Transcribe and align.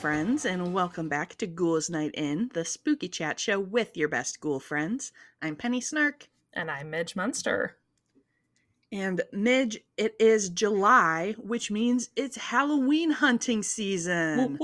friends, 0.00 0.46
and 0.46 0.72
welcome 0.72 1.10
back 1.10 1.36
to 1.36 1.46
Ghouls 1.46 1.90
Night 1.90 2.12
In, 2.14 2.50
the 2.54 2.64
spooky 2.64 3.06
chat 3.06 3.38
show 3.38 3.60
with 3.60 3.98
your 3.98 4.08
best 4.08 4.40
ghoul 4.40 4.58
friends. 4.58 5.12
I'm 5.42 5.56
Penny 5.56 5.82
Snark. 5.82 6.26
And 6.54 6.70
I'm 6.70 6.88
Midge 6.88 7.14
Munster. 7.14 7.76
And 8.90 9.20
Midge, 9.30 9.78
it 9.98 10.14
is 10.18 10.48
July, 10.48 11.34
which 11.36 11.70
means 11.70 12.08
it's 12.16 12.38
Halloween 12.38 13.10
hunting 13.10 13.62
season. 13.62 14.56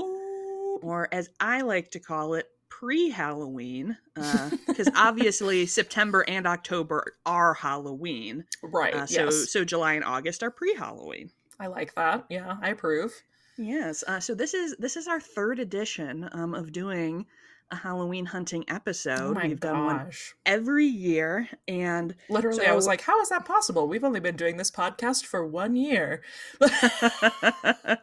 Or 0.81 1.07
as 1.11 1.29
I 1.39 1.61
like 1.61 1.91
to 1.91 1.99
call 1.99 2.33
it, 2.33 2.49
pre 2.67 3.11
Halloween. 3.11 3.95
Because 4.15 4.89
obviously, 4.95 5.67
September 5.67 6.25
and 6.27 6.47
October 6.47 7.13
are 7.27 7.53
Halloween. 7.53 8.43
Right. 8.63 8.95
Uh, 8.95 9.05
so, 9.05 9.25
yes. 9.25 9.51
so 9.51 9.63
July 9.63 9.93
and 9.93 10.03
August 10.03 10.41
are 10.41 10.49
pre 10.49 10.73
Halloween. 10.73 11.29
I 11.59 11.67
like 11.67 11.93
that. 11.93 12.25
Yeah, 12.27 12.57
I 12.59 12.69
approve. 12.69 13.13
Yes. 13.57 14.03
Uh, 14.07 14.19
so 14.19 14.35
this 14.35 14.53
is 14.53 14.75
this 14.77 14.95
is 14.95 15.07
our 15.07 15.19
third 15.19 15.59
edition 15.59 16.29
um, 16.31 16.53
of 16.53 16.71
doing 16.71 17.25
a 17.71 17.75
Halloween 17.75 18.25
hunting 18.25 18.63
episode. 18.69 19.19
oh 19.19 19.33
my 19.33 19.47
We've 19.47 19.59
done 19.59 19.85
one 19.85 20.11
every 20.45 20.85
year, 20.85 21.49
and 21.67 22.15
Literally, 22.29 22.65
I 22.65 22.73
was 22.73 22.87
like, 22.87 23.01
how 23.01 23.19
is 23.21 23.29
that 23.29 23.45
possible? 23.45 23.87
We've 23.87 24.03
only 24.03 24.19
been 24.19 24.37
doing 24.37 24.57
this 24.57 24.71
podcast 24.71 25.25
for 25.25 25.45
one 25.45 25.75
year. 25.75 26.21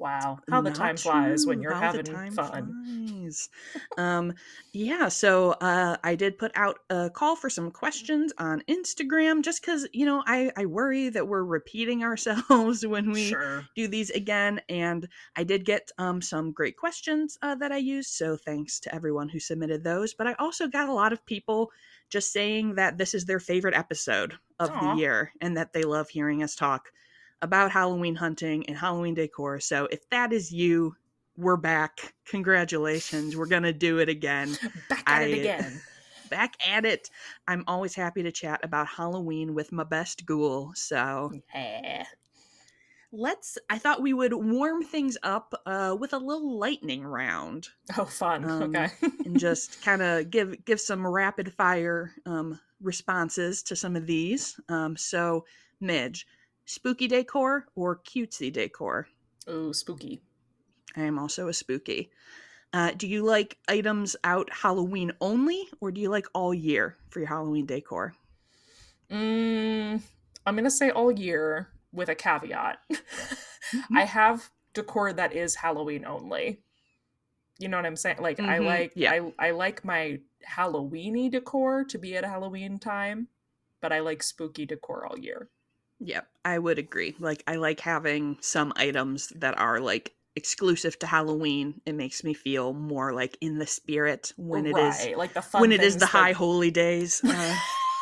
wow. 0.00 0.38
How 0.50 0.60
the 0.60 0.70
Not 0.70 0.76
time 0.76 0.96
flies 0.96 1.46
when 1.46 1.60
you're 1.60 1.74
How 1.74 1.92
having 1.92 2.30
fun. 2.32 3.30
um, 3.98 4.32
yeah. 4.72 5.08
So 5.08 5.52
uh, 5.52 5.96
I 6.02 6.14
did 6.14 6.38
put 6.38 6.52
out 6.54 6.78
a 6.88 7.10
call 7.10 7.36
for 7.36 7.50
some 7.50 7.70
questions 7.70 8.32
on 8.38 8.62
Instagram, 8.68 9.42
just 9.42 9.60
because 9.60 9.86
you 9.92 10.06
know 10.06 10.22
I 10.26 10.50
I 10.56 10.66
worry 10.66 11.08
that 11.10 11.28
we're 11.28 11.44
repeating 11.44 12.02
ourselves 12.10 12.84
when 12.86 13.12
we 13.12 13.28
Sure. 13.28 13.64
do 13.76 13.86
these 13.86 14.10
again. 14.10 14.60
And 14.68 15.06
I 15.36 15.44
did 15.44 15.64
get 15.64 15.90
um, 15.98 16.20
some 16.22 16.50
great 16.52 16.76
questions 16.76 17.38
uh, 17.42 17.54
that 17.56 17.70
I 17.72 17.76
used. 17.76 18.10
So 18.10 18.36
thanks 18.36 18.80
to 18.80 18.94
everyone 18.94 19.28
who 19.28 19.38
submitted 19.38 19.84
those. 19.84 20.14
But 20.14 20.26
I 20.26 20.34
also 20.38 20.66
got 20.66 20.88
a 20.88 20.94
lot 20.94 21.12
of 21.12 21.24
people 21.26 21.70
just 22.08 22.32
saying 22.32 22.74
that 22.74 22.98
this 22.98 23.14
is 23.14 23.24
their 23.26 23.38
favorite 23.40 23.76
episode 23.76 24.34
of 24.58 24.70
Aw. 24.70 24.94
the 24.94 25.00
year 25.00 25.32
and 25.40 25.56
that 25.56 25.72
they 25.72 25.82
love 25.82 26.08
hearing 26.08 26.42
us 26.42 26.56
talk 26.56 26.90
about 27.42 27.70
Halloween 27.70 28.14
hunting 28.14 28.66
and 28.66 28.76
Halloween 28.76 29.14
decor. 29.14 29.60
So 29.60 29.86
if 29.90 30.08
that 30.10 30.32
is 30.32 30.52
you, 30.52 30.96
we're 31.36 31.56
back. 31.56 32.14
Congratulations. 32.26 33.36
We're 33.36 33.46
going 33.46 33.62
to 33.62 33.72
do 33.72 33.98
it 33.98 34.08
again. 34.08 34.56
Back 34.88 35.02
at 35.06 35.22
I- 35.22 35.26
it 35.26 35.38
again. 35.38 35.80
Back 36.30 36.54
at 36.68 36.84
it. 36.84 37.10
I'm 37.48 37.64
always 37.66 37.94
happy 37.94 38.22
to 38.22 38.30
chat 38.30 38.60
about 38.62 38.86
Halloween 38.86 39.52
with 39.54 39.72
my 39.72 39.82
best 39.84 40.24
ghoul. 40.26 40.72
So 40.76 41.32
Yeah. 41.54 42.04
let's 43.12 43.58
i 43.68 43.76
thought 43.76 44.00
we 44.00 44.12
would 44.12 44.32
warm 44.32 44.84
things 44.84 45.18
up 45.24 45.52
uh, 45.66 45.96
with 45.98 46.12
a 46.12 46.18
little 46.18 46.56
lightning 46.58 47.02
round 47.02 47.68
Oh, 47.98 48.04
fun. 48.04 48.44
Um, 48.48 48.62
okay. 48.76 48.88
and 49.24 49.36
just 49.38 49.82
kind 49.82 50.00
of 50.02 50.30
give 50.30 50.64
give 50.64 50.80
some 50.80 51.04
rapid 51.04 51.52
fire 51.54 52.12
um, 52.24 52.60
responses 52.80 53.64
to 53.64 53.74
some 53.74 53.96
of 53.96 54.06
these 54.06 54.60
um, 54.68 54.96
so 54.96 55.44
midge 55.80 56.26
spooky 56.70 57.08
decor 57.08 57.66
or 57.74 57.96
cutesy 57.96 58.52
decor 58.52 59.08
Oh, 59.48 59.72
spooky. 59.72 60.20
i 60.96 61.02
am 61.02 61.18
also 61.18 61.48
a 61.48 61.52
spooky 61.52 62.10
uh, 62.72 62.92
do 62.96 63.08
you 63.08 63.24
like 63.24 63.58
items 63.68 64.14
out 64.22 64.48
halloween 64.52 65.10
only 65.20 65.68
or 65.80 65.90
do 65.90 66.00
you 66.00 66.08
like 66.08 66.26
all 66.32 66.54
year 66.54 66.96
for 67.10 67.18
your 67.18 67.28
halloween 67.28 67.66
decor 67.66 68.14
Mm, 69.10 70.00
I'm 70.46 70.56
gonna 70.56 70.70
say 70.70 70.90
all 70.90 71.10
year 71.10 71.68
with 71.92 72.08
a 72.08 72.14
caveat. 72.14 72.78
I 73.94 74.04
have 74.04 74.50
decor 74.72 75.12
that 75.12 75.32
is 75.34 75.56
Halloween 75.56 76.04
only. 76.04 76.62
You 77.58 77.68
know 77.68 77.76
what 77.78 77.86
I'm 77.86 77.96
saying? 77.96 78.18
Like 78.20 78.38
I 78.38 78.58
Mhm, 78.58 78.64
like 78.64 78.92
yeah. 78.94 79.10
I 79.10 79.48
I 79.48 79.50
like 79.50 79.84
my 79.84 80.20
Halloweeny 80.48 81.28
decor 81.30 81.84
to 81.84 81.98
be 81.98 82.16
at 82.16 82.24
Halloween 82.24 82.78
time, 82.78 83.28
but 83.80 83.92
I 83.92 83.98
like 83.98 84.22
spooky 84.22 84.64
decor 84.64 85.06
all 85.06 85.18
year. 85.18 85.50
Yep, 86.00 86.26
I 86.44 86.58
would 86.58 86.78
agree. 86.78 87.14
Like 87.18 87.42
I 87.46 87.56
like 87.56 87.80
having 87.80 88.38
some 88.40 88.72
items 88.76 89.28
that 89.36 89.58
are 89.58 89.80
like 89.80 90.14
exclusive 90.36 90.98
to 91.00 91.06
Halloween. 91.06 91.80
It 91.84 91.94
makes 91.94 92.24
me 92.24 92.32
feel 92.34 92.72
more 92.72 93.12
like 93.12 93.36
in 93.40 93.58
the 93.58 93.66
spirit 93.66 94.32
when 94.36 94.64
it 94.66 94.78
is 94.78 94.96
right, 94.98 95.18
like 95.18 95.34
the 95.34 95.42
fun 95.42 95.60
when 95.60 95.72
it 95.72 95.82
is 95.82 95.96
the 95.96 96.06
high 96.06 96.32
holy 96.32 96.70
days. 96.70 97.22
Uh, 97.22 97.56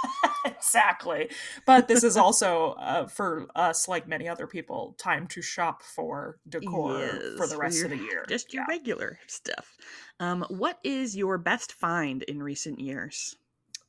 exactly. 0.47 1.31
But 1.67 1.89
this 1.89 2.05
is 2.05 2.17
also 2.17 2.73
uh, 2.79 3.07
for 3.09 3.47
us, 3.57 3.89
like 3.89 4.07
many 4.07 4.29
other 4.29 4.47
people, 4.47 4.95
time 4.99 5.27
to 5.29 5.43
shop 5.43 5.83
for 5.83 6.39
decor 6.49 6.91
for 7.37 7.47
Yes, 7.47 7.51
the 7.51 7.57
for 7.57 7.59
rest 7.61 7.77
your- 7.79 7.85
of 7.87 7.91
the 7.91 8.05
year. 8.05 8.25
just 8.29 8.53
your 8.55 8.63
Yeah. 8.63 8.67
regular 8.77 9.19
stuff. 9.27 9.77
Um, 10.21 10.45
what 10.51 10.79
is 10.85 11.17
your 11.17 11.39
best 11.39 11.73
find 11.73 12.23
in 12.25 12.43
recent 12.43 12.79
years? 12.79 13.35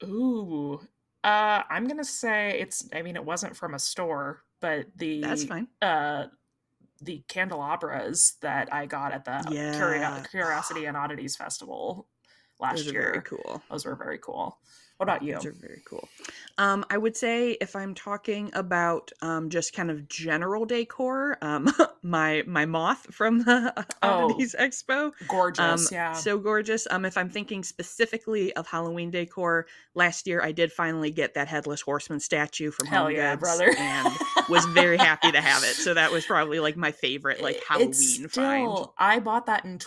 Ooh. 0.03 0.79
Uh 1.23 1.63
I'm 1.69 1.87
gonna 1.87 2.03
say 2.03 2.59
it's 2.59 2.87
I 2.93 3.01
mean 3.01 3.15
it 3.15 3.23
wasn't 3.25 3.55
from 3.55 3.73
a 3.73 3.79
store, 3.79 4.43
but 4.61 4.85
the 4.95 5.21
That's 5.21 5.43
fine. 5.43 5.67
uh 5.81 6.27
the 7.01 7.23
candelabras 7.29 8.33
that 8.41 8.73
I 8.73 8.85
got 8.85 9.13
at 9.13 9.23
the 9.25 9.41
Curio- 9.77 10.23
Curiosity 10.29 10.85
and 10.85 10.97
Oddities 10.97 11.35
Festival 11.35 12.07
last 12.59 12.83
Those 12.85 12.91
year. 12.93 13.23
cool. 13.25 13.61
Those 13.69 13.85
were 13.85 13.95
very 13.95 14.17
cool. 14.17 14.57
What 14.99 15.05
about 15.07 15.23
you? 15.23 15.35
Those 15.35 15.45
are 15.45 15.51
very 15.53 15.81
cool. 15.85 16.09
Um, 16.57 16.85
I 16.89 16.97
would 16.97 17.15
say 17.15 17.51
if 17.61 17.73
I'm 17.73 17.95
talking 17.95 18.51
about 18.51 19.13
um, 19.21 19.49
just 19.49 19.71
kind 19.71 19.89
of 19.89 20.09
general 20.09 20.65
decor, 20.65 21.37
um, 21.41 21.73
my 22.03 22.43
my 22.45 22.65
moth 22.65 23.07
from 23.09 23.45
the 23.45 23.73
Oh, 24.03 24.25
Oddities 24.25 24.55
Expo, 24.59 25.13
Gorgeous, 25.29 25.89
um, 25.89 25.95
yeah. 25.95 26.11
so 26.11 26.37
gorgeous. 26.37 26.85
Um, 26.91 27.05
if 27.05 27.17
I'm 27.17 27.29
thinking 27.29 27.63
specifically 27.63 28.51
of 28.57 28.67
Halloween 28.67 29.09
decor, 29.09 29.67
last 29.95 30.27
year 30.27 30.41
I 30.43 30.51
did 30.51 30.69
finally 30.69 31.11
get 31.11 31.33
that 31.35 31.47
headless 31.47 31.79
horseman 31.79 32.19
statue 32.19 32.69
from 32.69 32.87
Hell 32.87 33.05
Home 33.05 33.13
yeah, 33.13 33.37
Goods 33.37 33.57
brother. 33.57 33.73
and 33.77 34.13
was 34.49 34.65
very 34.65 34.97
happy 34.97 35.31
to 35.31 35.39
have 35.39 35.63
it. 35.63 35.75
So 35.75 35.93
that 35.93 36.11
was 36.11 36.25
probably 36.25 36.59
like 36.59 36.75
my 36.75 36.91
favorite 37.05 37.41
like 37.41 37.63
Halloween 37.65 38.27
find. 38.27 38.87
I 38.97 39.19
bought 39.19 39.45
that 39.45 39.63
in 39.63 39.79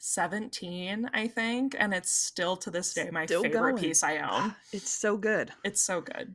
2017, 0.00 1.10
I 1.12 1.28
think, 1.28 1.76
and 1.78 1.92
it's 1.94 2.10
still 2.12 2.56
to 2.58 2.70
this 2.70 2.92
day 2.94 3.10
my 3.12 3.26
Still 3.26 3.42
favorite 3.42 3.72
going. 3.72 3.82
piece 3.82 4.02
I 4.02 4.18
own. 4.18 4.54
It's 4.72 4.90
so 4.90 5.16
good. 5.16 5.52
It's 5.64 5.80
so 5.80 6.00
good. 6.00 6.34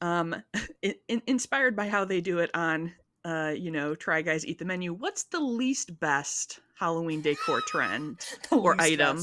um 0.00 0.34
in- 0.82 1.22
inspired 1.26 1.76
by 1.76 1.88
how 1.88 2.04
they 2.04 2.20
do 2.20 2.38
it 2.40 2.50
on 2.54 2.92
uh 3.24 3.52
you 3.56 3.70
know 3.70 3.94
try 3.94 4.20
guys 4.22 4.44
eat 4.44 4.58
the 4.58 4.64
menu 4.64 4.92
what's 4.92 5.24
the 5.24 5.38
least 5.38 6.00
best 6.00 6.58
halloween 6.74 7.22
decor 7.22 7.60
trend 7.66 8.18
Or 8.50 8.74
item. 8.80 9.22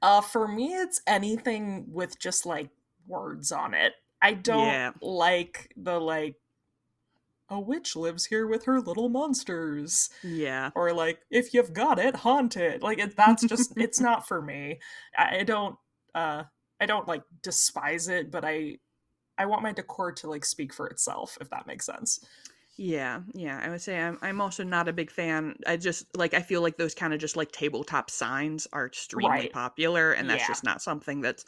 uh, 0.00 0.20
for 0.20 0.46
me, 0.46 0.74
it's 0.74 1.00
anything 1.06 1.86
with 1.88 2.18
just 2.18 2.46
like 2.46 2.70
words 3.06 3.50
on 3.52 3.74
it. 3.74 3.92
I 4.20 4.34
don't 4.34 4.66
Yeah. 4.66 4.92
like 5.00 5.72
the 5.76 5.98
like. 6.00 6.36
A 7.48 7.60
witch 7.60 7.94
lives 7.96 8.26
here 8.26 8.46
with 8.46 8.64
her 8.64 8.80
little 8.80 9.08
monsters, 9.08 10.08
yeah 10.22 10.72
or 10.74 10.92
like 10.92 11.22
if 11.30 11.54
you've 11.54 11.72
got 11.72 11.98
it, 11.98 12.16
haunt 12.16 12.56
it. 12.56 12.82
Like 12.82 12.98
it, 12.98 13.16
that's 13.16 13.44
just 13.44 13.74
it's 13.78 14.00
not 14.00 14.26
for 14.28 14.42
me. 14.42 14.80
I, 15.16 15.38
I 15.40 15.44
don't. 15.44 15.76
uh 16.14 16.44
I 16.80 16.86
don't 16.86 17.08
like 17.08 17.22
despise 17.42 18.08
it, 18.08 18.30
but 18.30 18.44
I 18.44 18.78
I 19.38 19.46
want 19.46 19.62
my 19.64 19.72
decor 19.72 20.12
to 20.12 20.30
like 20.30 20.44
speak 20.46 20.74
for 20.74 20.88
itself, 20.88 21.38
if 21.40 21.50
that 21.50 21.66
makes 21.68 21.86
sense. 21.86 22.20
yeah 22.76 23.20
yeah 23.34 23.60
i 23.62 23.68
would 23.68 23.82
say 23.82 24.00
i'm, 24.00 24.18
I'm 24.22 24.40
also 24.40 24.64
not 24.64 24.88
a 24.88 24.92
big 24.94 25.10
fan 25.10 25.56
i 25.66 25.76
just 25.76 26.06
like 26.16 26.32
i 26.32 26.40
feel 26.40 26.62
like 26.62 26.78
those 26.78 26.94
kind 26.94 27.12
of 27.12 27.20
just 27.20 27.36
like 27.36 27.52
tabletop 27.52 28.10
signs 28.10 28.66
are 28.72 28.86
extremely 28.86 29.46
Right. 29.46 29.52
popular 29.52 30.12
and 30.12 30.28
that's 30.28 30.44
Yeah. 30.44 30.46
just 30.46 30.64
not 30.64 30.80
something 30.80 31.20
that's 31.20 31.44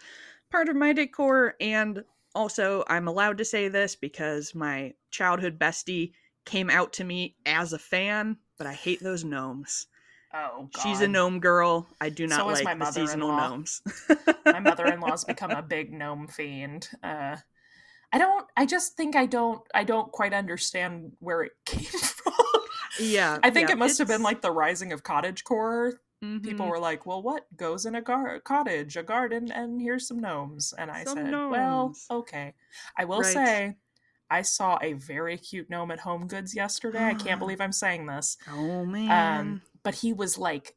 part 0.50 0.68
of 0.68 0.76
my 0.76 0.92
decor 0.92 1.54
and 1.60 2.04
also 2.34 2.84
i'm 2.88 3.08
allowed 3.08 3.38
to 3.38 3.44
say 3.44 3.68
this 3.68 3.96
because 3.96 4.54
my 4.54 4.92
childhood 5.10 5.58
bestie 5.58 6.12
came 6.44 6.68
out 6.70 6.92
to 6.92 7.04
me 7.04 7.36
as 7.46 7.72
a 7.72 7.78
fan 7.78 8.36
but 8.58 8.66
i 8.66 8.72
hate 8.72 9.00
those 9.02 9.24
gnomes 9.24 9.86
Oh, 10.36 10.68
God. 10.72 10.82
She's 10.82 11.00
a 11.00 11.06
gnome 11.06 11.38
girl. 11.38 11.86
I 12.00 12.08
do 12.08 12.26
not 12.26 12.40
So 12.40 12.46
like 12.46 12.78
the 12.78 12.90
seasonal 12.90 13.28
gnomes. 13.36 13.82
my 14.44 14.58
mother-in-law's 14.58 15.24
become 15.28 15.52
a 15.52 15.62
big 15.62 15.92
gnome 15.92 16.26
fiend 16.26 16.88
uh 17.04 17.36
i 18.12 18.18
don't 18.18 18.46
i 18.56 18.66
just 18.66 18.96
think 18.96 19.14
i 19.16 19.26
don't 19.26 19.60
i 19.74 19.84
don't 19.84 20.10
quite 20.10 20.32
understand 20.32 21.12
where 21.20 21.42
it 21.42 21.52
came 21.64 21.84
from 21.84 22.32
yeah, 23.00 23.38
i 23.42 23.50
think 23.50 23.68
yeah, 23.68 23.74
it 23.74 23.78
must 23.78 23.98
have 23.98 24.08
been 24.08 24.22
like 24.22 24.40
the 24.42 24.50
rising 24.50 24.92
of 24.92 25.02
cottage 25.02 25.44
core 26.32 26.40
people 26.40 26.66
were 26.68 26.78
like 26.78 27.06
well 27.06 27.22
what? 27.22 27.44
Goes 27.56 27.86
in 27.86 27.94
a 27.94 28.02
gar- 28.02 28.40
cottage 28.40 28.96
a 28.96 29.02
garden 29.02 29.50
and 29.52 29.80
here's 29.80 30.06
some 30.08 30.20
gnomes. 30.20 30.72
And 30.76 30.90
i 30.90 31.04
Some 31.04 31.16
said 31.18 31.30
well 31.32 31.94
okay. 32.10 32.54
I 32.98 33.04
will 33.04 33.20
Right. 33.20 33.32
say 33.34 33.76
i 34.30 34.40
saw 34.42 34.78
a 34.80 34.94
very 34.94 35.36
cute 35.36 35.68
gnome 35.70 35.90
at 35.90 36.00
home 36.00 36.26
goods 36.26 36.54
yesterday. 36.56 37.04
I 37.04 37.14
can't 37.14 37.38
believe 37.44 37.60
i'm 37.60 37.72
saying 37.72 38.06
this. 38.06 38.36
Oh 38.50 38.84
man. 38.84 39.10
um 39.40 39.62
but 39.82 39.94
he 39.96 40.12
was 40.12 40.38
like 40.38 40.76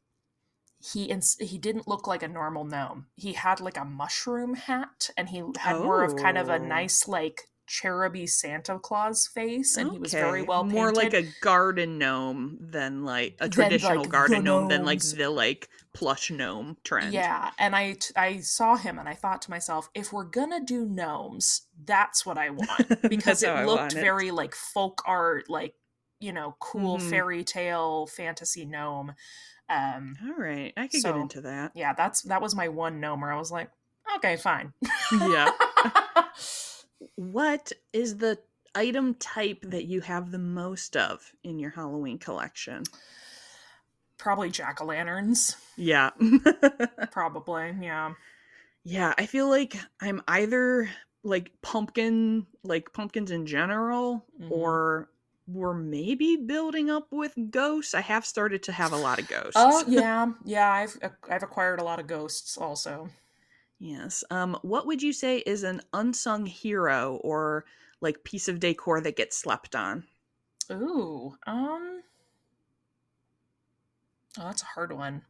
he 0.80 1.04
ins- 1.06 1.36
he 1.40 1.58
didn't 1.58 1.88
look 1.88 2.06
like 2.06 2.22
a 2.22 2.28
normal 2.28 2.64
gnome. 2.64 3.06
He 3.16 3.32
had 3.32 3.58
like 3.60 3.76
a 3.76 3.84
mushroom 3.84 4.54
hat 4.54 5.10
and 5.16 5.28
he 5.28 5.42
had 5.58 5.80
more 5.80 6.04
of 6.04 6.14
kind 6.14 6.38
of 6.38 6.48
a 6.48 6.54
Oh. 6.54 6.58
nice 6.78 7.08
like 7.08 7.48
cheruby 7.68 8.28
Santa 8.28 8.78
Claus 8.78 9.26
face, 9.26 9.76
and 9.76 9.88
okay. 9.88 9.96
he 9.96 10.00
was 10.00 10.12
very 10.12 10.42
well 10.42 10.62
painted. 10.62 10.74
More 10.74 10.92
like 10.92 11.14
a 11.14 11.24
garden 11.40 11.98
gnome 11.98 12.58
than 12.60 13.04
like 13.04 13.36
a 13.40 13.48
traditional 13.48 14.02
like 14.02 14.10
garden 14.10 14.44
gnome 14.44 14.68
than 14.68 14.84
like 14.84 15.00
the 15.00 15.28
like 15.30 15.68
plush 15.92 16.30
gnome 16.30 16.76
trend. 16.84 17.12
Yeah, 17.12 17.50
and 17.58 17.76
I 17.76 17.96
I 18.16 18.38
saw 18.40 18.76
him 18.76 18.98
and 18.98 19.08
I 19.08 19.14
thought 19.14 19.42
to 19.42 19.50
myself, 19.50 19.90
if 19.94 20.12
we're 20.12 20.24
gonna 20.24 20.64
do 20.64 20.84
gnomes, 20.84 21.62
that's 21.84 22.24
what 22.24 22.38
I 22.38 22.50
want 22.50 23.02
because 23.08 23.42
it 23.42 23.66
looked 23.66 23.92
very 23.92 24.30
like 24.30 24.54
folk 24.54 25.02
art, 25.06 25.50
like 25.50 25.74
you 26.20 26.32
know, 26.32 26.56
cool 26.58 26.98
mm-hmm. 26.98 27.10
fairy 27.10 27.44
tale 27.44 28.06
fantasy 28.06 28.64
gnome. 28.64 29.12
Um, 29.68 30.16
All 30.26 30.42
right, 30.42 30.72
I 30.76 30.88
could 30.88 31.02
so, 31.02 31.12
get 31.12 31.20
into 31.20 31.40
that. 31.42 31.72
Yeah, 31.74 31.92
that's 31.92 32.22
that 32.22 32.40
was 32.40 32.54
my 32.54 32.68
one 32.68 33.00
gnome 33.00 33.20
where 33.20 33.32
I 33.32 33.38
was 33.38 33.52
like, 33.52 33.70
okay, 34.16 34.36
fine. 34.36 34.72
yeah. 35.12 35.50
what 37.16 37.72
is 37.92 38.16
the 38.16 38.38
item 38.74 39.14
type 39.14 39.62
that 39.62 39.84
you 39.84 40.00
have 40.00 40.30
the 40.30 40.38
most 40.38 40.96
of 40.96 41.32
in 41.42 41.58
your 41.58 41.70
Halloween 41.70 42.18
collection? 42.18 42.84
Probably 44.18 44.50
jack 44.50 44.80
o' 44.80 44.84
lanterns. 44.84 45.56
Yeah. 45.76 46.10
Probably, 47.10 47.74
yeah. 47.80 48.14
Yeah, 48.84 49.14
I 49.16 49.26
feel 49.26 49.48
like 49.48 49.76
I'm 50.00 50.22
either 50.26 50.90
like 51.22 51.52
pumpkin, 51.62 52.46
like 52.62 52.92
pumpkins 52.92 53.30
in 53.30 53.46
general, 53.46 54.24
mm-hmm. 54.40 54.52
or 54.52 55.08
we're 55.46 55.74
maybe 55.74 56.36
building 56.36 56.90
up 56.90 57.06
with 57.10 57.34
ghosts. 57.50 57.94
I 57.94 58.00
have 58.00 58.26
started 58.26 58.62
to 58.64 58.72
have 58.72 58.92
a 58.92 58.96
lot 58.96 59.18
of 59.18 59.28
ghosts. 59.28 59.54
Oh 59.56 59.84
yeah, 59.88 60.32
yeah. 60.44 60.70
I've 60.70 60.98
I've 61.30 61.42
acquired 61.42 61.80
a 61.80 61.84
lot 61.84 62.00
of 62.00 62.06
ghosts 62.06 62.56
also. 62.58 63.08
Yes. 63.78 64.24
Um, 64.30 64.58
what 64.62 64.86
would 64.86 65.02
you 65.02 65.12
say 65.12 65.38
is 65.38 65.62
an 65.62 65.82
unsung 65.92 66.46
hero 66.46 67.20
or 67.22 67.64
like 68.00 68.24
piece 68.24 68.48
of 68.48 68.60
decor 68.60 69.00
that 69.00 69.16
gets 69.16 69.36
slept 69.36 69.74
on? 69.74 70.04
Ooh, 70.70 71.36
um, 71.46 72.02
oh, 74.38 74.42
that's 74.42 74.62
a 74.62 74.66
hard 74.66 74.92
one. 74.92 75.22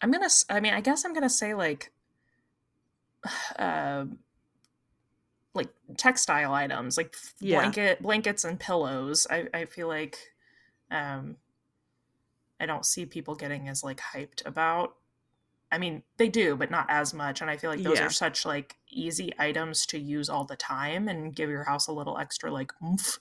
I'm 0.00 0.10
gonna. 0.10 0.28
I 0.48 0.60
mean, 0.60 0.72
I 0.72 0.80
guess 0.80 1.04
I'm 1.04 1.12
gonna 1.12 1.28
say 1.28 1.54
like, 1.54 1.92
uh, 3.58 4.06
like 5.54 5.68
textile 5.96 6.54
items, 6.54 6.96
like 6.96 7.14
yeah. 7.40 7.58
blanket 7.58 8.02
blankets 8.02 8.44
and 8.44 8.58
pillows. 8.58 9.26
I 9.28 9.48
I 9.52 9.64
feel 9.64 9.88
like, 9.88 10.16
um, 10.90 11.36
I 12.60 12.66
don't 12.66 12.86
see 12.86 13.04
people 13.04 13.34
getting 13.34 13.68
as 13.68 13.82
like 13.82 14.00
hyped 14.00 14.46
about 14.46 14.94
I 15.70 15.78
mean, 15.78 16.02
they 16.16 16.28
do, 16.28 16.56
but 16.56 16.70
not 16.70 16.86
as 16.88 17.12
much. 17.12 17.40
And 17.40 17.50
I 17.50 17.56
feel 17.56 17.70
like 17.70 17.82
those 17.82 17.98
yeah. 17.98 18.06
are 18.06 18.10
such 18.10 18.46
like 18.46 18.76
easy 18.88 19.32
items 19.38 19.84
to 19.86 19.98
use 19.98 20.28
all 20.28 20.44
the 20.44 20.56
time 20.56 21.08
and 21.08 21.34
give 21.34 21.50
your 21.50 21.64
house 21.64 21.88
a 21.88 21.92
little 21.92 22.16
extra 22.18 22.50
like 22.50 22.72
oomph. 22.82 23.18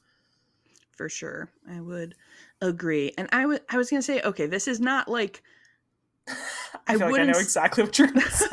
For 0.95 1.09
sure. 1.09 1.51
I 1.69 1.81
would 1.81 2.15
agree. 2.61 3.13
And 3.17 3.27
I 3.31 3.45
was 3.45 3.59
I 3.69 3.77
was 3.77 3.89
gonna 3.89 4.01
say, 4.01 4.21
okay, 4.21 4.45
this 4.47 4.67
is 4.67 4.79
not 4.79 5.07
like 5.07 5.44
I, 6.88 6.97
feel 6.97 7.11
like 7.11 7.21
I 7.21 7.25
know 7.25 7.39
exactly 7.39 7.83
what 7.83 7.97
you're 7.99 8.07
gonna 8.07 8.21
say. 8.31 8.47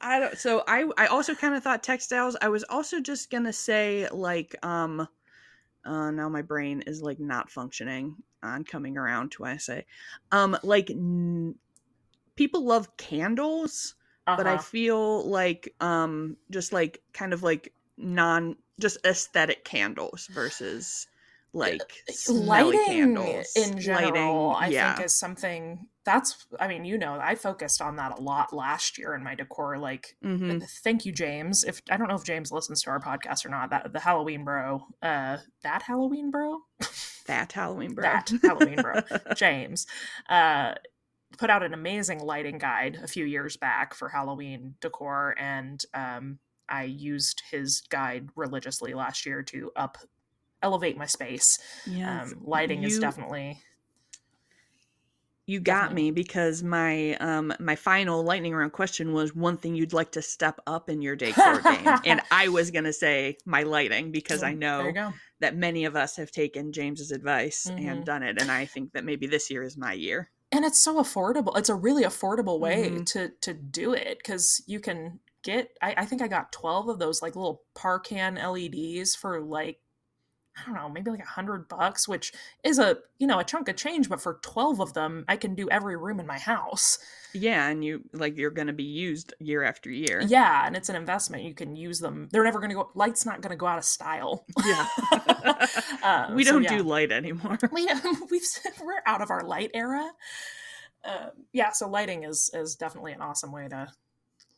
I 0.00 0.20
don't 0.20 0.36
so 0.36 0.64
I 0.66 0.88
I 0.98 1.06
also 1.06 1.34
kind 1.34 1.54
of 1.54 1.62
thought 1.62 1.82
textiles. 1.82 2.36
I 2.40 2.48
was 2.48 2.64
also 2.64 3.00
just 3.00 3.30
gonna 3.30 3.52
say 3.52 4.08
like 4.10 4.56
um 4.64 5.06
uh 5.84 6.10
now 6.10 6.28
my 6.28 6.42
brain 6.42 6.82
is 6.82 7.00
like 7.00 7.20
not 7.20 7.50
functioning 7.50 8.16
on 8.42 8.64
coming 8.64 8.96
around 8.96 9.32
to 9.32 9.42
what 9.42 9.50
I 9.52 9.56
say. 9.56 9.86
Um, 10.32 10.56
like 10.62 10.90
n- 10.90 11.54
people 12.36 12.64
love 12.64 12.96
candles, 12.96 13.94
uh-huh. 14.26 14.36
but 14.36 14.46
I 14.46 14.54
uh-huh. 14.54 14.62
feel 14.62 15.28
like 15.28 15.74
um, 15.80 16.36
just 16.50 16.72
like 16.72 17.02
kind 17.12 17.32
of 17.32 17.42
like 17.42 17.72
non 17.96 18.56
just 18.78 18.98
aesthetic 19.04 19.64
candles 19.64 20.26
versus 20.32 21.06
like 21.52 21.92
lighting 22.28 22.84
candles. 22.86 23.52
in 23.56 23.78
general. 23.78 24.48
Lighting, 24.48 24.64
I 24.64 24.68
yeah. 24.72 24.94
think 24.94 25.06
is 25.06 25.14
something 25.14 25.86
that's 26.04 26.46
i 26.58 26.66
mean 26.66 26.84
you 26.84 26.96
know 26.96 27.18
i 27.20 27.34
focused 27.34 27.82
on 27.82 27.96
that 27.96 28.18
a 28.18 28.22
lot 28.22 28.52
last 28.52 28.96
year 28.98 29.14
in 29.14 29.22
my 29.22 29.34
decor 29.34 29.78
like 29.78 30.16
mm-hmm. 30.24 30.58
thank 30.82 31.04
you 31.04 31.12
james. 31.12 31.64
If 31.64 31.82
i 31.90 31.96
don't 31.96 32.08
know 32.08 32.14
if 32.14 32.24
james 32.24 32.50
listens 32.50 32.82
to 32.82 32.90
our 32.90 33.00
podcast 33.00 33.44
or 33.44 33.50
not 33.50 33.70
that 33.70 33.92
the 33.92 34.00
halloween 34.00 34.44
bro 34.44 34.86
uh 35.02 35.38
that 35.62 35.82
halloween 35.82 36.30
bro? 36.30 36.58
That 37.26 37.52
halloween 37.52 37.94
bro. 37.94 38.02
That 38.02 38.32
halloween 38.42 38.80
bro. 38.80 38.94
James 39.36 39.86
uh 40.28 40.74
put 41.38 41.50
out 41.50 41.62
an 41.62 41.74
amazing 41.74 42.20
lighting 42.20 42.58
guide 42.58 42.98
a 43.02 43.06
few 43.06 43.24
years 43.24 43.56
back 43.56 43.94
for 43.94 44.08
halloween 44.08 44.74
decor 44.80 45.34
and 45.38 45.84
um 45.94 46.38
i 46.68 46.84
used 46.84 47.42
his 47.50 47.82
guide 47.82 48.28
religiously 48.34 48.94
last 48.94 49.26
year 49.26 49.42
to 49.42 49.70
up 49.76 49.98
elevate 50.62 50.96
my 50.96 51.06
space. 51.06 51.58
Yeah 51.86 52.22
um, 52.22 52.34
lighting 52.42 52.82
you... 52.82 52.88
is 52.88 52.98
definitely 52.98 53.60
you 55.46 55.58
got 55.58 55.90
Definitely. 55.90 56.02
me 56.02 56.10
because 56.12 56.62
my 56.62 57.14
um 57.16 57.52
my 57.58 57.74
final 57.74 58.22
lightning 58.22 58.54
round 58.54 58.72
question 58.72 59.12
was 59.12 59.34
one 59.34 59.56
thing 59.56 59.74
you'd 59.74 59.92
like 59.92 60.12
to 60.12 60.22
step 60.22 60.60
up 60.66 60.88
in 60.88 61.02
your 61.02 61.16
decor 61.16 61.60
game 61.60 61.98
and 62.04 62.20
i 62.30 62.48
was 62.48 62.70
going 62.70 62.84
to 62.84 62.92
say 62.92 63.36
my 63.44 63.62
lighting 63.62 64.12
because 64.12 64.42
i 64.42 64.52
know 64.52 64.92
that 65.40 65.56
many 65.56 65.84
of 65.84 65.96
us 65.96 66.16
have 66.16 66.30
taken 66.30 66.72
james's 66.72 67.10
advice 67.10 67.66
mm-hmm. 67.68 67.88
and 67.88 68.04
done 68.04 68.22
it 68.22 68.40
and 68.40 68.50
i 68.50 68.64
think 68.64 68.92
that 68.92 69.04
maybe 69.04 69.26
this 69.26 69.50
year 69.50 69.62
is 69.62 69.76
my 69.76 69.92
year 69.92 70.30
and 70.52 70.64
it's 70.64 70.78
so 70.78 70.96
affordable 70.96 71.56
it's 71.56 71.68
a 71.68 71.74
really 71.74 72.04
affordable 72.04 72.60
way 72.60 72.90
mm-hmm. 72.90 73.04
to 73.04 73.30
to 73.40 73.52
do 73.52 73.92
it 73.92 74.18
because 74.18 74.62
you 74.66 74.78
can 74.78 75.18
get 75.42 75.70
I, 75.82 75.94
I 75.98 76.04
think 76.04 76.22
i 76.22 76.28
got 76.28 76.52
12 76.52 76.88
of 76.88 76.98
those 76.98 77.22
like 77.22 77.34
little 77.34 77.62
parcan 77.74 78.36
leds 78.36 79.14
for 79.16 79.40
like 79.40 79.78
I 80.56 80.66
don't 80.66 80.74
know, 80.74 80.88
maybe 80.88 81.10
like 81.10 81.20
a 81.20 81.26
hundred 81.26 81.68
bucks, 81.68 82.08
which 82.08 82.32
is 82.64 82.78
a 82.78 82.98
you 83.18 83.26
know 83.26 83.38
a 83.38 83.44
chunk 83.44 83.68
of 83.68 83.76
change, 83.76 84.08
but 84.08 84.20
for 84.20 84.38
twelve 84.42 84.80
of 84.80 84.94
them, 84.94 85.24
I 85.28 85.36
can 85.36 85.54
do 85.54 85.70
every 85.70 85.96
room 85.96 86.20
in 86.20 86.26
my 86.26 86.38
house. 86.38 86.98
Yeah, 87.32 87.68
and 87.68 87.84
you 87.84 88.02
like 88.12 88.36
you're 88.36 88.50
going 88.50 88.66
to 88.66 88.72
be 88.72 88.84
used 88.84 89.32
year 89.38 89.62
after 89.62 89.90
year. 89.90 90.22
Yeah, 90.26 90.66
and 90.66 90.76
it's 90.76 90.88
an 90.88 90.96
investment. 90.96 91.44
You 91.44 91.54
can 91.54 91.76
use 91.76 92.00
them. 92.00 92.28
They're 92.32 92.44
never 92.44 92.58
going 92.58 92.70
to 92.70 92.74
go. 92.74 92.90
Light's 92.94 93.24
not 93.24 93.40
going 93.40 93.52
to 93.52 93.56
go 93.56 93.66
out 93.66 93.78
of 93.78 93.84
style. 93.84 94.44
Yeah, 94.64 94.86
uh, 96.02 96.30
we 96.34 96.44
don't 96.44 96.64
yeah. 96.64 96.78
do 96.78 96.82
light 96.82 97.12
anymore. 97.12 97.58
We 97.72 97.88
we've 98.30 98.42
we're 98.82 99.02
out 99.06 99.22
of 99.22 99.30
our 99.30 99.44
light 99.44 99.70
era. 99.74 100.10
Uh, 101.04 101.28
yeah, 101.52 101.70
so 101.70 101.88
lighting 101.88 102.24
is 102.24 102.50
is 102.52 102.74
definitely 102.74 103.12
an 103.12 103.20
awesome 103.20 103.52
way 103.52 103.68
to 103.68 103.88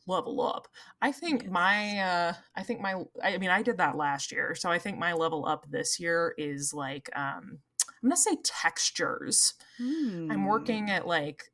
level 0.07 0.41
up. 0.41 0.67
I 1.01 1.11
think 1.11 1.49
my 1.49 1.99
uh 1.99 2.33
I 2.55 2.63
think 2.63 2.81
my 2.81 3.03
I 3.23 3.37
mean 3.37 3.49
I 3.49 3.61
did 3.61 3.77
that 3.77 3.97
last 3.97 4.31
year. 4.31 4.55
So 4.55 4.69
I 4.69 4.79
think 4.79 4.97
my 4.97 5.13
level 5.13 5.45
up 5.45 5.65
this 5.69 5.99
year 5.99 6.33
is 6.37 6.73
like 6.73 7.09
um 7.15 7.59
I'm 8.03 8.09
going 8.09 8.17
to 8.17 8.21
say 8.21 8.37
textures. 8.43 9.53
Hmm. 9.77 10.29
I'm 10.29 10.45
working 10.45 10.89
at 10.89 11.07
like 11.07 11.51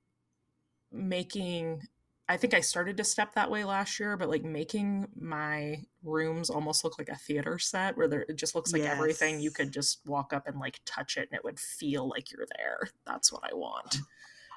making 0.92 1.82
I 2.28 2.38
think 2.38 2.54
I 2.54 2.60
started 2.60 2.96
to 2.98 3.04
step 3.04 3.34
that 3.34 3.50
way 3.50 3.64
last 3.64 4.00
year, 4.00 4.16
but 4.16 4.30
like 4.30 4.44
making 4.44 5.08
my 5.20 5.84
rooms 6.04 6.52
almost 6.52 6.84
look 6.84 7.00
like 7.00 7.10
a 7.10 7.16
theater 7.16 7.58
set 7.58 7.98
where 7.98 8.08
there 8.08 8.26
it 8.30 8.36
just 8.36 8.54
looks 8.54 8.72
like 8.72 8.84
yes. 8.84 8.94
everything 8.94 9.40
you 9.40 9.50
could 9.50 9.72
just 9.72 10.02
walk 10.06 10.32
up 10.32 10.48
and 10.48 10.60
like 10.60 10.80
touch 10.86 11.18
it 11.18 11.28
and 11.32 11.38
it 11.38 11.44
would 11.44 11.60
feel 11.60 12.08
like 12.08 12.32
you're 12.32 12.48
there. 12.58 12.90
That's 13.06 13.32
what 13.32 13.44
I 13.44 13.56
want. 13.56 13.98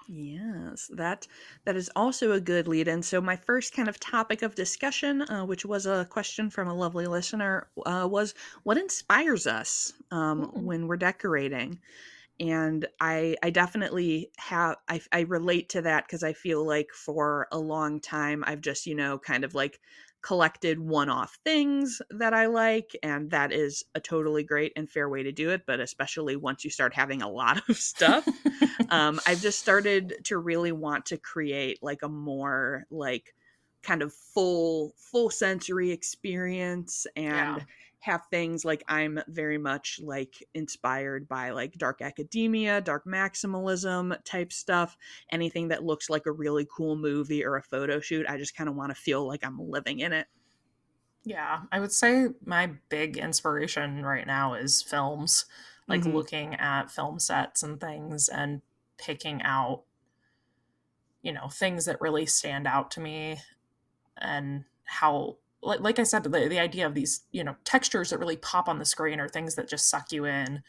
Yes, 0.08 0.90
that 0.94 1.28
that 1.64 1.76
is 1.76 1.88
also 1.94 2.32
a 2.32 2.40
good 2.40 2.66
lead 2.66 2.88
in. 2.88 3.02
So 3.02 3.20
my 3.20 3.36
first 3.36 3.72
kind 3.72 3.88
of 3.88 4.00
topic 4.00 4.42
of 4.42 4.56
discussion, 4.56 5.22
uh, 5.22 5.44
which 5.46 5.64
was 5.64 5.86
a 5.86 6.06
question 6.10 6.50
from 6.50 6.66
a 6.66 6.74
lovely 6.74 7.06
listener, 7.06 7.70
uh, 7.86 8.08
was 8.10 8.34
what 8.64 8.76
inspires 8.78 9.46
us 9.46 9.92
um, 10.10 10.50
when 10.54 10.88
we're 10.88 10.96
decorating, 10.96 11.80
and 12.40 12.86
I 13.00 13.36
I 13.42 13.50
definitely 13.50 14.32
have 14.38 14.76
I 14.88 15.00
I 15.12 15.20
relate 15.22 15.68
to 15.70 15.82
that 15.82 16.06
because 16.06 16.24
I 16.24 16.32
feel 16.34 16.66
like 16.66 16.90
for 16.92 17.48
a 17.52 17.58
long 17.58 18.00
time 18.00 18.44
I've 18.46 18.62
just 18.62 18.86
you 18.86 18.94
know 18.96 19.18
kind 19.18 19.44
of 19.44 19.54
like 19.54 19.80
collected 20.22 20.78
one 20.78 21.08
off 21.08 21.38
things 21.44 22.00
that 22.10 22.32
I 22.32 22.46
like, 22.46 22.96
and 23.02 23.30
that 23.30 23.52
is 23.52 23.84
a 23.94 24.00
totally 24.00 24.44
great 24.44 24.72
and 24.76 24.88
fair 24.88 25.08
way 25.08 25.22
to 25.24 25.32
do 25.32 25.50
it. 25.50 25.62
But 25.66 25.80
especially 25.80 26.36
once 26.36 26.64
you 26.64 26.70
start 26.70 26.94
having 26.94 27.22
a 27.22 27.28
lot 27.28 27.62
of 27.68 27.76
stuff, 27.76 28.26
um, 28.90 29.20
I've 29.26 29.40
just 29.40 29.58
started 29.60 30.14
to 30.24 30.38
really 30.38 30.72
want 30.72 31.06
to 31.06 31.18
create 31.18 31.78
like 31.82 32.02
a 32.02 32.08
more 32.08 32.84
like 32.90 33.34
kind 33.82 34.02
of 34.02 34.12
full 34.12 34.94
full 34.96 35.28
sensory 35.28 35.90
experience 35.90 37.06
and 37.16 37.26
yeah 37.26 37.58
have 38.02 38.26
things 38.30 38.64
like 38.64 38.82
I'm 38.88 39.20
very 39.28 39.58
much 39.58 40.00
like 40.02 40.44
inspired 40.54 41.28
by 41.28 41.50
like 41.50 41.78
dark 41.78 42.02
academia, 42.02 42.80
dark 42.80 43.04
maximalism 43.06 44.16
type 44.24 44.52
stuff. 44.52 44.96
Anything 45.30 45.68
that 45.68 45.84
looks 45.84 46.10
like 46.10 46.26
a 46.26 46.32
really 46.32 46.66
cool 46.74 46.96
movie 46.96 47.44
or 47.44 47.56
a 47.56 47.62
photo 47.62 48.00
shoot, 48.00 48.26
I 48.28 48.38
just 48.38 48.56
kind 48.56 48.68
of 48.68 48.74
want 48.74 48.90
to 48.90 49.00
feel 49.00 49.24
like 49.24 49.44
I'm 49.44 49.58
living 49.58 50.00
in 50.00 50.12
it. 50.12 50.26
Yeah, 51.24 51.60
I 51.70 51.78
would 51.78 51.92
say 51.92 52.26
my 52.44 52.72
big 52.88 53.16
inspiration 53.16 54.04
right 54.04 54.26
now 54.26 54.54
is 54.54 54.82
films, 54.82 55.44
like 55.86 56.00
mm-hmm. 56.00 56.16
looking 56.16 56.54
at 56.56 56.90
film 56.90 57.20
sets 57.20 57.62
and 57.62 57.80
things 57.80 58.28
and 58.28 58.62
picking 58.98 59.42
out, 59.42 59.84
you 61.22 61.32
know, 61.32 61.46
things 61.46 61.84
that 61.84 62.00
really 62.00 62.26
stand 62.26 62.66
out 62.66 62.90
to 62.92 63.00
me 63.00 63.38
and 64.18 64.64
how 64.84 65.36
like, 65.62 65.80
like 65.80 65.98
I 65.98 66.02
said, 66.02 66.24
the, 66.24 66.30
the 66.30 66.58
idea 66.58 66.86
of 66.86 66.94
these, 66.94 67.22
you 67.30 67.44
know, 67.44 67.56
textures 67.64 68.10
that 68.10 68.18
really 68.18 68.36
pop 68.36 68.68
on 68.68 68.78
the 68.78 68.84
screen 68.84 69.20
are 69.20 69.28
things 69.28 69.54
that 69.54 69.68
just 69.68 69.88
suck 69.88 70.12
you 70.12 70.24
in. 70.24 70.62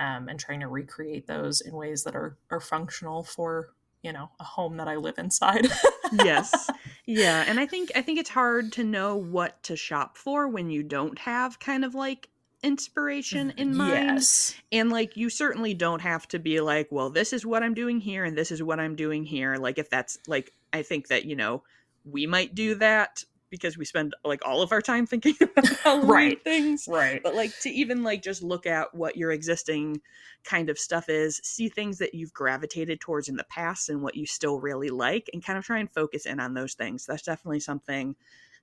Um, 0.00 0.28
and 0.28 0.38
trying 0.38 0.60
to 0.60 0.68
recreate 0.68 1.26
those 1.26 1.60
in 1.60 1.74
ways 1.74 2.04
that 2.04 2.14
are 2.14 2.36
are 2.50 2.60
functional 2.60 3.24
for 3.24 3.70
you 4.02 4.12
know 4.12 4.30
a 4.38 4.44
home 4.44 4.76
that 4.76 4.86
I 4.86 4.94
live 4.94 5.18
inside. 5.18 5.66
yes. 6.12 6.70
Yeah, 7.04 7.44
and 7.48 7.58
I 7.58 7.66
think 7.66 7.90
I 7.96 8.02
think 8.02 8.20
it's 8.20 8.30
hard 8.30 8.70
to 8.74 8.84
know 8.84 9.16
what 9.16 9.60
to 9.64 9.74
shop 9.74 10.16
for 10.16 10.46
when 10.46 10.70
you 10.70 10.84
don't 10.84 11.18
have 11.18 11.58
kind 11.58 11.84
of 11.84 11.96
like 11.96 12.28
inspiration 12.62 13.52
in 13.56 13.76
mind. 13.76 13.92
Yes. 13.92 14.54
And 14.72 14.90
like 14.90 15.16
you 15.16 15.30
certainly 15.30 15.74
don't 15.74 16.02
have 16.02 16.26
to 16.28 16.38
be 16.38 16.60
like, 16.60 16.88
well, 16.90 17.10
this 17.10 17.32
is 17.32 17.46
what 17.46 17.62
I'm 17.62 17.74
doing 17.74 18.00
here 18.00 18.24
and 18.24 18.36
this 18.36 18.50
is 18.50 18.62
what 18.62 18.80
I'm 18.80 18.96
doing 18.96 19.24
here. 19.24 19.56
Like 19.56 19.78
if 19.78 19.88
that's 19.90 20.18
like 20.26 20.52
I 20.72 20.82
think 20.82 21.08
that, 21.08 21.24
you 21.24 21.36
know, 21.36 21.62
we 22.04 22.26
might 22.26 22.54
do 22.54 22.74
that 22.76 23.24
because 23.50 23.78
we 23.78 23.84
spend 23.84 24.14
like 24.24 24.40
all 24.44 24.62
of 24.62 24.72
our 24.72 24.80
time 24.82 25.06
thinking 25.06 25.34
about 25.42 25.78
Halloween 25.84 26.08
Right. 26.08 26.38
things. 26.44 26.86
Right. 26.86 27.22
But 27.22 27.34
like 27.34 27.58
to 27.60 27.70
even 27.70 28.02
like 28.02 28.22
just 28.22 28.42
look 28.42 28.66
at 28.66 28.94
what 28.94 29.16
your 29.16 29.32
existing 29.32 30.00
kind 30.44 30.70
of 30.70 30.78
stuff 30.78 31.08
is, 31.08 31.40
see 31.42 31.68
things 31.68 31.98
that 31.98 32.14
you've 32.14 32.32
gravitated 32.32 33.00
towards 33.00 33.28
in 33.28 33.36
the 33.36 33.44
past 33.44 33.88
and 33.88 34.02
what 34.02 34.14
you 34.16 34.26
still 34.26 34.60
really 34.60 34.90
like, 34.90 35.28
and 35.32 35.44
kind 35.44 35.58
of 35.58 35.64
try 35.64 35.78
and 35.78 35.90
focus 35.90 36.26
in 36.26 36.40
on 36.40 36.54
those 36.54 36.74
things. 36.74 37.06
That's 37.06 37.22
definitely 37.22 37.60
something 37.60 38.16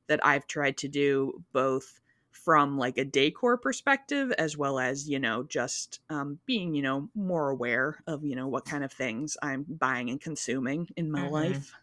that 0.08 0.26
I've 0.26 0.48
tried 0.48 0.78
to 0.78 0.88
do 0.88 1.44
both 1.54 2.00
from 2.32 2.78
like 2.78 2.98
a 2.98 3.06
decor 3.06 3.58
perspective 3.58 4.32
as 4.34 4.58
well 4.58 4.78
as 4.78 5.08
you 5.10 5.18
know 5.20 5.44
just 5.44 6.02
um, 6.10 6.40
being 6.46 6.74
you 6.76 6.82
know 6.82 7.10
more 7.16 7.50
aware 7.50 7.98
of 8.08 8.26
you 8.26 8.36
know 8.36 8.48
what 8.48 8.66
kind 8.66 8.84
of 8.84 8.92
things 8.92 9.38
i'm 9.42 9.66
buying 9.70 10.10
and 10.10 10.20
consuming 10.20 10.86
in 10.98 11.10
my 11.10 11.22
Mhm. 11.22 11.32
life 11.32 11.74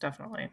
Definitely. 0.00 0.50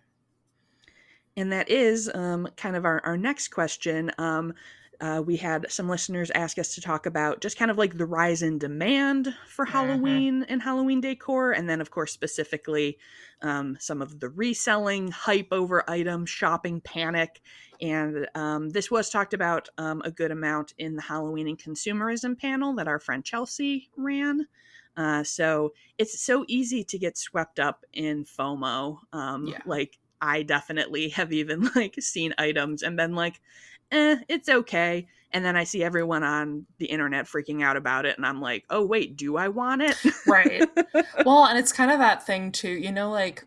And 1.37 1.53
that 1.53 1.69
is 1.69 2.11
um, 2.13 2.49
kind 2.57 2.75
of 2.75 2.83
our, 2.83 2.99
our 3.05 3.15
next 3.15 3.47
question. 3.49 4.11
Um, 4.17 4.53
uh, 4.99 5.21
we 5.23 5.37
had 5.37 5.71
some 5.71 5.87
listeners 5.87 6.31
ask 6.33 6.57
us 6.57 6.73
to 6.73 6.81
talk 6.81 7.05
about 7.05 7.39
just 7.39 7.55
kind 7.55 7.69
of 7.69 7.77
like 7.77 7.97
the 7.97 8.05
rise 8.07 8.41
in 8.41 8.57
demand 8.57 9.31
for 9.47 9.63
Mhm. 9.63 9.69
Halloween 9.69 10.43
and 10.49 10.59
Halloween 10.61 11.01
decor, 11.01 11.51
and 11.51 11.69
then, 11.69 11.81
of 11.81 11.91
course, 11.91 12.11
specifically 12.11 12.97
um, 13.43 13.77
some 13.79 14.01
of 14.01 14.19
the 14.19 14.29
reselling, 14.29 15.11
hype 15.11 15.49
over 15.51 15.87
items, 15.87 16.31
shopping 16.31 16.81
panic. 16.81 17.39
And 17.79 18.27
um, 18.33 18.71
this 18.71 18.89
was 18.89 19.11
talked 19.11 19.35
about 19.35 19.69
um, 19.77 20.01
a 20.03 20.09
good 20.09 20.31
amount 20.31 20.73
in 20.79 20.95
the 20.95 21.03
Halloween 21.03 21.47
and 21.47 21.59
consumerism 21.59 22.35
panel 22.35 22.73
that 22.77 22.87
our 22.87 22.99
friend 22.99 23.23
Chelsea 23.23 23.91
ran. 23.95 24.47
Uh, 24.97 25.23
so 25.23 25.73
it's 25.99 26.19
so 26.19 26.43
easy 26.47 26.83
to 26.83 26.97
get 26.97 27.19
swept 27.19 27.59
up 27.59 27.85
in 27.93 28.25
FOMO. 28.25 28.97
Um, 29.13 29.45
Yeah. 29.45 29.59
Like 29.67 29.99
I 30.21 30.43
definitely 30.43 31.09
have 31.09 31.31
even 31.33 31.69
like 31.75 31.95
seen 31.99 32.33
items 32.37 32.83
and 32.83 32.97
been 32.97 33.15
like, 33.15 33.39
eh, 33.91 34.17
it's 34.27 34.49
okay. 34.49 35.07
And 35.31 35.43
then 35.43 35.55
I 35.57 35.65
see 35.65 35.83
everyone 35.83 36.23
on 36.23 36.65
the 36.77 36.85
internet 36.85 37.25
freaking 37.25 37.61
out 37.61 37.75
about 37.75 38.05
it, 38.05 38.15
and 38.17 38.25
I'm 38.25 38.39
like, 38.39 38.63
oh 38.69 38.85
wait, 38.85 39.17
do 39.17 39.35
I 39.37 39.49
want 39.49 39.81
it? 39.81 39.97
Right. 40.25 40.63
well, 41.25 41.45
and 41.45 41.59
it's 41.59 41.73
kind 41.73 41.91
of 41.91 41.99
that 41.99 42.25
thing 42.25 42.51
too, 42.51 42.69
you 42.71 42.91
know, 42.91 43.11
like 43.11 43.45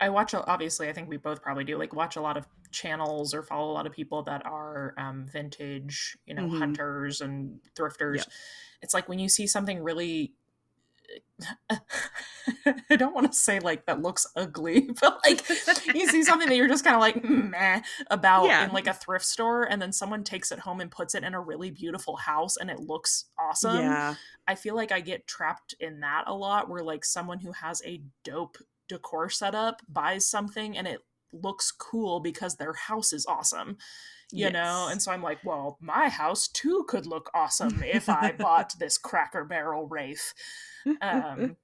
I 0.00 0.10
watch 0.10 0.34
obviously 0.34 0.88
I 0.88 0.92
think 0.92 1.08
we 1.08 1.16
both 1.16 1.42
probably 1.42 1.64
do 1.64 1.76
like 1.76 1.94
watch 1.94 2.16
a 2.16 2.20
lot 2.20 2.36
of 2.36 2.46
channels 2.70 3.34
or 3.34 3.42
follow 3.42 3.70
a 3.70 3.74
lot 3.74 3.86
of 3.86 3.92
people 3.92 4.22
that 4.24 4.44
are 4.46 4.94
um 4.98 5.26
vintage, 5.32 6.16
you 6.26 6.34
know, 6.34 6.42
Mhm. 6.44 6.58
hunters 6.58 7.20
and 7.20 7.60
thrifters. 7.74 8.18
Yep. 8.18 8.26
It's 8.82 8.94
like 8.94 9.08
when 9.08 9.18
you 9.18 9.28
see 9.28 9.46
something 9.46 9.82
really 9.82 10.34
I 12.90 12.96
don't 12.96 13.14
want 13.14 13.30
to 13.30 13.38
say 13.38 13.60
like 13.60 13.86
that 13.86 14.02
looks 14.02 14.26
ugly, 14.36 14.90
but 15.00 15.20
like 15.24 15.48
you 15.94 16.08
see 16.08 16.22
something 16.24 16.48
that 16.48 16.56
you're 16.56 16.68
just 16.68 16.84
kind 16.84 16.96
of 16.96 17.00
like 17.00 17.22
meh 17.24 17.80
about 18.10 18.46
Yeah. 18.46 18.64
in 18.66 18.72
like 18.72 18.86
a 18.86 18.94
thrift 18.94 19.24
store 19.24 19.64
and 19.64 19.80
then 19.80 19.92
someone 19.92 20.24
takes 20.24 20.50
it 20.52 20.58
home 20.60 20.80
and 20.80 20.90
puts 20.90 21.14
it 21.14 21.24
in 21.24 21.34
a 21.34 21.40
really 21.40 21.70
beautiful 21.70 22.16
house 22.16 22.56
and 22.56 22.70
it 22.70 22.80
looks 22.80 23.26
awesome. 23.38 23.78
yeah, 23.78 24.14
I 24.46 24.54
feel 24.54 24.74
like 24.74 24.92
I 24.92 25.00
get 25.00 25.26
trapped 25.26 25.74
in 25.80 26.00
that 26.00 26.24
a 26.26 26.34
lot 26.34 26.68
where 26.68 26.82
like 26.82 27.04
someone 27.04 27.38
who 27.40 27.52
has 27.52 27.82
a 27.84 28.02
dope 28.24 28.58
decor 28.88 29.28
setup 29.28 29.82
buys 29.88 30.26
something 30.26 30.76
and 30.76 30.86
it 30.88 31.00
looks 31.32 31.70
cool 31.70 32.20
because 32.20 32.56
their 32.56 32.72
house 32.72 33.12
is 33.12 33.26
awesome. 33.26 33.76
You 34.30 34.50
know, 34.50 34.88
and 34.90 35.00
so 35.00 35.10
I'm 35.10 35.22
like, 35.22 35.38
well, 35.42 35.78
my 35.80 36.08
house 36.08 36.48
too 36.48 36.84
could 36.88 37.06
look 37.06 37.30
awesome 37.34 37.82
if 37.82 38.08
I 38.10 38.32
bought 38.38 38.74
this 38.78 38.98
Cracker 38.98 39.44
Barrel 39.44 39.88
Wraith. 39.88 40.34
Um, 41.00 41.56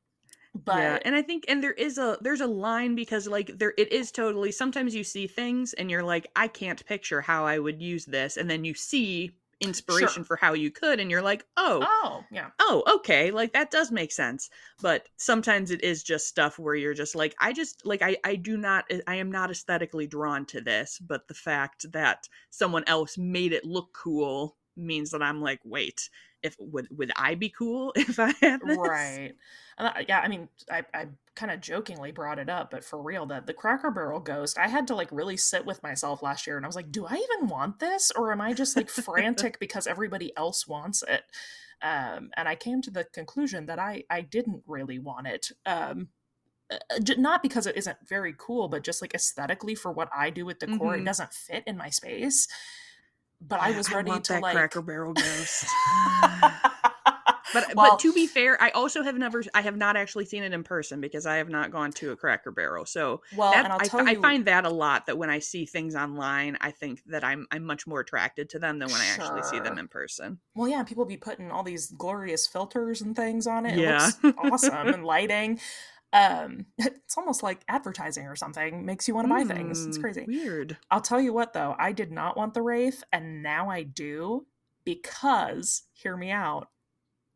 but 0.54 0.76
yeah, 0.76 0.98
and 1.04 1.14
I 1.14 1.22
think 1.22 1.44
and 1.48 1.62
there 1.62 1.72
is 1.72 1.98
a 1.98 2.16
there's 2.20 2.40
a 2.40 2.46
line 2.46 2.94
because 2.94 3.26
like 3.26 3.58
there 3.58 3.74
it 3.76 3.92
is 3.92 4.12
totally 4.12 4.52
sometimes 4.52 4.94
you 4.94 5.02
see 5.02 5.26
things 5.26 5.72
and 5.74 5.90
you're 5.90 6.02
like 6.02 6.28
I 6.36 6.48
can't 6.48 6.84
picture 6.86 7.20
how 7.20 7.44
I 7.44 7.58
would 7.58 7.82
use 7.82 8.04
this 8.06 8.36
and 8.36 8.48
then 8.48 8.64
you 8.64 8.74
see 8.74 9.32
inspiration 9.60 10.24
for 10.24 10.36
how 10.36 10.52
you 10.52 10.70
could 10.70 11.00
and 11.00 11.10
you're 11.10 11.22
like 11.22 11.46
oh 11.56 11.84
oh 11.86 12.24
yeah, 12.30 12.50
oh 12.60 12.82
okay 12.96 13.30
like 13.30 13.52
that 13.52 13.70
does 13.70 13.90
make 13.90 14.12
sense. 14.12 14.50
But 14.80 15.08
sometimes 15.16 15.70
it 15.70 15.82
is 15.82 16.02
just 16.02 16.28
stuff 16.28 16.58
where 16.58 16.74
you're 16.74 16.94
just 16.94 17.14
like 17.14 17.34
i 17.40 17.52
just 17.52 17.84
like 17.86 18.02
i 18.02 18.16
i 18.24 18.34
do 18.34 18.56
not 18.56 18.84
i 19.06 19.14
am 19.14 19.30
not 19.30 19.50
aesthetically 19.50 20.06
drawn 20.06 20.44
to 20.46 20.60
this 20.60 20.98
but 20.98 21.28
the 21.28 21.34
fact 21.34 21.90
that 21.92 22.28
someone 22.50 22.84
else 22.86 23.16
made 23.18 23.52
it 23.52 23.64
look 23.64 23.92
cool 23.92 24.56
means 24.76 25.10
that 25.10 25.22
i'm 25.22 25.40
like 25.40 25.60
wait 25.64 26.10
if 26.44 26.56
would 26.60 26.88
would 26.92 27.12
i 27.16 27.34
be 27.34 27.50
cool 27.50 27.92
if 27.96 28.20
i 28.20 28.32
had 28.40 28.60
this 28.66 29.20
right. 29.20 29.34
And 29.78 29.88
I- 29.88 30.04
yeah, 30.08 30.20
I 30.20 30.28
mean, 30.28 30.48
I, 30.70 30.84
I 30.94 31.08
kind 31.34 31.50
of 31.52 31.60
jokingly 31.60 32.12
brought 32.12 32.38
it 32.38 32.48
up, 32.48 32.70
but 32.70 32.84
for 32.84 33.02
real, 33.02 33.26
that 33.26 33.46
the 33.46 33.52
Cracker 33.52 33.90
Barrel 33.90 34.20
Ghost, 34.20 34.56
I 34.58 34.68
had 34.68 34.86
to 34.88 34.94
like 34.94 35.08
really 35.10 35.36
sit 35.36 35.66
with 35.66 35.82
myself 35.82 36.22
last 36.22 36.46
year, 36.46 36.56
and 36.56 36.64
I 36.64 36.68
was 36.68 36.76
like, 36.76 36.92
do 36.92 37.06
I 37.06 37.14
even 37.14 37.48
want 37.48 37.80
this, 37.80 38.10
or 38.12 38.32
am 38.32 38.40
I 38.40 38.52
just 38.54 38.76
like 38.76 38.88
frantic 38.90 39.58
because 39.58 39.86
everybody 39.86 40.34
else 40.36 40.66
wants 40.66 41.02
it? 41.02 41.24
Um, 41.82 42.30
and 42.36 42.48
I 42.48 42.54
came 42.54 42.80
to 42.82 42.90
the 42.90 43.04
conclusion 43.04 43.66
that 43.66 43.78
I 43.78 44.04
I 44.08 44.20
didn't 44.22 44.62
really 44.66 44.98
want 44.98 45.26
it. 45.26 45.50
Um, 45.66 46.08
uh, 46.70 46.78
not 47.18 47.42
because 47.42 47.66
it 47.66 47.76
isn't 47.76 47.98
very 48.08 48.34
cool, 48.38 48.68
but 48.68 48.84
just 48.84 49.02
like 49.02 49.14
aesthetically 49.14 49.74
for 49.74 49.92
what 49.92 50.08
I 50.16 50.30
do 50.30 50.46
with 50.46 50.60
decor, 50.60 50.96
it 50.96 51.04
Mhm. 51.04 51.04
doesn't 51.04 51.34
fit 51.34 51.64
in 51.66 51.76
my 51.76 51.90
space. 51.90 52.48
But 53.46 53.60
I 53.60 53.72
was 53.72 53.90
ready 53.92 54.10
want 54.10 54.24
to 54.26 54.34
that 54.34 54.42
like 54.42 54.54
cracker 54.54 54.82
barrel 54.82 55.12
ghost 55.12 55.66
but 56.22 57.74
Well, 57.74 57.90
but 57.90 57.98
to 58.00 58.12
be 58.12 58.26
fair 58.26 58.60
i 58.60 58.70
also 58.70 59.02
have 59.02 59.16
never 59.16 59.44
i 59.54 59.60
have 59.60 59.76
not 59.76 59.96
actually 59.96 60.24
seen 60.24 60.42
it 60.42 60.52
in 60.52 60.64
person 60.64 61.00
because 61.00 61.24
i 61.24 61.36
have 61.36 61.48
not 61.48 61.70
gone 61.70 61.92
to 61.92 62.10
a 62.10 62.16
cracker 62.16 62.50
barrel 62.50 62.84
so 62.84 63.20
well, 63.36 63.52
that, 63.52 63.70
I, 63.70 63.86
tell 63.86 64.08
I 64.08 64.12
you, 64.12 64.20
find 64.20 64.44
that 64.46 64.64
a 64.64 64.70
lot 64.70 65.06
that 65.06 65.18
when 65.18 65.30
I 65.30 65.38
see 65.38 65.66
things 65.66 65.94
online, 65.94 66.56
I 66.60 66.70
think 66.70 67.02
that 67.06 67.24
I'm 67.24 67.46
I'm 67.50 67.64
much 67.64 67.86
more 67.86 68.00
attracted 68.00 68.50
to 68.50 68.58
them 68.58 68.78
than 68.78 68.88
when 68.90 69.00
I 69.00 69.06
actually 69.06 69.42
see 69.42 69.58
them 69.60 69.78
in 69.78 69.88
person. 69.88 70.38
Well, 70.54 70.68
yeah, 70.68 70.82
people 70.82 71.04
be 71.04 71.16
putting 71.16 71.50
all 71.50 71.62
these 71.62 71.90
glorious 71.90 72.46
filters 72.46 73.00
and 73.00 73.16
things 73.16 73.46
on 73.46 73.66
it. 73.66 73.78
Yeah. 73.78 74.10
It 74.22 74.24
looks 74.24 74.38
awesome 74.38 74.88
and 74.88 75.04
lighting. 75.04 75.60
Um, 76.14 76.66
it's 76.78 77.18
almost 77.18 77.42
like 77.42 77.60
advertising 77.68 78.26
or 78.26 78.36
something. 78.36 78.86
Makes 78.86 79.06
you 79.08 79.14
want 79.14 79.26
to 79.28 79.34
buy 79.34 79.44
things. 79.44 79.84
It's 79.86 79.98
Mm, 79.98 80.00
crazy. 80.00 80.24
Weird. 80.26 80.76
I'll 80.90 81.00
tell 81.02 81.20
you 81.20 81.32
what 81.34 81.52
though, 81.52 81.74
I 81.78 81.92
did 81.92 82.10
not 82.12 82.36
want 82.36 82.54
the 82.54 82.62
Wraith, 82.62 83.02
and 83.12 83.42
now 83.42 83.68
I 83.68 83.82
do 83.82 84.46
because 84.84 85.82
hear 85.92 86.16
me 86.16 86.30
out. 86.30 86.68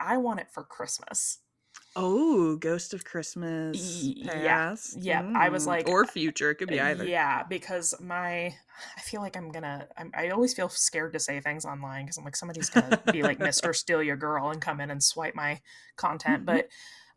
I 0.00 0.16
want 0.18 0.40
it 0.40 0.46
for 0.52 0.62
Christmas. 0.62 1.40
Oh, 1.96 2.54
Ghost 2.56 2.94
of 2.94 3.04
Christmas 3.04 3.76
Y- 4.04 4.14
yeah. 4.16 4.76
Yeah, 4.96 5.22
I 5.34 5.48
was 5.48 5.64
Mm, 5.64 5.66
like- 5.66 5.88
uh, 5.88 5.90
or 5.90 6.06
future. 6.06 6.50
It 6.50 6.56
could 6.56 6.68
be 6.68 6.80
either. 6.80 7.04
Yeah, 7.04 7.42
because 7.42 7.94
my, 8.00 8.54
I 8.96 9.00
feel 9.00 9.20
like 9.20 9.36
I'm 9.36 9.50
gonna. 9.50 9.88
I'm, 9.96 10.12
I 10.16 10.28
always 10.28 10.54
feel 10.54 10.68
scared 10.68 11.12
to 11.14 11.18
say 11.18 11.40
things 11.40 11.64
online 11.64 12.04
because 12.04 12.16
I'm 12.18 12.24
like 12.24 12.36
somebody's 12.36 12.70
gonna 12.70 13.00
be 13.10 13.22
like 13.24 13.38
Mister 13.40 13.72
Steal 13.72 14.02
Your 14.02 14.16
Girl 14.16 14.50
and 14.50 14.60
come 14.62 14.80
in 14.80 14.90
and 14.92 15.02
swipe 15.02 15.34
my 15.34 15.60
content. 15.96 16.42
Mhm. 16.42 16.46
But 16.46 16.68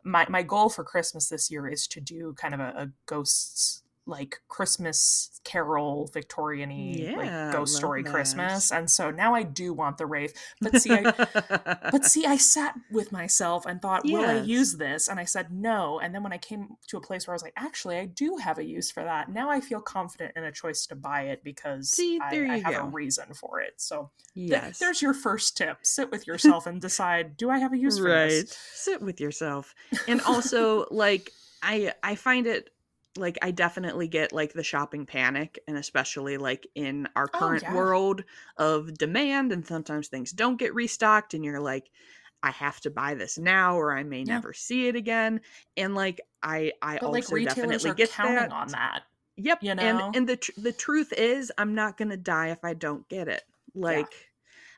my 0.04 0.26
my 0.28 0.42
goal 0.42 0.68
for 0.68 0.84
Christmas 0.84 1.28
this 1.28 1.50
year 1.50 1.68
is 1.68 1.86
to 1.88 2.00
do 2.00 2.34
kind 2.34 2.54
of 2.54 2.60
a, 2.60 2.72
a 2.76 2.88
ghosts 3.06 3.81
like 4.06 4.40
Christmas 4.48 5.40
Carol 5.44 6.10
Victorian-y 6.12 6.94
Yeah, 6.96 7.16
like 7.16 7.52
ghost 7.52 7.76
story 7.76 8.02
that. 8.02 8.10
Christmas, 8.10 8.72
and 8.72 8.90
so 8.90 9.10
now 9.10 9.34
I 9.34 9.42
do 9.42 9.72
want 9.72 9.98
the 9.98 10.06
Wraith. 10.06 10.36
But 10.60 10.80
see, 10.80 10.92
I, 10.92 11.02
but 11.90 12.04
see, 12.04 12.26
I 12.26 12.36
sat 12.36 12.74
with 12.90 13.12
myself 13.12 13.66
and 13.66 13.80
thought, 13.80 14.04
will 14.04 14.24
I 14.24 14.40
use 14.40 14.76
this? 14.76 15.08
And 15.08 15.20
I 15.20 15.24
said 15.24 15.52
no. 15.52 16.00
And 16.00 16.14
then 16.14 16.22
when 16.22 16.32
I 16.32 16.38
came 16.38 16.76
to 16.88 16.96
a 16.96 17.00
place 17.00 17.26
where 17.26 17.34
I 17.34 17.36
was 17.36 17.42
like, 17.42 17.54
actually, 17.56 17.96
I 17.96 18.06
do 18.06 18.36
have 18.36 18.58
a 18.58 18.64
use 18.64 18.90
for 18.90 19.04
that. 19.04 19.30
Now 19.30 19.50
I 19.50 19.60
feel 19.60 19.80
confident 19.80 20.32
in 20.36 20.44
a 20.44 20.52
choice 20.52 20.86
to 20.86 20.96
buy 20.96 21.22
it 21.22 21.44
because 21.44 21.90
See, 21.90 22.18
I, 22.20 22.30
there 22.30 22.50
I 22.50 22.58
have 22.58 22.74
go. 22.74 22.80
a 22.82 22.86
reason 22.86 23.34
for 23.34 23.60
it. 23.60 23.74
So 23.76 24.10
th- 24.34 24.78
there's 24.78 25.02
your 25.02 25.14
first 25.14 25.56
tip. 25.56 25.78
Sit 25.82 26.10
with 26.10 26.26
yourself 26.26 26.66
and 26.66 26.80
decide, 26.80 27.36
do 27.36 27.50
I 27.50 27.58
have 27.58 27.72
a 27.72 27.78
use 27.78 27.98
for 27.98 28.04
right. 28.04 28.28
this? 28.28 28.56
Sit 28.74 29.02
with 29.02 29.20
yourself. 29.20 29.74
And 30.08 30.20
also, 30.22 30.86
like, 30.90 31.30
I 31.62 31.92
I 32.02 32.16
find 32.16 32.46
it 32.46 32.70
like 33.16 33.38
I 33.42 33.50
definitely 33.50 34.08
get 34.08 34.32
like 34.32 34.52
the 34.54 34.62
shopping 34.64 35.06
panic, 35.06 35.58
and 35.68 35.76
especially 35.76 36.38
like 36.38 36.66
in 36.74 37.08
our 37.16 37.28
Oh, 37.34 37.52
current 37.52 37.60
yeah. 37.60 37.68
world 37.68 38.24
of 38.56 38.94
demand, 38.94 39.52
and 39.52 39.66
sometimes 39.66 40.08
things 40.08 40.32
don't 40.32 40.56
get 40.58 40.74
restocked, 40.74 41.34
and 41.34 41.44
you're 41.44 41.60
like, 41.60 41.90
I 42.42 42.50
have 42.50 42.80
to 42.80 42.90
buy 42.90 43.14
this 43.14 43.38
now, 43.38 43.76
or 43.76 43.96
I 43.96 44.02
may 44.04 44.24
Yeah. 44.24 44.42
never 44.42 44.52
see 44.52 44.88
it 44.88 44.96
again. 44.96 45.40
And 45.76 45.94
like 45.94 46.20
I 46.42 46.72
I 46.82 46.98
But 46.98 47.10
also 47.10 47.36
retailers 47.36 47.84
definitely 47.84 47.92
get 47.92 48.16
counting 48.16 48.50
that. 48.50 48.52
on 48.52 48.70
that. 48.70 49.04
Yep. 49.36 49.60
You 49.60 49.74
know? 49.74 49.80
And 49.80 50.02
and 50.14 50.28
the 50.28 50.36
tr- 50.38 50.52
the 50.56 50.72
truth 50.72 51.12
is 51.12 51.52
I'm 51.58 51.74
not 51.74 51.96
going 51.96 52.10
to 52.10 52.16
die 52.16 52.48
if 52.50 52.64
I 52.64 52.74
don't 52.74 53.08
get 53.08 53.28
it. 53.28 53.44
Like 53.74 54.31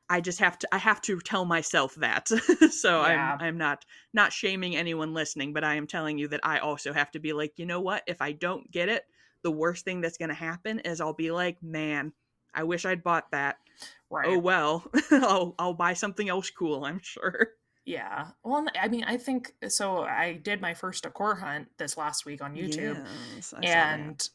I 0.09 0.21
just 0.21 0.39
have 0.41 0.59
to 0.61 0.69
I 0.73 0.79
have 0.79 1.01
to 1.03 1.19
tell 1.21 1.45
myself 1.45 1.95
that. 1.97 2.29
so 2.71 3.01
Yeah. 3.01 3.37
I'm 3.37 3.41
I'm 3.41 3.59
not 3.59 3.85
not 4.13 4.33
shaming 4.33 4.77
anyone 4.77 5.15
listening, 5.15 5.53
but 5.53 5.65
I 5.65 5.77
am 5.77 5.87
telling 5.87 6.19
you 6.19 6.29
that 6.29 6.41
I 6.43 6.59
also 6.59 6.93
have 6.93 7.11
to 7.13 7.19
be 7.19 7.33
like, 7.33 7.55
"You 7.59 7.67
know 7.67 7.81
what? 7.81 8.03
If 8.07 8.21
I 8.21 8.33
don't 8.33 8.71
get 8.71 8.89
it, 8.89 9.05
the 9.43 9.51
worst 9.51 9.85
thing 9.85 10.01
that's 10.01 10.19
going 10.19 10.29
to 10.31 10.35
happen 10.35 10.81
is 10.81 11.01
I'll 11.01 11.15
be 11.15 11.31
like, 11.31 11.63
"Man, 11.63 12.13
I 12.55 12.65
wish 12.65 12.85
I'd 12.85 13.03
bought 13.03 13.31
that. 13.33 13.57
Oh 13.83 13.87
right. 14.11 14.27
Oh 14.29 14.39
well. 14.39 14.85
I'll 15.11 15.55
I'll 15.59 15.75
buy 15.75 15.95
something 15.95 16.29
else 16.29 16.51
cool, 16.51 16.85
I'm 16.85 17.01
sure." 17.03 17.49
Yeah. 17.87 18.29
Well, 18.43 18.67
I 18.81 18.89
mean, 18.89 19.05
I 19.05 19.19
think 19.19 19.53
so. 19.69 20.03
I 20.05 20.35
did 20.35 20.61
my 20.63 20.73
first 20.75 21.03
decor 21.03 21.35
hunt 21.35 21.69
this 21.79 21.97
last 21.99 22.25
week 22.25 22.43
on 22.43 22.55
YouTube, 22.55 22.97
Yes, 22.97 23.53
I 23.53 23.65
saw 23.65 23.75
that. 23.75 23.99
and 23.99 24.29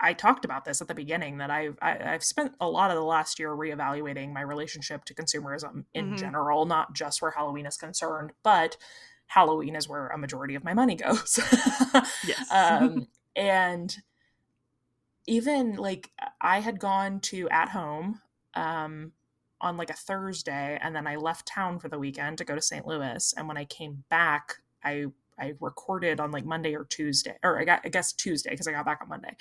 I- 0.00 0.14
talked 0.14 0.44
about 0.44 0.64
this 0.64 0.80
at 0.80 0.88
the 0.88 0.94
beginning 0.94 1.38
that 1.38 1.50
I've 1.50 1.78
I, 1.82 2.14
I've 2.14 2.24
spent 2.24 2.54
a 2.60 2.68
lot 2.68 2.90
of 2.90 2.96
the 2.96 3.02
last 3.04 3.38
year 3.38 3.50
reevaluating 3.50 4.32
my 4.32 4.40
relationship 4.40 5.04
to 5.06 5.14
consumerism 5.14 5.84
in 5.94 6.12
Mhm. 6.12 6.18
general, 6.18 6.64
not 6.66 6.94
just 6.94 7.20
where 7.22 7.30
Halloween 7.32 7.66
is 7.66 7.76
concerned, 7.76 8.32
but 8.42 8.76
Halloween 9.26 9.74
is 9.76 9.88
where 9.88 10.08
a 10.08 10.18
majority 10.18 10.54
of 10.54 10.64
my 10.64 10.74
money 10.74 10.94
goes. 10.96 11.38
Yes. 12.26 12.50
um, 12.52 13.08
and 13.34 13.96
even 15.26 15.74
like 15.76 16.10
I 16.40 16.60
had 16.60 16.78
gone 16.78 17.20
to 17.20 17.48
at 17.50 17.70
home 17.70 18.20
um, 18.54 19.12
on 19.60 19.76
like 19.76 19.90
a 19.90 19.94
Thursday, 19.94 20.78
and 20.80 20.94
then 20.94 21.06
I 21.06 21.16
left 21.16 21.46
town 21.46 21.78
for 21.78 21.88
the 21.88 21.98
weekend 21.98 22.38
to 22.38 22.44
go 22.44 22.54
to 22.54 22.62
St. 22.62 22.86
Louis. 22.86 23.34
And 23.36 23.48
when 23.48 23.56
I 23.56 23.64
came 23.64 24.04
back, 24.08 24.54
I 24.84 25.06
I 25.38 25.54
recorded 25.60 26.20
on 26.20 26.30
like 26.30 26.44
Monday 26.44 26.74
or 26.74 26.84
Tuesday, 26.84 27.36
or 27.42 27.60
I 27.60 27.64
got 27.64 27.80
I 27.84 27.88
guess 27.88 28.12
Tuesday 28.12 28.50
because 28.50 28.66
I 28.66 28.72
got 28.72 28.86
back 28.86 29.00
on 29.02 29.08
Monday. 29.08 29.36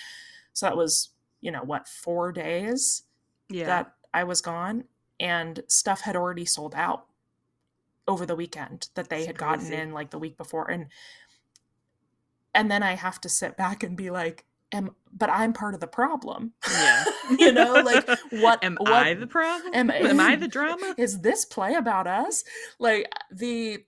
So 0.54 0.66
that 0.66 0.78
was 0.78 1.10
you 1.42 1.52
know 1.52 1.64
what 1.64 1.88
four 1.88 2.32
days 2.32 3.04
yeah. 3.50 3.66
that 3.66 3.94
I 4.14 4.24
was 4.24 4.42
gone, 4.42 4.86
and 5.20 5.62
stuff 5.68 6.02
had 6.02 6.16
already 6.16 6.46
sold 6.46 6.76
out 6.76 7.06
over 8.08 8.26
the 8.26 8.36
weekend 8.36 8.90
that 8.96 9.10
they 9.10 9.18
That's 9.18 9.28
had 9.28 9.38
gotten 9.38 9.74
in 9.74 9.94
like 9.94 10.12
the 10.12 10.20
week 10.20 10.38
before, 10.38 10.70
and 10.70 10.88
and 12.54 12.72
then 12.72 12.84
I 12.84 12.94
have 12.94 13.20
to 13.22 13.30
sit 13.30 13.58
back 13.58 13.84
and 13.84 13.96
be 13.96 14.10
like, 14.10 14.46
"Am 14.72 14.96
but 15.14 15.30
I'm 15.30 15.54
part 15.54 15.74
of 15.74 15.80
the 15.80 15.88
problem." 15.88 16.54
Yeah. 16.70 17.04
you 17.40 17.52
know, 17.52 17.74
like 17.74 18.08
what 18.32 18.64
Am 18.64 18.78
what 18.80 18.94
I 18.94 19.14
the 19.14 19.28
problem? 19.28 19.74
am, 19.74 19.92
Am 19.92 20.20
I 20.20 20.36
the 20.36 20.48
drama? 20.48 20.96
Is 20.98 21.22
this 21.22 21.46
play 21.46 21.76
about 21.76 22.08
us? 22.08 22.44
Like 22.80 23.12
the 23.32 23.84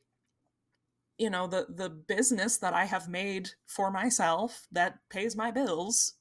you 1.18 1.30
know 1.30 1.48
the 1.48 1.66
the 1.70 1.90
business 1.90 2.58
that 2.58 2.74
I 2.74 2.86
have 2.86 3.10
made 3.10 3.50
for 3.66 3.92
myself 3.92 4.68
that 4.72 5.00
pays 5.10 5.36
my 5.36 5.52
bills 5.52 6.14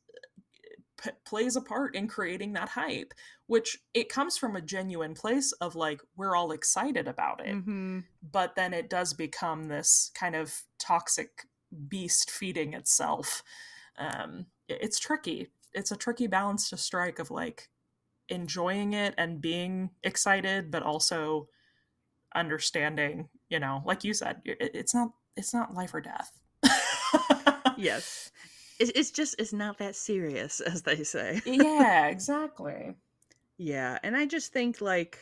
p- 1.03 1.11
plays 1.25 1.57
a 1.57 1.61
part 1.61 1.95
in 1.95 2.09
creating 2.09 2.55
that 2.55 2.71
hype 2.71 3.12
which 3.47 3.79
it 3.95 4.09
comes 4.09 4.37
from 4.37 4.57
a 4.57 4.61
genuine 4.61 5.15
place 5.15 5.53
of 5.53 5.75
like 5.76 6.00
we're 6.17 6.35
all 6.35 6.53
excited 6.53 7.09
about 7.09 7.41
it. 7.45 7.55
Hmm 7.55 8.00
but 8.33 8.57
then 8.57 8.73
it 8.73 8.91
does 8.91 9.12
become 9.15 9.65
this 9.65 10.11
kind 10.15 10.35
of 10.35 10.62
toxic 10.79 11.47
beast 11.88 12.31
feeding 12.31 12.75
itself. 12.75 13.43
Um 13.99 14.47
it's 14.69 14.99
tricky. 14.99 15.49
It's 15.75 15.93
a 15.93 15.97
tricky 15.97 16.26
balance 16.26 16.71
to 16.71 16.76
strike 16.76 17.19
of 17.19 17.30
like 17.30 17.69
enjoying 18.28 18.95
it 18.95 19.15
and 19.19 19.41
being 19.41 19.91
excited 20.02 20.71
but 20.71 20.82
also 20.82 21.49
understanding 22.35 23.28
you 23.49 23.59
know 23.59 23.82
like 23.85 24.04
you 24.04 24.13
said 24.15 24.41
it's 24.45 24.95
not 24.95 25.13
it's 25.37 25.52
not 25.54 25.75
life 25.75 25.95
or 25.95 26.00
death 26.00 26.32
Yes. 27.76 28.30
It's, 28.78 28.93
it's 28.95 29.11
just 29.11 29.35
it's 29.39 29.52
not 29.52 29.78
that 29.78 29.97
serious, 29.97 30.61
as 30.73 30.82
they 30.82 31.04
say. 31.04 31.41
yeah 31.45 32.06
exactly 32.09 32.95
Yeah, 33.59 33.99
and 34.02 34.17
I 34.17 34.26
just 34.26 34.52
think 34.52 34.80
like 34.80 35.19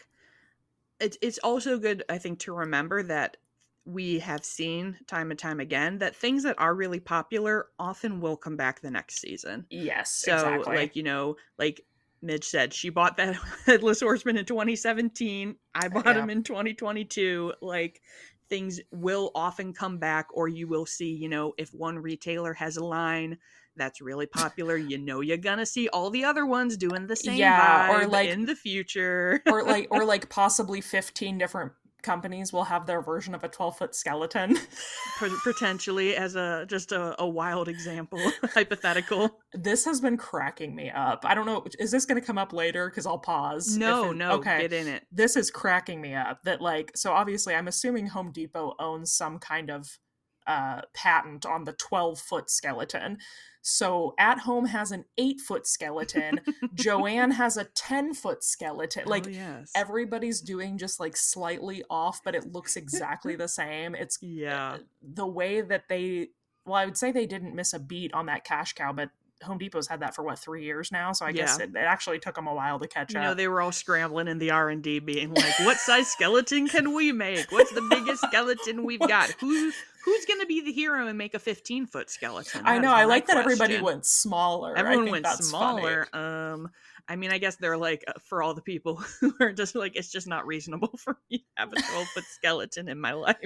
it's 1.00 1.18
it's 1.22 1.38
also 1.38 1.78
good 1.78 2.04
I 2.08 2.18
think 2.18 2.38
to 2.40 2.52
remember 2.52 3.02
that 3.04 3.36
we 3.84 4.18
have 4.20 4.44
seen 4.44 4.96
time 5.06 5.30
and 5.30 5.38
time 5.38 5.60
again 5.60 5.98
that 5.98 6.16
things 6.16 6.42
that 6.44 6.58
are 6.58 6.74
really 6.74 7.00
popular 7.00 7.66
often 7.78 8.20
will 8.20 8.36
come 8.36 8.56
back 8.56 8.80
the 8.80 8.90
next 8.90 9.20
season. 9.20 9.66
yes 9.70 10.24
So 10.26 10.36
exactly 10.36 10.76
like, 10.76 10.96
you 10.96 11.02
know, 11.02 11.36
like 11.58 11.84
Midge 12.24 12.44
said, 12.44 12.72
she 12.74 12.88
bought 12.88 13.16
that 13.18 13.36
Headless 13.66 14.00
Horseman 14.00 14.36
in 14.36 14.44
2017. 14.44 15.54
I 15.74 15.88
bought 15.88 16.06
Yeah. 16.06 16.14
him 16.22 16.30
in 16.30 16.42
2022. 16.42 17.52
Like 17.60 18.00
things 18.48 18.80
will 18.92 19.30
often 19.34 19.72
come 19.72 19.98
back 19.98 20.26
or 20.32 20.48
you 20.48 20.66
will 20.66 20.86
see, 20.86 21.10
you 21.12 21.28
know, 21.28 21.54
if 21.58 21.72
one 21.72 21.98
retailer 21.98 22.52
has 22.54 22.76
a 22.76 22.84
line 22.84 23.38
that's 23.76 24.00
really 24.00 24.26
popular, 24.26 24.76
you 24.76 24.98
know 24.98 25.20
you're 25.20 25.36
gonna 25.36 25.66
see 25.66 25.88
all 25.88 26.08
the 26.10 26.24
other 26.24 26.46
ones 26.46 26.76
doing 26.76 27.06
the 27.08 27.16
same 27.16 27.36
Yeah, 27.38 27.92
or 28.02 28.06
like- 28.06 28.28
in 28.28 28.46
the 28.46 28.54
future. 28.54 29.42
or 29.46 29.64
like 29.64 29.88
or 29.90 30.04
like 30.12 30.28
possibly 30.28 30.80
15 30.80 31.38
different 31.38 31.72
companies 32.04 32.52
will 32.52 32.62
have 32.62 32.86
their 32.86 33.02
version 33.02 33.34
of 33.34 33.42
a 33.42 33.48
12 33.48 33.78
foot 33.78 33.94
skeleton 33.94 34.56
potentially 35.42 36.14
as 36.14 36.36
a 36.36 36.64
just 36.68 36.92
a, 36.92 37.20
a 37.20 37.26
wild 37.26 37.68
example 37.68 38.20
hypothetical. 38.54 39.40
This 39.52 39.84
has 39.84 40.00
been 40.00 40.16
cracking 40.16 40.74
me 40.76 40.90
up. 40.90 41.24
I 41.26 41.34
don't 41.34 41.46
know 41.46 41.64
is 41.78 41.90
this 41.90 42.04
going 42.04 42.20
to 42.20 42.26
come 42.26 42.38
up 42.38 42.52
later? 42.52 42.88
Because 42.88 43.06
i'll 43.06 43.18
pause 43.18 43.76
no 43.76 44.10
it- 44.10 44.16
no 44.16 44.32
okay. 44.32 44.60
get 44.62 44.72
in 44.72 44.86
it. 44.86 45.04
This 45.10 45.36
is 45.36 45.50
cracking 45.50 46.00
me 46.00 46.14
up 46.14 46.42
that 46.44 46.60
like 46.60 46.92
so 46.94 47.12
obviously 47.12 47.54
i'm 47.54 47.68
assuming 47.68 48.06
home 48.06 48.30
depot 48.30 48.74
owns 48.78 49.12
some 49.12 49.38
kind 49.38 49.70
of 49.70 49.98
uh 50.46 50.82
patent 50.92 51.46
on 51.46 51.64
the 51.64 51.72
12 51.72 52.18
foot 52.18 52.50
skeleton. 52.50 53.18
So 53.62 54.14
at 54.18 54.40
home 54.40 54.66
has 54.66 54.92
an 54.92 55.06
8 55.16 55.40
foot 55.40 55.66
skeleton. 55.66 56.40
Joann 56.74 57.32
has 57.36 57.56
a 57.56 57.64
10 57.64 58.12
foot 58.12 58.44
skeleton 58.44 59.04
like 59.06 59.26
oh, 59.26 59.30
yes. 59.30 59.72
everybody's 59.74 60.40
doing 60.42 60.76
just 60.76 61.00
like 61.00 61.16
slightly 61.16 61.82
off 61.88 62.20
but 62.22 62.34
it 62.34 62.52
looks 62.52 62.76
exactly 62.76 63.36
the 63.36 63.48
same. 63.60 63.94
It's 63.94 64.18
yeah. 64.20 64.78
the 65.02 65.26
way 65.26 65.60
that 65.60 65.88
they 65.88 66.28
well 66.66 66.76
i 66.76 66.84
would 66.84 66.96
say 66.96 67.12
they 67.12 67.26
didn't 67.26 67.54
miss 67.54 67.72
a 67.72 67.78
beat 67.78 68.12
on 68.14 68.26
that 68.26 68.44
cash 68.44 68.72
cow 68.72 68.92
but 68.92 69.10
home 69.44 69.58
depot's 69.58 69.86
had 69.86 70.00
that 70.00 70.14
for 70.14 70.22
what 70.22 70.38
three 70.38 70.64
years 70.64 70.90
now? 70.90 71.12
So 71.12 71.24
i 71.26 71.32
guess 71.32 71.58
it, 71.60 71.70
it 71.70 71.76
actually 71.76 72.18
took 72.18 72.34
them 72.34 72.46
a 72.46 72.54
while 72.54 72.78
to 72.80 72.88
catch 72.88 73.12
you 73.12 73.18
up. 73.18 73.22
You 73.22 73.28
know 73.30 73.34
they 73.34 73.48
were 73.48 73.60
all 73.60 73.72
scrambling 73.72 74.28
in 74.28 74.38
the 74.38 74.50
r&d 74.50 74.98
being 75.00 75.32
like 75.34 75.58
what 75.60 75.78
size 75.78 76.08
skeleton 76.08 76.68
can 76.68 76.94
we 76.94 77.12
make? 77.12 77.50
What's 77.52 77.72
the 77.72 77.86
biggest 77.90 78.22
skeleton 78.22 78.84
we've 78.84 79.00
got? 79.00 79.30
Who 79.40 79.72
who's 80.04 80.24
gonna 80.26 80.46
be 80.46 80.60
the 80.60 80.72
hero 80.72 81.06
and 81.06 81.16
make 81.16 81.34
a 81.34 81.38
15 81.38 81.86
foot 81.86 82.10
skeleton? 82.10 82.62
I 82.64 82.78
know 82.78 82.92
i 82.92 83.04
like 83.04 83.26
that 83.28 83.36
everybody 83.38 83.74
question. 83.74 83.84
went 83.84 84.06
smaller. 84.06 84.76
I 84.76 84.80
everyone 84.80 85.04
think 85.04 85.12
went 85.12 85.24
that's 85.24 85.50
funny. 85.50 85.80
smaller 85.82 86.08
um 86.12 86.70
i 87.08 87.16
mean 87.16 87.30
i 87.30 87.38
guess 87.38 87.56
they're 87.56 87.76
like 87.76 88.04
uh, 88.08 88.12
for 88.24 88.42
all 88.42 88.54
the 88.54 88.62
people 88.62 88.96
who 89.20 89.34
are 89.40 89.52
just 89.52 89.74
like 89.74 89.96
it's 89.96 90.10
just 90.10 90.26
not 90.26 90.46
reasonable 90.46 90.90
for 90.98 91.18
me 91.30 91.38
to 91.38 91.44
have 91.56 91.72
a 91.72 91.76
12 91.76 92.08
foot 92.08 92.24
skeleton 92.24 92.88
in 92.88 92.98
my 93.00 93.12
life. 93.12 93.36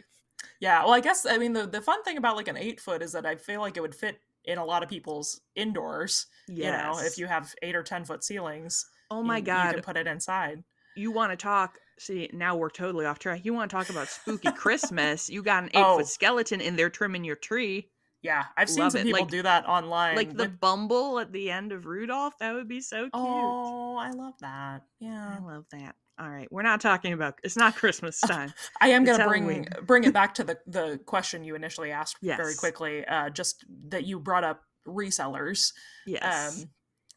Yeah 0.61 0.85
well 0.85 0.95
i 0.95 1.01
guess 1.01 1.27
i 1.27 1.39
mean 1.39 1.53
the, 1.53 1.67
the 1.67 1.81
fun 1.81 2.03
thing 2.05 2.17
about 2.17 2.37
like 2.37 2.49
an 2.49 2.57
eight 2.57 2.81
foot 2.81 3.03
is 3.03 3.13
that 3.13 3.27
i 3.27 3.35
feel 3.37 3.61
like 3.61 3.77
it 3.77 3.81
would 3.81 3.95
fit 3.95 4.21
in 4.45 4.59
a 4.59 4.65
lot 4.65 4.83
of 4.83 4.89
people's 4.89 5.41
indoors 5.57 6.27
you 6.49 6.65
know 6.65 6.99
if 7.01 7.19
you 7.19 7.27
have 7.27 7.55
eight 7.63 7.77
or 7.77 7.83
ten 7.83 8.05
foot 8.05 8.25
ceilings 8.25 8.85
oh 9.11 9.23
my 9.23 9.39
you, 9.39 9.43
god 9.45 9.67
you 9.69 9.73
can 9.75 9.83
put 9.83 9.97
it 9.97 10.07
inside. 10.07 10.63
You 10.97 11.13
want 11.13 11.31
to 11.33 11.37
talk 11.37 11.79
see 11.99 12.29
now 12.33 12.57
we're 12.57 12.71
totally 12.71 13.05
off 13.07 13.19
track. 13.19 13.45
You 13.45 13.53
want 13.55 13.71
to 13.71 13.77
talk 13.77 13.89
about 13.91 14.09
spooky 14.09 14.51
christmas? 14.57 15.29
You 15.29 15.43
got 15.43 15.63
an 15.65 15.71
eight 15.75 15.85
Oh. 15.85 15.99
foot 15.99 16.07
skeleton 16.09 16.61
in 16.61 16.77
there 16.77 16.91
trimming 16.91 17.25
your 17.25 17.37
tree. 17.37 17.91
Yeah 18.23 18.47
i've 18.57 18.69
seen 18.69 18.83
Love 18.83 18.93
some 18.93 19.03
it. 19.03 19.05
people 19.05 19.21
Like- 19.21 19.31
do 19.31 19.43
that 19.43 19.69
online 19.69 20.17
like 20.17 20.31
the 20.37 20.45
with- 20.45 20.59
bumble 20.61 21.21
at 21.21 21.33
the 21.33 21.51
end 21.51 21.71
of 21.73 21.87
rudolph? 21.87 22.35
That 22.41 22.55
would 22.55 22.67
be 22.69 22.81
so 22.81 23.03
cute. 23.03 23.11
Oh 23.15 23.97
i 23.97 24.11
love 24.11 24.35
that. 24.41 24.83
Yeah. 25.01 25.37
I 25.39 25.45
love 25.45 25.67
that 25.73 25.95
all 26.19 26.29
right 26.29 26.49
we're 26.51 26.63
not 26.63 26.81
talking 26.81 27.13
about 27.13 27.39
it's 27.45 27.57
not 27.57 27.75
christmas 27.77 28.21
time 28.27 28.53
I 28.81 28.89
am 28.89 29.05
going 29.05 29.19
to 29.19 29.27
bring 29.29 29.43
Halloween. 29.45 29.67
bring 29.87 30.05
it 30.05 30.13
back 30.21 30.35
to 30.35 30.45
the 30.45 30.59
the 30.67 30.99
question 31.07 31.45
you 31.45 31.55
initially 31.55 31.91
asked 31.93 32.17
very 32.23 32.55
quickly. 32.55 33.05
Uh, 33.07 33.31
just 33.31 33.65
that 33.89 34.05
you 34.05 34.19
brought 34.19 34.45
up 34.45 34.63
resellers, 34.87 35.73
yes 36.07 36.63
um, 36.63 36.71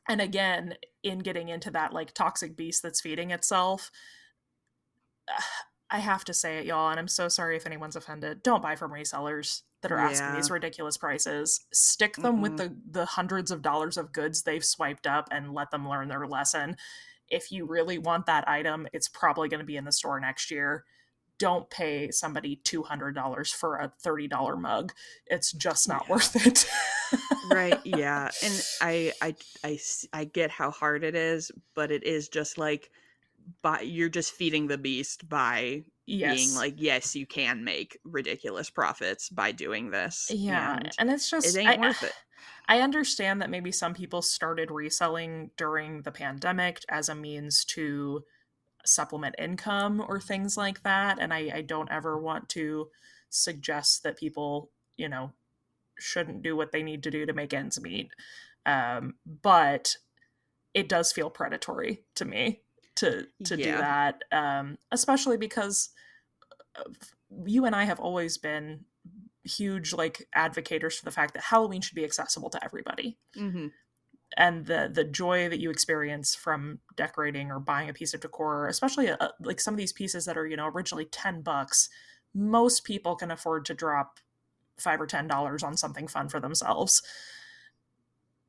and 0.09 0.19
again, 0.21 0.75
in 1.03 1.19
getting 1.19 1.49
into 1.49 1.71
that 1.71 1.93
like 1.93 2.13
toxic 2.13 2.57
beast 2.57 2.81
that's 2.83 2.99
feeding 3.01 3.31
itself, 3.31 3.91
I 5.89 5.99
have 5.99 6.23
to 6.25 6.33
say 6.33 6.57
it, 6.57 6.65
y'all, 6.65 6.89
and 6.89 6.97
I'm 6.99 7.07
so 7.09 7.27
sorry 7.27 7.57
if 7.57 7.65
anyone's 7.65 7.95
offended. 7.97 8.43
Don't 8.43 8.61
buy 8.63 8.75
from 8.77 8.91
resellers 8.91 9.61
that 9.81 9.91
are 9.91 9.97
asking 9.99 10.27
Yeah. 10.27 10.35
these 10.37 10.49
ridiculous 10.49 10.95
prices. 10.97 11.65
Stick 11.73 12.15
them 12.15 12.41
with 12.41 12.53
Mm-mm. 12.53 12.57
the 12.91 12.99
the 13.01 13.05
hundreds 13.05 13.51
of 13.51 13.61
dollars 13.61 13.97
of 13.97 14.13
goods 14.13 14.43
they've 14.43 14.63
swiped 14.63 15.05
up 15.05 15.27
and 15.31 15.53
let 15.53 15.69
them 15.71 15.87
learn 15.87 16.07
their 16.07 16.25
lesson. 16.27 16.77
If 17.31 17.51
you 17.51 17.65
really 17.65 17.97
want 17.97 18.27
that 18.27 18.47
item, 18.47 18.87
it's 18.93 19.07
probably 19.07 19.49
going 19.49 19.59
to 19.61 19.65
be 19.65 19.77
in 19.77 19.85
the 19.85 19.91
store 19.91 20.19
next 20.19 20.51
year. 20.51 20.83
Don't 21.39 21.67
pay 21.71 22.11
somebody 22.11 22.59
$200 22.63 23.53
for 23.55 23.77
a 23.77 23.91
$30 24.05 24.59
mug. 24.61 24.93
It's 25.25 25.51
just 25.51 25.87
not 25.87 26.05
Yeah. 26.07 26.13
worth 26.13 26.45
it. 26.45 26.69
right 27.51 27.79
yeah 27.83 28.29
and 28.41 28.65
I, 28.79 29.11
I, 29.21 29.35
I, 29.65 29.79
I 30.13 30.23
get 30.23 30.49
how 30.49 30.71
hard 30.71 31.03
it 31.03 31.13
is 31.13 31.51
but 31.75 31.91
it 31.91 32.05
is 32.05 32.29
just 32.29 32.57
like 32.57 32.89
by 33.61 33.81
you're 33.81 34.07
just 34.09 34.31
feeding 34.33 34.67
the 34.67 34.77
beast 34.77 35.27
by 35.27 35.83
yes. 36.05 36.35
being 36.35 36.55
like, 36.55 36.75
yes, 36.77 37.15
you 37.15 37.25
can 37.25 37.63
make 37.63 37.97
ridiculous 38.03 38.69
profits 38.69 39.29
by 39.29 39.51
doing 39.51 39.91
this. 39.91 40.29
yeah, 40.33 40.75
and 40.77 40.91
and 40.99 41.09
it's 41.11 41.29
just 41.29 41.55
it 41.55 41.59
ain't 41.59 41.79
I, 41.79 41.87
worth 41.87 42.03
it. 42.03 42.13
I 42.67 42.79
understand 42.79 43.41
that 43.41 43.49
maybe 43.49 43.71
some 43.71 43.93
people 43.93 44.21
started 44.21 44.71
reselling 44.71 45.51
during 45.57 46.03
the 46.03 46.11
pandemic 46.11 46.81
as 46.89 47.09
a 47.09 47.15
means 47.15 47.65
to 47.65 48.23
supplement 48.85 49.35
income 49.37 50.03
or 50.07 50.19
things 50.19 50.57
like 50.57 50.83
that. 50.83 51.17
And 51.19 51.33
I, 51.33 51.51
I 51.53 51.61
don't 51.61 51.91
ever 51.91 52.17
want 52.17 52.49
to 52.49 52.89
suggest 53.29 54.03
that 54.03 54.17
people, 54.17 54.71
you 54.97 55.09
know, 55.09 55.33
shouldn't 55.99 56.41
do 56.41 56.55
what 56.55 56.71
they 56.71 56.83
need 56.83 57.03
to 57.03 57.11
do 57.11 57.25
to 57.25 57.33
make 57.33 57.53
ends 57.53 57.79
meet. 57.79 58.11
Um, 58.65 59.15
but 59.25 59.95
it 60.73 60.89
does 60.89 61.11
feel 61.11 61.29
predatory 61.29 62.03
to 62.15 62.25
me 62.25 62.61
to 62.95 63.27
to 63.45 63.57
do 63.57 63.71
that, 63.71 64.23
um, 64.31 64.77
especially 64.91 65.37
because 65.37 65.89
uh, 66.75 66.83
you 67.45 67.65
and 67.65 67.75
I 67.75 67.85
have 67.85 67.99
always 67.99 68.37
been 68.37 68.85
huge 69.43 69.93
like 69.93 70.27
advocates 70.33 70.97
for 70.97 71.05
the 71.05 71.11
fact 71.11 71.33
that 71.33 71.43
Halloween 71.43 71.81
should 71.81 71.95
be 71.95 72.05
accessible 72.05 72.49
to 72.49 72.63
everybody. 72.63 73.17
Hmm 73.35 73.67
and 74.37 74.65
the 74.65 74.89
the 74.93 75.03
joy 75.03 75.49
that 75.49 75.59
you 75.59 75.69
experience 75.69 76.33
from 76.33 76.79
decorating 76.95 77.51
or 77.51 77.59
buying 77.59 77.89
a 77.89 77.93
piece 77.93 78.13
of 78.13 78.21
decor 78.21 78.69
especially 78.69 79.09
uh 79.09 79.27
like 79.41 79.59
some 79.59 79.73
of 79.73 79.77
these 79.77 79.91
pieces 79.91 80.23
that 80.23 80.37
are 80.37 80.47
you 80.47 80.55
know 80.55 80.67
originally 80.67 81.03
10 81.03 81.41
bucks 81.41 81.89
most 82.33 82.83
people 82.83 83.15
can 83.15 83.31
afford 83.31 83.65
to 83.65 83.73
drop 83.73 84.19
5 84.77 85.01
or 85.01 85.07
10 85.07 85.27
dollars 85.27 85.63
on 85.63 85.77
something 85.77 86.07
fun 86.07 86.29
for 86.29 86.39
themselves. 86.39 87.01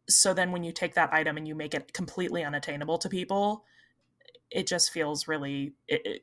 So 0.09 0.35
then 0.35 0.50
when 0.50 0.64
you 0.64 0.72
take 0.72 0.94
that 0.94 1.12
item 1.12 1.37
and 1.37 1.46
you 1.46 1.55
make 1.55 1.74
it 1.74 1.92
completely 1.92 2.42
unattainable 2.44 2.98
to 2.98 3.09
people 3.09 3.64
it 4.50 4.66
just 4.66 4.90
feels 4.90 5.26
really 5.28 5.72
it, 5.88 6.02
it, 6.05 6.22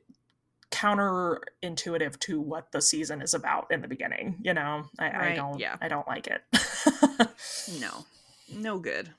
counterintuitive 0.70 2.18
to 2.20 2.40
what 2.40 2.70
the 2.72 2.80
season 2.80 3.20
is 3.22 3.34
about 3.34 3.66
in 3.70 3.80
the 3.82 3.88
beginning 3.88 4.36
you 4.42 4.54
know 4.54 4.84
i, 4.98 5.30
I 5.30 5.34
don't 5.34 5.58
yeah. 5.58 5.76
i 5.80 5.88
don't 5.88 6.06
like 6.06 6.26
it 6.28 6.42
No, 7.80 8.04
no 8.54 8.78
good. 8.78 9.10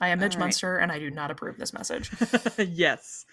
i 0.00 0.08
am 0.08 0.18
midge 0.20 0.34
right. 0.34 0.40
munster 0.40 0.78
and 0.78 0.90
i 0.90 0.98
do 0.98 1.10
not 1.10 1.30
approve 1.30 1.58
this 1.58 1.72
message 1.72 2.10
yes. 2.58 3.26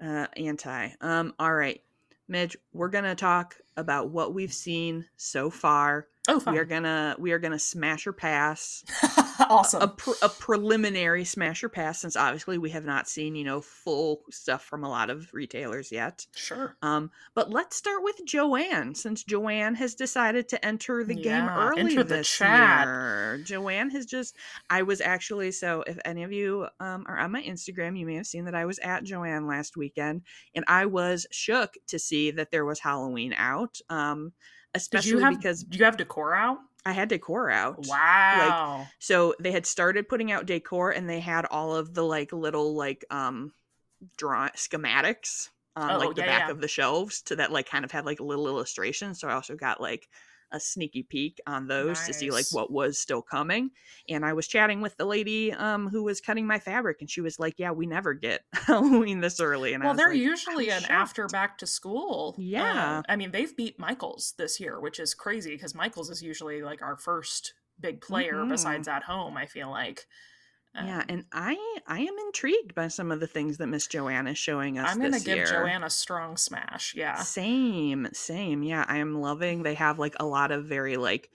Uh, 0.00 0.26
anti. 0.36 0.90
Um, 1.00 1.34
all 1.40 1.52
right. 1.52 1.80
Midge, 2.28 2.56
we're 2.72 2.88
gonna 2.88 3.16
talk 3.16 3.56
about 3.76 4.10
what 4.10 4.32
we've 4.32 4.52
seen 4.52 5.04
so 5.16 5.50
far. 5.50 6.06
Oh 6.28 6.40
fine 6.40 6.54
We 6.54 6.60
are 6.60 6.64
gonna 6.64 7.16
we 7.18 7.32
are 7.32 7.38
gonna 7.38 7.58
smash 7.58 8.06
or 8.06 8.12
pass 8.12 8.84
awesome. 9.40 9.82
a, 9.82 9.88
pre- 9.88 10.14
a 10.22 10.28
preliminary 10.28 11.24
smash 11.24 11.62
or 11.64 11.68
pass 11.68 12.00
since 12.00 12.16
obviously 12.16 12.58
we 12.58 12.70
have 12.70 12.84
not 12.84 13.08
seen 13.08 13.34
you 13.34 13.44
know 13.44 13.60
full 13.60 14.22
stuff 14.30 14.62
from 14.64 14.84
a 14.84 14.88
lot 14.88 15.10
of 15.10 15.32
retailers 15.32 15.90
yet. 15.92 16.26
sure. 16.36 16.76
Um, 16.82 17.10
but 17.34 17.50
let's 17.50 17.76
start 17.76 18.02
with 18.02 18.20
Joann 18.26 18.96
since 18.96 19.24
Joann 19.24 19.74
has 19.76 19.94
decided 19.94 20.48
to 20.50 20.64
enter 20.64 21.04
the 21.04 21.14
game 21.14 21.44
Yeah, 21.44 21.68
early 21.68 21.80
enter 21.92 22.04
the 22.04 22.16
this 22.16 22.30
chat. 22.36 22.86
year. 22.86 23.40
Joann 23.44 23.90
has 23.92 24.06
just 24.06 24.36
I 24.70 24.82
was 24.82 25.00
actually 25.00 25.52
so 25.52 25.82
if 25.86 25.98
any 26.04 26.22
of 26.24 26.32
you 26.32 26.66
um, 26.80 27.04
are 27.08 27.18
on 27.18 27.32
my 27.32 27.42
Instagram, 27.42 27.98
you 27.98 28.06
may 28.06 28.16
have 28.16 28.26
seen 28.26 28.44
that 28.44 28.54
I 28.54 28.64
was 28.66 28.78
at 28.80 29.04
Joann 29.04 29.48
last 29.48 29.76
weekend 29.76 30.22
and 30.54 30.64
I 30.68 30.86
was 30.86 31.26
shook 31.30 31.74
to 31.88 31.98
see 31.98 32.30
that 32.32 32.50
there 32.50 32.64
was 32.64 32.80
Halloween 32.80 33.34
out. 33.36 33.78
Um, 33.88 34.32
especially 34.74 35.22
have 35.22 35.36
because 35.36 35.64
you 35.70 35.84
have 35.84 35.96
decor 35.96 36.34
out? 36.34 36.58
I 36.84 36.92
had 36.92 37.08
decor 37.08 37.50
out. 37.50 37.86
Wow. 37.86 38.86
So 38.98 39.34
they 39.40 39.52
had 39.52 39.66
started 39.66 40.08
putting 40.08 40.32
out 40.32 40.46
decor 40.46 40.90
and 40.90 41.08
they 41.08 41.20
had 41.20 41.44
all 41.46 41.74
of 41.74 41.92
the 41.94 42.02
like 42.02 42.32
little 42.32 42.74
like 42.74 43.04
um 43.10 43.52
draw 44.16 44.48
schematics 44.50 45.48
on 45.76 45.90
Oh, 45.90 45.98
like 45.98 46.14
the 46.14 46.22
yeah, 46.22 46.26
back 46.26 46.48
yeah. 46.48 46.50
of 46.52 46.60
the 46.60 46.68
shelves 46.68 47.22
to 47.22 47.36
that 47.36 47.52
like 47.52 47.68
kind 47.68 47.84
of 47.84 47.90
had 47.90 48.06
like 48.06 48.20
little 48.20 48.46
illustrations. 48.48 49.20
So 49.20 49.28
I 49.28 49.34
also 49.34 49.56
got 49.56 49.80
like 49.80 50.08
a 50.52 50.58
sneaky 50.60 51.02
peek 51.02 51.40
on 51.46 51.66
those 51.68 52.00
to 52.06 52.12
see 52.14 52.30
like 52.30 52.46
what 52.52 52.70
was 52.70 52.98
still 52.98 53.22
coming. 53.22 53.70
And 54.08 54.24
I 54.24 54.32
was 54.32 54.48
chatting 54.48 54.80
with 54.80 54.96
the 54.96 55.04
lady 55.04 55.52
um 55.52 55.88
who 55.88 56.02
was 56.04 56.20
cutting 56.20 56.46
my 56.46 56.58
fabric 56.58 56.98
and 57.00 57.10
she 57.10 57.20
was 57.20 57.38
like, 57.38 57.54
Yeah, 57.58 57.70
we 57.72 57.86
never 57.86 58.14
get 58.14 58.42
Halloween 58.54 59.20
this 59.20 59.40
early. 59.40 59.74
And 59.74 59.82
I 59.82 59.86
well, 59.86 59.94
they're 59.94 60.08
like, 60.08 60.18
usually 60.18 60.70
"I'm 60.70 60.78
an 60.78 60.82
shocked." 60.82 60.92
after 60.92 61.26
back 61.28 61.58
to 61.58 61.66
school. 61.66 62.34
Yeah. 62.38 62.98
Uh, 62.98 63.02
I 63.08 63.16
mean, 63.16 63.30
they've 63.30 63.56
beat 63.56 63.78
Michaels 63.78 64.34
this 64.38 64.58
year, 64.60 64.80
which 64.80 64.98
is 65.00 65.14
crazy 65.14 65.50
because 65.50 65.74
Michaels 65.74 66.10
is 66.10 66.22
usually 66.22 66.62
like 66.62 66.82
our 66.82 66.96
first 66.96 67.54
big 67.80 68.00
player 68.00 68.36
Mhm. 68.36 68.48
besides 68.50 68.88
at 68.88 69.04
home. 69.04 69.36
I 69.36 69.46
feel 69.46 69.70
like. 69.70 70.06
Yeah, 70.76 71.02
Um, 71.02 71.08
and 71.08 71.26
I 71.32 71.56
I 71.86 72.00
am 72.00 72.18
intrigued 72.18 72.74
by 72.74 72.88
some 72.88 73.10
of 73.12 73.20
the 73.20 73.26
things 73.26 73.58
that 73.58 73.66
Miss 73.68 73.86
Joann 73.88 74.28
is 74.30 74.38
showing 74.38 74.78
us. 74.78 74.88
I'm 74.88 75.00
gonna 75.00 75.20
give 75.20 75.42
year. 75.42 75.44
Joann 75.44 75.84
a 75.84 75.90
strong 75.90 76.36
smash. 76.36 76.94
Yeah. 76.94 77.26
Same, 77.26 78.06
same. 78.12 78.62
Yeah, 78.62 78.84
I 78.88 78.98
am 78.98 79.14
loving. 79.20 79.62
They 79.62 79.74
have 79.74 79.98
like 79.98 80.14
a 80.20 80.26
lot 80.26 80.50
of 80.52 80.66
very 80.66 80.96
like 80.96 81.30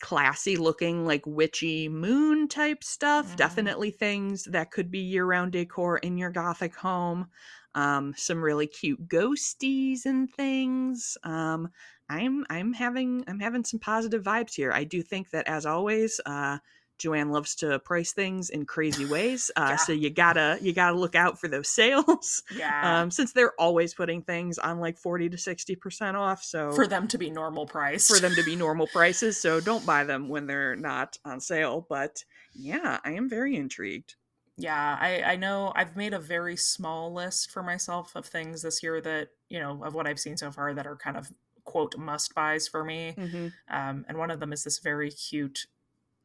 classy 0.00 0.56
looking 0.56 1.06
like 1.06 1.26
witchy 1.26 1.88
moon 1.88 2.48
type 2.48 2.84
stuff. 2.84 3.34
Mhm. 3.34 3.36
Definitely 3.36 3.92
things 3.92 4.44
that 4.44 4.70
could 4.72 4.90
be 4.90 5.00
year-round 5.00 5.52
decor 5.52 5.98
in 5.98 6.18
your 6.18 6.30
gothic 6.30 6.76
home. 6.76 7.28
Um 7.74 8.14
some 8.16 8.42
really 8.44 8.66
cute 8.68 9.08
ghosties 9.08 10.06
and 10.06 10.30
things. 10.32 11.18
Um 11.24 11.70
I'm 12.10 12.44
I'm 12.50 12.72
having 12.74 13.24
I'm 13.28 13.40
having 13.40 13.64
some 13.64 13.80
positive 13.80 14.22
vibes 14.24 14.54
here. 14.54 14.72
I 14.72 14.84
do 14.84 15.02
think 15.02 15.30
that 15.30 15.48
as 15.48 15.66
always, 15.66 16.20
uh 16.26 16.58
Joann 16.98 17.30
loves 17.30 17.54
to 17.56 17.78
price 17.80 18.12
things 18.12 18.50
in 18.50 18.64
crazy 18.66 19.04
ways. 19.04 19.50
Uh 19.56 19.68
Yeah. 19.70 19.76
so 19.76 19.92
you 19.92 20.10
gotta 20.10 20.58
you 20.60 20.72
gotta 20.72 20.96
look 20.96 21.14
out 21.14 21.38
for 21.38 21.48
those 21.48 21.68
sales 21.80 22.42
Yeah. 22.54 23.00
um, 23.02 23.10
since 23.10 23.32
they're 23.32 23.52
always 23.58 23.94
putting 23.94 24.22
things 24.22 24.58
on 24.58 24.80
like 24.80 24.98
40 24.98 25.28
to 25.30 25.36
60% 25.36 26.14
off. 26.14 26.42
So 26.42 26.72
for 26.72 26.86
them 26.86 27.06
to 27.08 27.18
be 27.18 27.30
normal 27.30 27.66
price. 27.66 28.08
for 28.08 28.20
them 28.20 28.34
to 28.34 28.42
be 28.44 28.56
normal 28.66 28.86
prices. 28.86 29.40
So 29.40 29.60
don't 29.60 29.84
buy 29.86 30.04
them 30.04 30.28
when 30.28 30.46
they're 30.46 30.76
not 30.76 31.18
on 31.24 31.40
sale. 31.40 31.86
But 31.88 32.24
yeah, 32.54 32.98
I 33.04 33.12
am 33.12 33.28
very 33.28 33.56
intrigued. 33.56 34.14
yeah 34.58 34.96
i 35.00 35.22
i 35.32 35.36
know 35.36 35.70
i've 35.76 35.94
made 35.96 36.14
a 36.14 36.18
very 36.18 36.56
small 36.56 37.12
list 37.12 37.50
for 37.50 37.62
myself 37.62 38.16
of 38.16 38.24
things 38.24 38.62
this 38.62 38.82
year 38.82 39.02
that 39.02 39.28
you 39.50 39.60
know 39.60 39.84
of 39.84 39.92
what 39.94 40.06
i've 40.06 40.18
seen 40.18 40.34
so 40.36 40.50
far 40.50 40.72
that 40.72 40.86
are 40.86 40.96
kind 40.96 41.16
of 41.18 41.30
quote 41.64 41.94
must 41.98 42.34
buys 42.34 42.66
for 42.66 42.82
me 42.82 43.14
Mm-hmm. 43.18 43.48
um 43.78 44.04
and 44.08 44.16
one 44.16 44.30
of 44.30 44.40
them 44.40 44.52
is 44.54 44.64
this 44.64 44.78
very 44.78 45.10
cute 45.10 45.66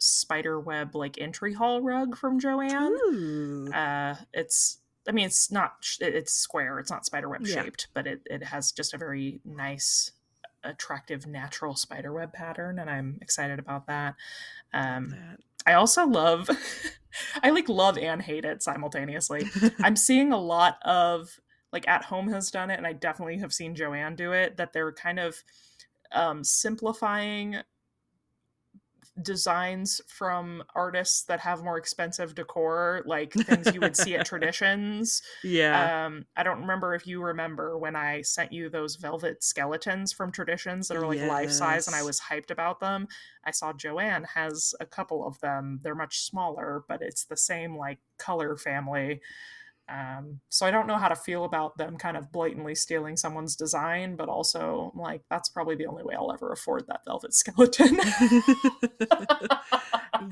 spider 0.02 0.60
web 0.60 0.96
like 0.96 1.20
entry 1.20 1.54
hall 1.54 1.82
rug 1.82 2.18
from 2.18 2.40
joann 2.40 2.92
uh 3.74 4.16
it's 4.34 4.80
i 5.08 5.12
mean 5.12 5.26
it's 5.28 5.52
not 5.52 5.74
it's 6.00 6.34
square 6.34 6.80
it's 6.80 6.90
not 6.90 7.06
spider 7.06 7.30
web 7.30 7.46
Yeah. 7.46 7.64
shaped 7.64 7.88
but 7.94 8.08
it, 8.08 8.22
it 8.26 8.44
has 8.46 8.72
just 8.72 8.94
a 8.94 8.98
very 8.98 9.42
nice 9.46 10.12
attractive 10.64 11.28
natural 11.28 11.76
spider 11.76 12.12
web 12.14 12.34
pattern 12.34 12.80
and 12.80 12.90
i'm 12.90 13.18
excited 13.22 13.60
about 13.60 13.88
that 13.88 14.16
um 14.74 15.10
That- 15.12 15.40
I 15.64 15.74
also 15.74 16.08
love 16.08 16.50
I 17.44 17.52
like 17.52 17.70
love 17.70 17.96
and 17.96 18.20
hate 18.20 18.46
it 18.46 18.64
simultaneously. 18.64 19.48
I'm 19.84 19.96
seeing 19.96 20.32
a 20.32 20.40
lot 20.40 20.80
of 20.84 21.40
like 21.72 21.88
at 21.88 22.06
home 22.06 22.30
has 22.30 22.50
done 22.50 22.72
it 22.72 22.78
and 22.78 22.88
I 22.88 22.94
definitely 22.94 23.38
have 23.38 23.54
seen 23.54 23.76
Joann 23.76 24.16
do 24.16 24.32
it 24.32 24.58
that 24.58 24.74
they're 24.74 24.92
kind 24.92 25.20
of 25.20 25.44
um 26.14 26.44
simplifying 26.44 27.58
designs 29.22 30.00
from 30.08 30.64
artists 30.74 31.24
that 31.24 31.40
have 31.40 31.64
more 31.64 31.78
expensive 31.78 32.34
decor 32.34 33.04
like 33.06 33.34
things 33.34 33.74
you 33.74 33.82
would 33.82 33.96
see 33.96 34.16
at 34.16 34.26
traditions. 34.32 35.22
Yeah. 35.44 36.06
um 36.06 36.26
i 36.38 36.44
don't 36.44 36.62
remember 36.62 36.96
if 36.96 37.06
you 37.06 37.22
remember 37.22 37.78
when 37.78 37.96
i 37.96 38.22
sent 38.22 38.54
you 38.54 38.70
those 38.70 38.96
velvet 38.96 39.44
skeletons 39.44 40.14
from 40.14 40.32
traditions 40.32 40.88
that 40.88 40.98
are 40.98 41.06
like 41.06 41.22
life 41.22 41.52
size 41.52 41.88
and 41.88 41.96
i 41.96 42.04
was 42.04 42.20
hyped 42.20 42.52
about 42.52 42.80
them. 42.80 43.08
I 43.44 43.52
saw 43.52 43.74
joann 43.74 44.26
has 44.28 44.74
a 44.80 44.86
couple 44.86 45.26
of 45.26 45.40
them. 45.42 45.80
They're 45.84 45.96
much 45.96 46.22
smaller 46.22 46.84
but 46.88 47.02
it's 47.02 47.26
the 47.26 47.38
same 47.38 47.76
like 47.76 48.00
color 48.18 48.56
family 48.56 49.22
um, 49.92 50.40
so 50.50 50.66
i 50.66 50.72
don't 50.72 50.88
know 50.88 50.98
how 50.98 51.08
to 51.08 51.16
feel 51.16 51.44
about 51.44 51.78
them 51.78 51.98
kind 51.98 52.18
of 52.18 52.32
blatantly 52.32 52.76
stealing 52.76 53.18
someone's 53.18 53.56
design 53.56 54.16
but 54.16 54.30
also 54.30 54.92
like 54.96 55.22
that's 55.30 55.50
probably 55.50 55.76
the 55.76 55.86
only 55.88 56.04
way 56.04 56.16
i'll 56.16 56.32
ever 56.32 56.52
afford 56.52 56.86
that 56.88 57.02
velvet 57.06 57.34
skeleton 57.34 58.00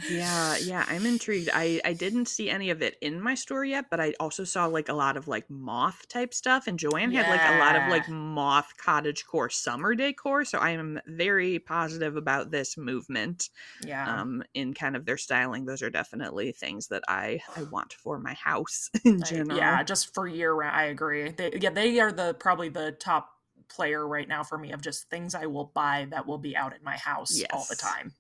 yeah, 0.10 0.58
yeah, 0.58 0.86
I'm 0.88 1.06
intrigued. 1.06 1.50
I 1.54 1.82
I 1.86 1.94
didn't 1.94 2.28
see 2.28 2.50
any 2.50 2.70
of 2.70 2.82
it 2.82 2.98
in 3.02 3.22
my 3.22 3.36
store 3.36 3.66
yet, 3.66 3.86
but 3.90 4.00
I 4.00 4.14
also 4.20 4.44
saw 4.44 4.66
like 4.66 4.90
a 4.90 4.94
lot 4.94 5.18
of 5.18 5.28
like 5.28 5.50
moth 5.50 6.08
type 6.08 6.34
stuff 6.34 6.68
and 6.68 6.80
Joann 6.80 7.12
had 7.14 7.28
like 7.30 7.42
a 7.56 7.60
lot 7.60 7.76
of 7.76 7.90
like 7.90 8.08
moth 8.10 8.74
cottage 8.78 9.26
core 9.26 9.50
summer 9.50 9.96
decor, 9.96 10.46
so 10.46 10.60
I 10.60 10.72
am 10.72 11.00
very 11.08 11.60
positive 11.60 12.16
about 12.16 12.52
this 12.52 12.78
movement. 12.78 13.50
yeah. 13.86 14.22
um 14.22 14.44
in 14.54 14.74
kind 14.74 14.96
of 14.96 15.06
their 15.06 15.18
styling. 15.18 15.66
Those 15.66 15.82
are 15.82 15.90
definitely 15.90 16.52
things 16.52 16.88
that 16.88 17.04
i 17.08 17.40
i 17.56 17.64
want 17.64 17.94
for 17.94 18.20
my 18.20 18.34
house 18.34 18.90
in 19.06 19.22
I- 19.24 19.26
general. 19.26 19.58
yeah 19.58 19.84
just 19.84 20.14
for 20.14 20.28
year 20.28 20.54
round 20.54 20.76
i 20.76 20.84
agree. 20.86 21.30
They, 21.32 21.52
yeah 21.60 21.70
they 21.70 22.00
are 22.00 22.12
the 22.12 22.34
probably 22.34 22.70
the 22.70 22.92
top 22.94 23.32
player 23.68 24.08
right 24.08 24.28
now 24.28 24.44
for 24.44 24.58
me 24.58 24.72
of 24.72 24.82
just 24.82 25.10
things 25.10 25.36
i 25.36 25.46
will 25.46 25.72
buy 25.76 26.08
that 26.12 26.26
will 26.26 26.38
be 26.38 26.56
out 26.56 26.74
in 26.76 26.84
my 26.84 26.98
house 26.98 27.40
all 27.54 27.66
the 27.70 27.76
time. 27.76 28.06
yeah 28.06 28.19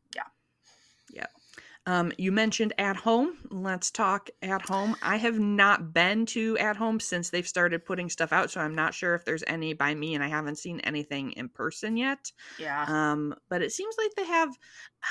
Um, 1.85 2.11
you 2.17 2.31
mentioned 2.31 2.73
at 2.77 2.95
home. 2.95 3.37
Let's 3.49 3.89
talk 3.89 4.29
at 4.41 4.67
home. 4.67 4.95
I 5.01 5.17
have 5.17 5.39
not 5.39 5.93
been 5.93 6.25
to 6.27 6.57
at 6.57 6.75
home 6.75 6.99
since 6.99 7.29
they've 7.29 7.47
started 7.47 7.85
putting 7.85 8.09
stuff 8.09 8.31
out, 8.31 8.51
so 8.51 8.61
I'm 8.61 8.75
not 8.75 8.93
sure 8.93 9.15
if 9.15 9.25
there's 9.25 9.43
any 9.47 9.73
by 9.73 9.95
me, 9.95 10.13
and 10.13 10.23
I 10.23 10.27
haven't 10.27 10.57
seen 10.57 10.79
anything 10.81 11.31
in 11.31 11.49
person 11.49 11.97
yet. 11.97 12.31
Yeah. 12.59 12.85
Um, 12.87 13.33
but 13.49 13.61
it 13.61 13.71
seems 13.71 13.95
like 13.97 14.11
they 14.15 14.25
have. 14.25 14.55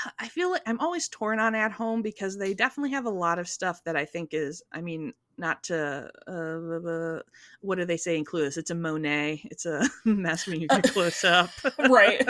I 0.19 0.27
feel 0.27 0.51
like 0.51 0.61
I'm 0.65 0.79
always 0.79 1.09
torn 1.09 1.39
on 1.39 1.55
at 1.55 1.71
home 1.71 2.01
because 2.01 2.37
they 2.37 2.53
definitely 2.53 2.91
have 2.91 3.05
a 3.05 3.11
lot 3.11 3.39
of 3.39 3.49
stuff 3.49 3.83
that 3.83 3.95
I 3.95 4.05
think 4.05 4.29
is. 4.33 4.63
I 4.71 4.81
mean, 4.81 5.13
not 5.37 5.63
to 5.63 6.09
uh, 6.27 7.21
what 7.61 7.75
do 7.75 7.85
they 7.85 7.97
say 7.97 8.17
in 8.17 8.25
Clueless? 8.25 8.57
It's 8.57 8.69
a 8.69 8.75
Monet. 8.75 9.41
It's 9.45 9.65
a 9.65 9.89
mess 10.05 10.47
when 10.47 10.61
you 10.61 10.67
get 10.67 10.83
close 10.93 11.23
up. 11.23 11.49
right. 11.77 12.27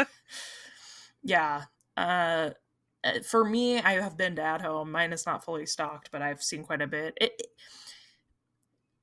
Yeah. 1.23 1.63
Uh, 1.97 1.99
uh, 1.99 2.49
for 3.25 3.45
me, 3.45 3.79
I 3.79 3.93
have 3.93 4.17
been 4.17 4.35
to 4.35 4.41
at 4.41 4.62
home. 4.62 4.91
Mine 4.91 5.13
is 5.13 5.25
not 5.25 5.43
fully 5.43 5.65
stocked, 5.65 6.09
but 6.12 6.21
I've 6.21 6.43
seen 6.43 6.63
quite 6.63 6.81
a 6.81 6.88
bit. 6.88 7.13
It, 7.19 7.41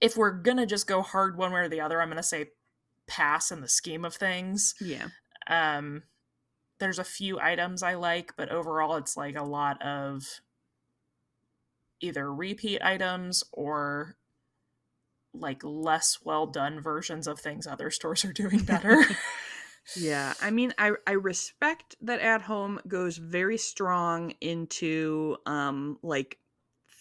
if 0.00 0.16
we're 0.16 0.32
gonna 0.32 0.66
just 0.66 0.86
go 0.86 1.02
hard 1.02 1.38
one 1.38 1.52
way 1.52 1.60
or 1.60 1.68
the 1.68 1.80
other, 1.80 2.00
I'm 2.00 2.08
gonna 2.08 2.22
say 2.22 2.50
pass 3.06 3.50
in 3.50 3.60
the 3.60 3.68
scheme 3.68 4.04
of 4.04 4.14
things. 4.14 4.74
Yeah. 4.80 5.08
Um, 5.46 6.02
there's 6.78 6.98
a 6.98 7.04
few 7.04 7.38
items 7.40 7.82
I 7.82 7.94
like, 7.94 8.34
but 8.36 8.50
overall, 8.50 8.96
it's 8.96 9.16
like 9.16 9.36
a 9.36 9.42
lot 9.42 9.80
of 9.82 10.40
either 12.00 12.32
repeat 12.32 12.82
items 12.82 13.42
or 13.52 14.16
like 15.32 15.62
less 15.62 16.18
well 16.22 16.46
done 16.46 16.80
versions 16.80 17.26
of 17.26 17.38
things 17.38 17.66
other 17.66 17.90
stores 17.90 18.24
are 18.24 18.32
doing 18.32 18.60
better. 18.60 19.02
yeah, 19.94 20.34
I 20.40 20.50
mean, 20.50 20.72
I 20.78 20.92
I 21.06 21.12
respect 21.12 21.96
that 22.02 22.20
at 22.20 22.42
home 22.42 22.80
goes 22.88 23.16
very 23.16 23.58
strong 23.58 24.32
into 24.40 25.36
um 25.46 25.98
like 26.02 26.38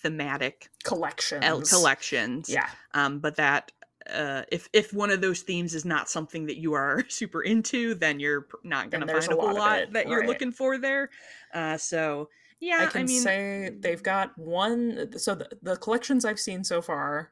thematic 0.05 0.69
collections. 0.83 1.69
collections. 1.69 2.49
Yeah. 2.49 2.69
Um, 2.93 3.19
but 3.19 3.37
that 3.37 3.71
uh, 4.13 4.43
if 4.51 4.69
if 4.71 4.93
one 4.93 5.09
of 5.09 5.21
those 5.21 5.41
themes 5.41 5.73
is 5.73 5.83
not 5.83 6.09
something 6.09 6.45
that 6.45 6.57
you 6.57 6.73
are 6.73 7.03
super 7.09 7.41
into, 7.41 7.95
then 7.95 8.19
you're 8.19 8.47
not 8.63 8.91
going 8.91 9.05
to 9.05 9.11
find 9.11 9.31
a, 9.31 9.35
whole 9.35 9.55
lot, 9.55 9.91
that 9.93 10.07
you're 10.07 10.19
right. 10.19 10.29
looking 10.29 10.51
for 10.51 10.77
there. 10.77 11.09
Uh, 11.53 11.77
so 11.77 12.29
yeah, 12.59 12.79
I 12.81 12.85
can 12.85 13.01
I 13.01 13.05
mean, 13.05 13.21
say 13.21 13.71
they've 13.79 14.03
got 14.03 14.37
one. 14.37 15.17
So 15.17 15.35
the, 15.35 15.49
the 15.61 15.75
collections 15.77 16.23
I've 16.23 16.39
seen 16.39 16.63
so 16.63 16.81
far 16.81 17.31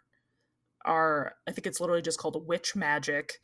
are, 0.86 1.36
I 1.48 1.52
think 1.52 1.68
it's 1.68 1.80
literally 1.80 2.02
just 2.02 2.20
called 2.20 2.46
Witch 2.48 2.76
Magic, 2.76 3.40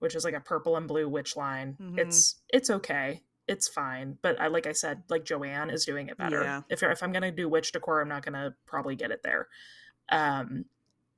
which 0.00 0.14
is 0.14 0.24
like 0.24 0.34
a 0.34 0.40
purple 0.40 0.76
and 0.76 0.88
blue 0.88 1.08
witch 1.08 1.36
line. 1.36 1.76
Mm-hmm. 1.80 1.98
It's 2.00 2.40
it's 2.52 2.68
okay. 2.68 3.22
It's 3.46 3.68
fine, 3.68 4.18
but 4.22 4.40
I 4.40 4.48
like 4.48 4.66
I 4.66 4.72
said, 4.72 5.02
like 5.08 5.24
Joann 5.24 5.72
is 5.72 5.84
doing 5.84 6.08
it 6.08 6.18
better. 6.18 6.42
Yeah. 6.42 6.62
If 6.68 6.82
if 6.82 7.02
I'm 7.02 7.12
gonna 7.12 7.30
do 7.30 7.48
witch 7.48 7.72
decor, 7.72 8.00
I'm 8.00 8.08
not 8.08 8.24
gonna 8.24 8.56
probably 8.66 8.96
get 8.96 9.10
it 9.10 9.22
there. 9.22 9.48
Um, 10.10 10.64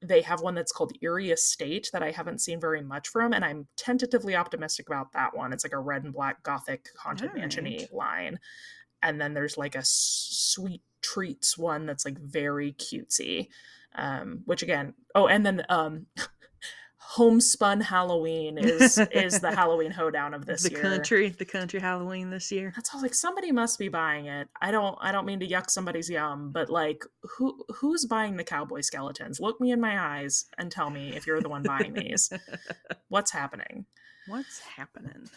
they 0.05 0.23
have 0.23 0.40
one 0.40 0.55
that's 0.55 0.73
called 0.73 0.92
Eerie 1.01 1.31
Estate 1.31 1.88
that 1.92 2.03
I 2.03 2.11
haven't 2.11 2.40
seen 2.40 2.61
very 2.61 2.83
much 2.83 3.09
from, 3.09 3.33
and 3.33 3.45
I'm 3.45 3.68
tentatively 3.77 4.35
optimistic 4.35 4.88
about 4.88 5.12
that 5.12 5.37
one. 5.37 5.53
It's 5.53 5.64
like 5.64 5.73
a 5.73 5.79
red 5.79 6.03
and 6.05 6.12
black 6.12 6.42
gothic 6.42 6.88
haunted 6.99 7.31
right. 7.35 7.45
mansiony 7.45 7.90
line, 7.92 8.40
and 9.03 9.21
then 9.21 9.35
there's 9.35 9.57
like 9.57 9.77
a 9.77 9.85
sweet 9.85 10.83
treats 11.03 11.57
one 11.57 11.87
that's 11.87 12.05
like 12.05 12.18
very 12.18 12.73
cutesy. 12.73 13.49
Um, 13.95 14.40
which 14.47 14.62
again, 14.62 14.95
oh, 15.14 15.29
and 15.29 15.45
then 15.45 15.64
um, 15.68 16.07
homespun 17.12 17.79
Halloween 17.79 18.57
is 18.57 18.96
is 19.12 19.38
the 19.38 19.55
Halloween 19.55 19.90
hoedown 19.98 20.33
of 20.33 20.46
this 20.46 20.62
the 20.62 20.70
year. 20.70 20.81
country, 20.81 21.29
the 21.29 21.44
country 21.44 21.79
Halloween 21.79 22.31
this 22.31 22.51
year. 22.51 22.72
That's 22.75 22.94
all 22.94 23.03
like 23.03 23.12
somebody 23.12 23.53
must 23.53 23.79
be 23.79 23.88
buying 23.88 24.27
it. 24.27 24.48
I 24.62 24.70
don't 24.70 24.96
I 24.98 25.12
don't 25.12 25.27
mean 25.27 25.38
to 25.40 25.46
yuck 25.46 25.68
somebody's 25.68 26.09
yum, 26.09 26.53
but 26.53 26.70
like 26.70 27.05
who 27.37 27.66
who's 27.68 28.07
buying 28.07 28.38
the 28.38 28.44
cowboy 28.44 28.81
skeletons? 28.81 29.40
Look 29.40 29.61
me 29.61 29.72
in 29.72 29.81
my 29.81 30.01
eyes 30.01 30.46
and 30.57 30.72
tell 30.72 30.88
me 30.88 31.14
if 31.14 31.27
you're 31.27 31.42
the 31.42 31.51
one 31.51 31.62
buying 31.62 31.92
these. 31.92 32.33
What's 33.09 33.31
happening? 33.31 33.85
What's 34.27 34.61
happening? 34.61 35.29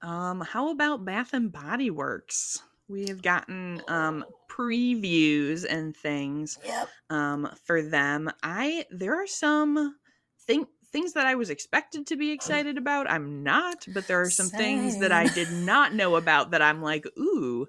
Um, 0.00 0.40
how 0.40 0.70
about 0.70 1.04
Bath 1.04 1.34
and 1.34 1.52
Body 1.52 1.90
Works? 1.90 2.62
We 2.88 3.08
have 3.08 3.20
gotten 3.20 3.82
um 3.88 4.24
previews 4.48 5.66
and 5.68 5.94
things 5.94 6.58
yep. 6.64 6.88
um 7.10 7.50
for 7.66 7.82
them. 7.82 8.30
I 8.42 8.86
there 8.90 9.22
are 9.22 9.26
some 9.26 9.96
think 10.46 10.68
things 10.92 11.12
that 11.14 11.26
I 11.26 11.34
was 11.34 11.50
expected 11.50 12.06
to 12.06 12.16
be 12.16 12.30
excited 12.30 12.78
about. 12.78 13.10
I'm 13.10 13.42
not, 13.42 13.86
but 13.92 14.06
there 14.06 14.20
are 14.20 14.30
some 14.30 14.46
Same. 14.46 14.58
things 14.58 15.00
that 15.00 15.12
I 15.12 15.26
did 15.28 15.50
not 15.52 15.94
know 15.94 16.16
about 16.16 16.52
that 16.52 16.62
I'm 16.62 16.82
like, 16.82 17.06
ooh, 17.18 17.66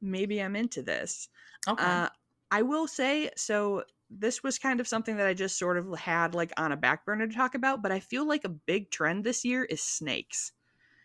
maybe 0.00 0.40
I'm 0.40 0.56
into 0.56 0.82
this. 0.82 1.28
Okay. 1.66 1.82
Uh, 1.82 2.08
I 2.50 2.62
will 2.62 2.86
say 2.86 3.30
so. 3.36 3.84
This 4.10 4.42
was 4.42 4.58
kind 4.58 4.80
of 4.80 4.88
something 4.88 5.18
that 5.18 5.26
I 5.26 5.34
just 5.34 5.58
sort 5.58 5.76
of 5.76 5.98
had 5.98 6.34
like 6.34 6.50
on 6.56 6.72
a 6.72 6.76
back 6.78 7.04
burner 7.04 7.26
to 7.26 7.34
talk 7.34 7.54
about, 7.54 7.82
but 7.82 7.92
I 7.92 8.00
feel 8.00 8.26
like 8.26 8.44
a 8.44 8.48
big 8.48 8.90
trend 8.90 9.22
this 9.22 9.44
year 9.44 9.64
is 9.64 9.82
snakes. 9.82 10.52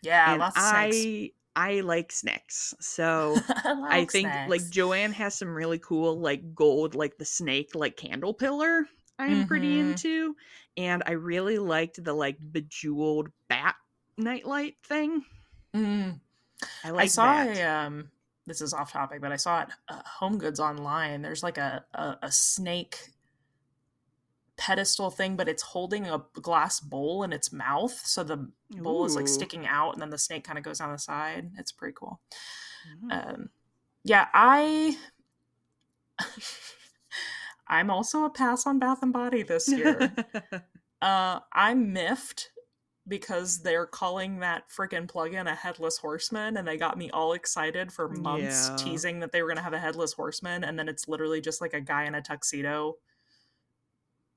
Yeah, 0.01 0.31
and 0.31 0.39
lots 0.39 0.55
of 0.55 0.63
I 0.63 0.89
snakes. 0.91 1.36
I 1.55 1.81
like 1.81 2.12
snakes. 2.12 2.73
So 2.81 3.36
I, 3.65 3.75
I 3.89 3.99
like 3.99 4.12
think 4.12 4.27
like 4.47 4.62
Joann 4.62 5.12
has 5.13 5.36
some 5.36 5.53
really 5.53 5.79
cool 5.79 6.19
like 6.19 6.55
gold 6.55 6.95
like 6.95 7.17
the 7.17 7.25
snake 7.25 7.75
like 7.75 7.97
candle 7.97 8.33
pillar 8.33 8.86
I'm 9.19 9.47
pretty 9.47 9.76
Mhm. 9.78 9.91
into 9.91 10.36
and 10.78 11.04
I 11.06 11.12
really 11.12 11.60
liked 11.60 12.04
the 12.04 12.13
like 12.13 12.38
bejeweled 12.52 13.30
bat 13.47 13.76
nightlight 14.17 14.78
thing. 14.84 15.23
Mm. 15.73 16.19
I 16.84 16.89
like 16.91 17.04
I 17.04 17.08
saw 17.08 17.43
that. 17.45 17.58
a 17.58 17.63
um 17.63 18.10
this 18.45 18.60
is 18.62 18.73
off 18.73 18.91
topic, 18.91 19.21
but 19.21 19.32
I 19.32 19.38
saw 19.38 19.62
it 19.62 19.69
uh, 19.88 20.02
Home 20.19 20.38
Goods 20.38 20.60
online. 20.60 21.21
There's 21.21 21.43
like 21.43 21.58
a, 21.58 21.86
a 21.93 22.17
a 22.23 22.32
snake 22.32 23.10
pedestal 24.58 25.10
thing, 25.10 25.36
but 25.36 25.47
it's 25.49 25.63
holding 25.63 26.08
a 26.08 26.23
glass 26.34 26.80
bowl 26.80 27.23
in 27.23 27.34
its 27.34 27.52
mouth, 27.52 27.93
so 28.06 28.23
the 28.23 28.49
bowl 28.69 29.06
is 29.06 29.15
like 29.15 29.28
sticking 29.28 29.65
out, 29.65 29.93
and 29.93 30.02
then 30.02 30.10
the 30.10 30.17
snake 30.17 30.43
kind 30.43 30.58
of 30.58 30.63
goes 30.63 30.80
down 30.80 30.91
the 30.91 30.97
side. 30.99 31.52
It's 31.58 31.71
pretty 31.71 31.95
cool. 31.97 32.19
Mm. 33.06 33.12
Um, 33.34 33.49
yeah, 34.04 34.28
I. 34.34 34.97
I'm 37.73 37.89
also 37.89 38.23
a 38.25 38.29
pass 38.29 38.67
on 38.67 38.77
Bath 38.79 38.99
and 39.01 39.12
Body 39.12 39.41
this 39.43 39.67
year. 39.71 40.13
uh, 41.01 41.39
I'm 41.51 41.91
miffed 41.91 42.51
because 43.07 43.62
they're 43.63 43.88
calling 43.88 44.39
that 44.39 44.63
freaking 44.69 45.07
plug-in 45.09 45.47
a 45.47 45.55
headless 45.55 45.97
horseman, 45.97 46.55
and 46.55 46.67
they 46.67 46.77
got 46.77 46.97
me 46.97 47.09
all 47.09 47.33
excited 47.33 47.91
for 47.91 48.07
months, 48.09 48.69
Yeah. 48.69 48.75
teasing 48.77 49.19
that 49.19 49.31
they 49.31 49.41
were 49.41 49.49
gonna 49.49 49.62
have 49.63 49.73
a 49.73 49.79
headless 49.79 50.13
horseman, 50.13 50.63
and 50.63 50.77
then 50.79 50.88
it's 50.88 51.07
literally 51.07 51.41
just 51.41 51.59
like 51.62 51.73
a 51.73 51.81
guy 51.81 52.03
in 52.03 52.15
a 52.15 52.21
tuxedo, 52.21 52.93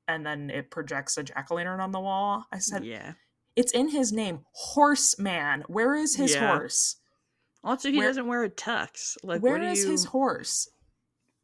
and 0.08 0.24
then 0.26 0.50
it 0.50 0.70
projects 0.70 1.16
a 1.18 1.22
jack 1.22 1.48
o' 1.50 1.54
lantern 1.56 1.80
on 1.80 1.92
the 1.92 2.00
wall. 2.00 2.46
I 2.50 2.58
said, 2.58 2.84
yeah. 2.84 3.12
it's 3.54 3.72
in 3.72 3.88
his 3.90 4.12
name, 4.12 4.40
Horseman. 4.52 5.62
Where 5.68 5.94
is 5.94 6.16
his 6.16 6.34
Yeah. 6.34 6.56
horse? 6.56 6.96
Also, 7.62 7.90
he 7.90 7.98
Where- 7.98 8.08
doesn't 8.08 8.26
wear 8.26 8.44
a 8.44 8.50
tux. 8.50 9.16
Like, 9.22 9.42
Where 9.42 9.58
what 9.58 9.76
you... 9.76 9.90
his 9.90 10.06
horse? 10.06 10.68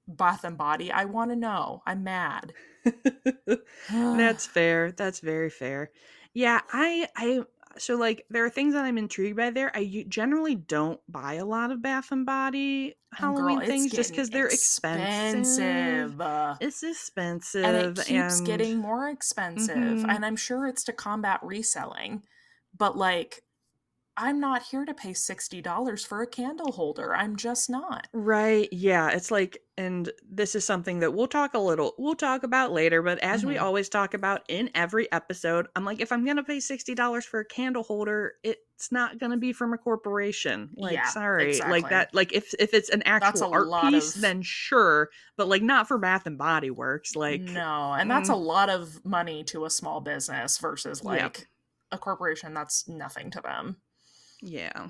Bath 0.08 0.44
and 0.44 0.58
Body. 0.58 0.90
I 0.92 1.04
want 1.04 1.30
to 1.30 1.36
know. 1.36 1.82
I'm 1.86 2.02
mad. 2.04 2.52
That's 3.90 4.46
fair. 4.46 4.92
That's 4.92 5.20
very 5.20 5.50
fair. 5.50 5.90
Yeah, 6.34 6.60
I 6.72 7.08
I 7.16 7.42
so 7.78 7.96
like 7.96 8.24
there 8.30 8.44
are 8.44 8.50
things 8.50 8.74
that 8.74 8.84
I'm 8.84 8.98
intrigued 8.98 9.36
by 9.36 9.50
there. 9.50 9.70
i 9.74 10.04
generally 10.08 10.54
don't 10.54 11.00
buy 11.08 11.34
a 11.34 11.44
lot 11.46 11.70
of 11.70 11.80
Bath 11.82 12.12
and 12.12 12.26
Body 12.26 12.94
And 13.12 13.18
Halloween 13.18 13.58
girl, 13.58 13.66
things 13.66 13.90
just 13.90 14.10
because 14.10 14.28
they're 14.30 14.46
expensive. 14.46 15.38
expensive. 16.12 16.56
It's 16.60 16.82
expensive, 16.82 17.64
and 17.64 17.98
it 17.98 18.04
keeps 18.06 18.38
and- 18.38 18.46
getting 18.46 18.78
more 18.78 19.08
expensive. 19.08 19.76
Mhm. 19.76 20.08
And 20.08 20.24
I'm 20.26 20.36
sure 20.36 20.66
it's 20.66 20.84
to 20.84 20.92
combat 20.92 21.40
reselling. 21.42 22.22
But 22.76 22.96
like, 22.96 23.42
I'm 24.16 24.40
not 24.40 24.62
here 24.64 24.84
to 24.84 24.92
pay 24.92 25.12
$60 25.12 26.06
for 26.06 26.20
a 26.20 26.26
candle 26.26 26.70
holder. 26.72 27.14
I'm 27.14 27.34
just 27.36 27.70
not. 27.70 28.08
Right. 28.12 28.68
Yeah. 28.70 29.08
It's 29.08 29.30
like, 29.30 29.58
and 29.78 30.10
this 30.30 30.54
is 30.54 30.66
something 30.66 31.00
that 31.00 31.14
we'll 31.14 31.26
talk 31.28 31.54
a 31.54 31.58
little, 31.58 31.94
we'll 31.96 32.14
talk 32.14 32.42
about 32.42 32.72
later, 32.72 33.00
but 33.00 33.18
as 33.20 33.44
we 33.44 33.54
Mhm. 33.54 33.62
always 33.62 33.88
talk 33.88 34.12
about 34.12 34.42
in 34.48 34.68
every 34.74 35.10
episode, 35.12 35.66
I'm 35.74 35.86
like, 35.86 36.00
if 36.00 36.12
I'm 36.12 36.24
going 36.26 36.36
to 36.36 36.42
pay 36.42 36.58
$60 36.60 37.24
for 37.24 37.40
a 37.40 37.44
candle 37.46 37.82
holder, 37.82 38.34
it's 38.44 38.92
not 38.92 39.18
going 39.18 39.32
to 39.32 39.38
be 39.38 39.54
from 39.54 39.72
a 39.72 39.78
corporation. 39.78 40.68
Like, 40.76 40.92
Yeah, 40.92 41.06
sorry. 41.08 41.48
exactly. 41.48 41.80
Like 41.80 41.90
that, 41.90 42.14
like 42.14 42.34
if, 42.34 42.52
if 42.58 42.74
it's 42.74 42.90
an 42.90 43.02
actual 43.04 43.54
art 43.54 43.68
piece, 43.90 44.14
of- 44.16 44.20
then 44.20 44.42
sure, 44.42 45.08
but 45.38 45.48
like 45.48 45.62
not 45.62 45.88
for 45.88 45.96
Bath 45.96 46.26
and 46.26 46.36
Body 46.36 46.70
Works. 46.70 47.16
Like, 47.16 47.40
no. 47.40 47.94
And 47.94 48.10
that's 48.10 48.28
a 48.28 48.34
lot 48.36 48.68
of 48.68 49.02
money 49.06 49.42
to 49.44 49.64
a 49.64 49.70
small 49.70 50.02
business 50.02 50.58
versus 50.58 51.02
like 51.02 51.20
Yep. 51.22 51.36
a 51.92 51.98
corporation 51.98 52.52
that's 52.52 52.86
nothing 52.86 53.30
to 53.30 53.40
them. 53.40 53.76
Yeah. 54.42 54.88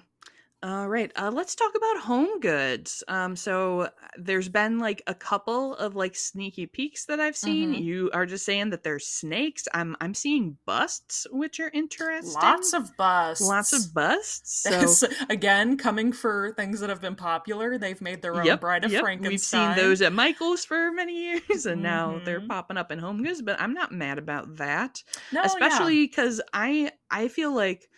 All 0.62 0.88
right, 0.88 1.12
uh, 1.16 1.30
let's 1.32 1.54
talk 1.56 1.72
about 1.76 1.98
home 2.02 2.40
goods. 2.40 3.04
Um, 3.08 3.36
so 3.36 3.90
there's 4.18 4.48
been 4.48 4.78
like 4.78 5.02
a 5.06 5.14
couple 5.14 5.74
of 5.76 5.96
like 5.96 6.16
sneaky 6.16 6.66
peeks 6.66 7.06
that 7.06 7.20
I've 7.20 7.36
seen. 7.36 7.72
Mhm. 7.72 7.74
You 7.74 8.10
are 8.14 8.26
just 8.26 8.44
saying 8.46 8.70
that 8.70 8.82
there's 8.84 9.06
snakes. 9.06 9.68
I'm 9.74 9.96
I'm 10.00 10.14
seeing 10.14 10.58
busts, 10.66 11.26
which 11.32 11.60
are 11.60 11.70
interesting. 11.70 12.32
Lots 12.32 12.72
of 12.72 12.96
busts. 12.96 13.40
lots 13.40 13.72
of 13.72 13.92
busts. 13.94 14.68
So 14.70 14.96
again, 15.30 15.76
coming 15.76 16.12
for 16.12 16.54
things 16.56 16.80
that 16.80 16.90
have 16.90 17.00
been 17.00 17.16
popular, 17.16 17.78
they've 17.78 18.00
made 18.00 18.22
their 18.22 18.40
own 18.40 18.44
Yep, 18.46 18.58
Bride 18.58 18.84
of 18.84 18.92
yep. 18.92 19.00
Frankenstein. 19.00 19.28
We've 19.30 19.40
seen 19.42 19.74
those 19.74 20.00
at 20.02 20.12
Michael's 20.12 20.64
for 20.64 20.90
many 20.92 21.14
years, 21.14 21.66
and 21.66 21.82
now 21.82 22.18
they're 22.24 22.40
Mhm. 22.40 22.48
popping 22.48 22.76
up 22.76 22.90
in 22.92 22.98
Home 22.98 23.22
Goods. 23.22 23.42
But 23.42 23.60
I'm 23.60 23.74
not 23.74 23.92
mad 23.92 24.18
about 24.18 24.56
that, 24.56 25.02
No, 25.32 25.42
especially 25.44 26.06
because 26.06 26.40
I 26.52 26.92
I 27.10 27.28
feel 27.28 27.52
like, 27.54 27.88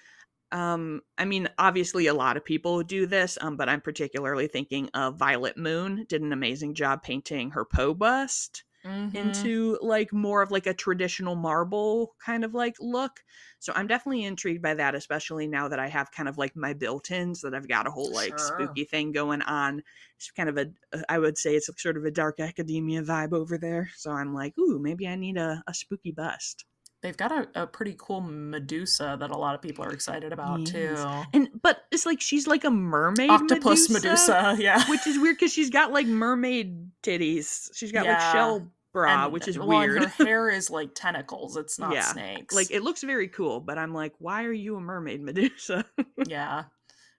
um, 0.54 1.02
I 1.18 1.24
mean, 1.26 1.48
obviously 1.58 2.06
a 2.06 2.14
lot 2.14 2.36
of 2.38 2.44
people 2.44 2.82
do 2.82 3.06
this, 3.06 3.36
um, 3.42 3.56
but 3.56 3.68
I'm 3.68 3.80
particularly 3.82 4.46
thinking 4.48 4.88
of 4.94 5.16
Violet 5.18 5.56
Moon 5.58 6.06
did 6.08 6.22
an 6.22 6.32
amazing 6.32 6.74
job 6.74 7.02
painting 7.02 7.50
her 7.50 7.64
Poe 7.66 7.94
bust 7.94 8.64
Mhm. 8.84 9.48
into 9.52 9.78
like 9.80 10.12
more 10.12 10.42
of 10.42 10.50
like 10.50 10.66
a 10.66 10.74
traditional 10.74 11.36
marble 11.36 12.16
kind 12.24 12.44
of 12.44 12.54
like 12.54 12.74
look. 12.80 13.22
So 13.60 13.72
I'm 13.76 13.86
definitely 13.86 14.24
intrigued 14.24 14.62
by 14.62 14.74
that, 14.74 14.94
especially 14.96 15.46
now 15.46 15.68
that 15.68 15.78
I 15.78 15.86
have 15.88 16.10
kind 16.10 16.28
of 16.28 16.38
like 16.38 16.56
my 16.56 16.72
built-ins 16.74 17.40
that 17.42 17.54
I've 17.54 17.68
got 17.68 17.86
a 17.86 17.90
whole 17.92 18.12
like 18.12 18.38
Sure. 18.38 18.40
spooky 18.40 18.84
thing 18.84 19.12
going 19.12 19.42
on. 19.42 19.82
It's 20.16 20.30
kind 20.32 20.48
of 20.48 20.58
a 20.58 20.72
I 21.08 21.18
would 21.20 21.38
say 21.38 21.54
it's 21.54 21.70
sort 21.80 21.96
of 21.96 22.04
a 22.04 22.10
dark 22.10 22.40
academia 22.40 23.02
vibe 23.02 23.32
over 23.32 23.58
there. 23.58 23.90
So 23.96 24.10
I'm 24.10 24.34
like, 24.34 24.56
ooh, 24.58 24.78
maybe 24.80 25.06
I 25.08 25.16
need 25.16 25.36
a, 25.36 25.62
a 25.66 25.74
spooky 25.74 26.12
bust. 26.12 26.64
They've 27.04 27.16
got 27.16 27.32
a, 27.32 27.62
a 27.64 27.66
pretty 27.66 27.94
cool 27.98 28.22
Medusa 28.22 29.18
that 29.20 29.30
a 29.30 29.36
lot 29.36 29.54
of 29.54 29.60
people 29.60 29.84
are 29.84 29.92
excited 29.92 30.32
about 30.32 30.60
Yes. 30.60 30.70
too. 30.70 31.22
And 31.34 31.50
but 31.62 31.84
it's 31.92 32.06
like 32.06 32.22
she's 32.22 32.46
like 32.46 32.64
a 32.64 32.70
mermaid 32.70 33.28
Octopus 33.28 33.90
Medusa, 33.90 34.56
yeah. 34.58 34.82
which 34.88 35.06
is 35.06 35.18
weird 35.18 35.36
because 35.36 35.52
she's 35.52 35.68
got 35.68 35.92
like 35.92 36.06
mermaid 36.06 36.90
titties. 37.02 37.68
She's 37.74 37.92
got 37.92 38.06
like 38.06 38.18
shell 38.32 38.70
bra, 38.94 39.24
And- 39.24 39.34
which 39.34 39.48
is 39.48 39.58
well, 39.58 39.68
weird. 39.68 40.02
her 40.02 40.08
hair 40.24 40.48
is 40.48 40.70
like 40.70 40.94
tentacles. 40.94 41.58
It's 41.58 41.78
not 41.78 41.92
Yeah, 41.92 42.00
snakes. 42.10 42.54
like 42.54 42.70
it 42.70 42.82
looks 42.82 43.02
very 43.02 43.28
cool, 43.28 43.60
but 43.60 43.76
I'm 43.76 43.92
like, 43.92 44.14
why 44.18 44.44
are 44.44 44.52
you 44.54 44.76
a 44.76 44.80
mermaid, 44.80 45.20
Medusa? 45.20 45.84
yeah, 46.26 46.64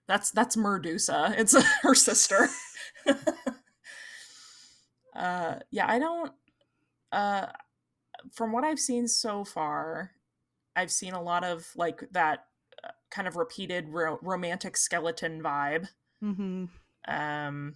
that's 0.08 0.32
that's 0.32 0.56
Medusa. 0.56 1.32
It's 1.38 1.54
her 1.82 1.94
sister. 1.94 2.48
uh, 5.14 5.54
yeah, 5.70 5.86
I 5.88 5.98
don't. 6.00 6.32
Uh, 7.12 7.46
from 8.32 8.52
what 8.52 8.64
I've 8.64 8.78
seen 8.80 9.08
so 9.08 9.44
far, 9.44 10.12
I've 10.74 10.90
seen 10.92 11.12
a 11.14 11.22
lot 11.22 11.44
of 11.44 11.68
like 11.76 12.02
that 12.12 12.46
uh, 12.84 12.88
kind 13.10 13.26
of 13.28 13.36
repeated 13.36 13.88
ro- 13.88 14.18
romantic 14.22 14.76
skeleton 14.76 15.42
vibe. 15.42 15.88
mm-hmm. 16.22 16.64
um 17.08 17.74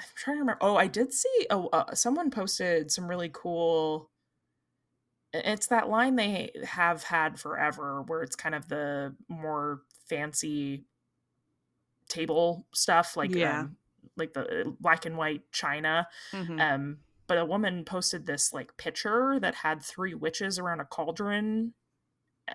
i'm 0.00 0.06
trying 0.14 0.36
to 0.36 0.40
remember 0.40 0.58
oh 0.60 0.76
i 0.76 0.86
did 0.86 1.12
see 1.12 1.46
oh 1.50 1.68
uh, 1.72 1.92
someone 1.94 2.30
posted 2.30 2.90
some 2.90 3.08
really 3.08 3.28
cool 3.32 4.08
it's 5.34 5.66
that 5.66 5.88
line 5.88 6.16
they 6.16 6.50
have 6.64 7.02
had 7.02 7.38
forever 7.38 8.02
where 8.02 8.22
it's 8.22 8.36
kind 8.36 8.54
of 8.54 8.68
the 8.68 9.14
more 9.28 9.82
fancy 10.08 10.84
table 12.08 12.66
stuff 12.72 13.16
like 13.16 13.34
Yeah. 13.34 13.60
um, 13.60 13.76
like 14.16 14.32
the 14.32 14.62
uh, 14.62 14.70
black 14.80 15.04
and 15.06 15.16
white 15.16 15.42
china 15.52 16.08
Mm-hmm. 16.32 16.60
um 16.60 16.98
but 17.28 17.38
a 17.38 17.44
woman 17.44 17.84
posted 17.84 18.26
this 18.26 18.52
like 18.52 18.76
picture 18.76 19.38
that 19.40 19.54
had 19.54 19.82
three 19.82 20.14
witches 20.14 20.58
around 20.58 20.80
a 20.80 20.84
cauldron 20.84 21.74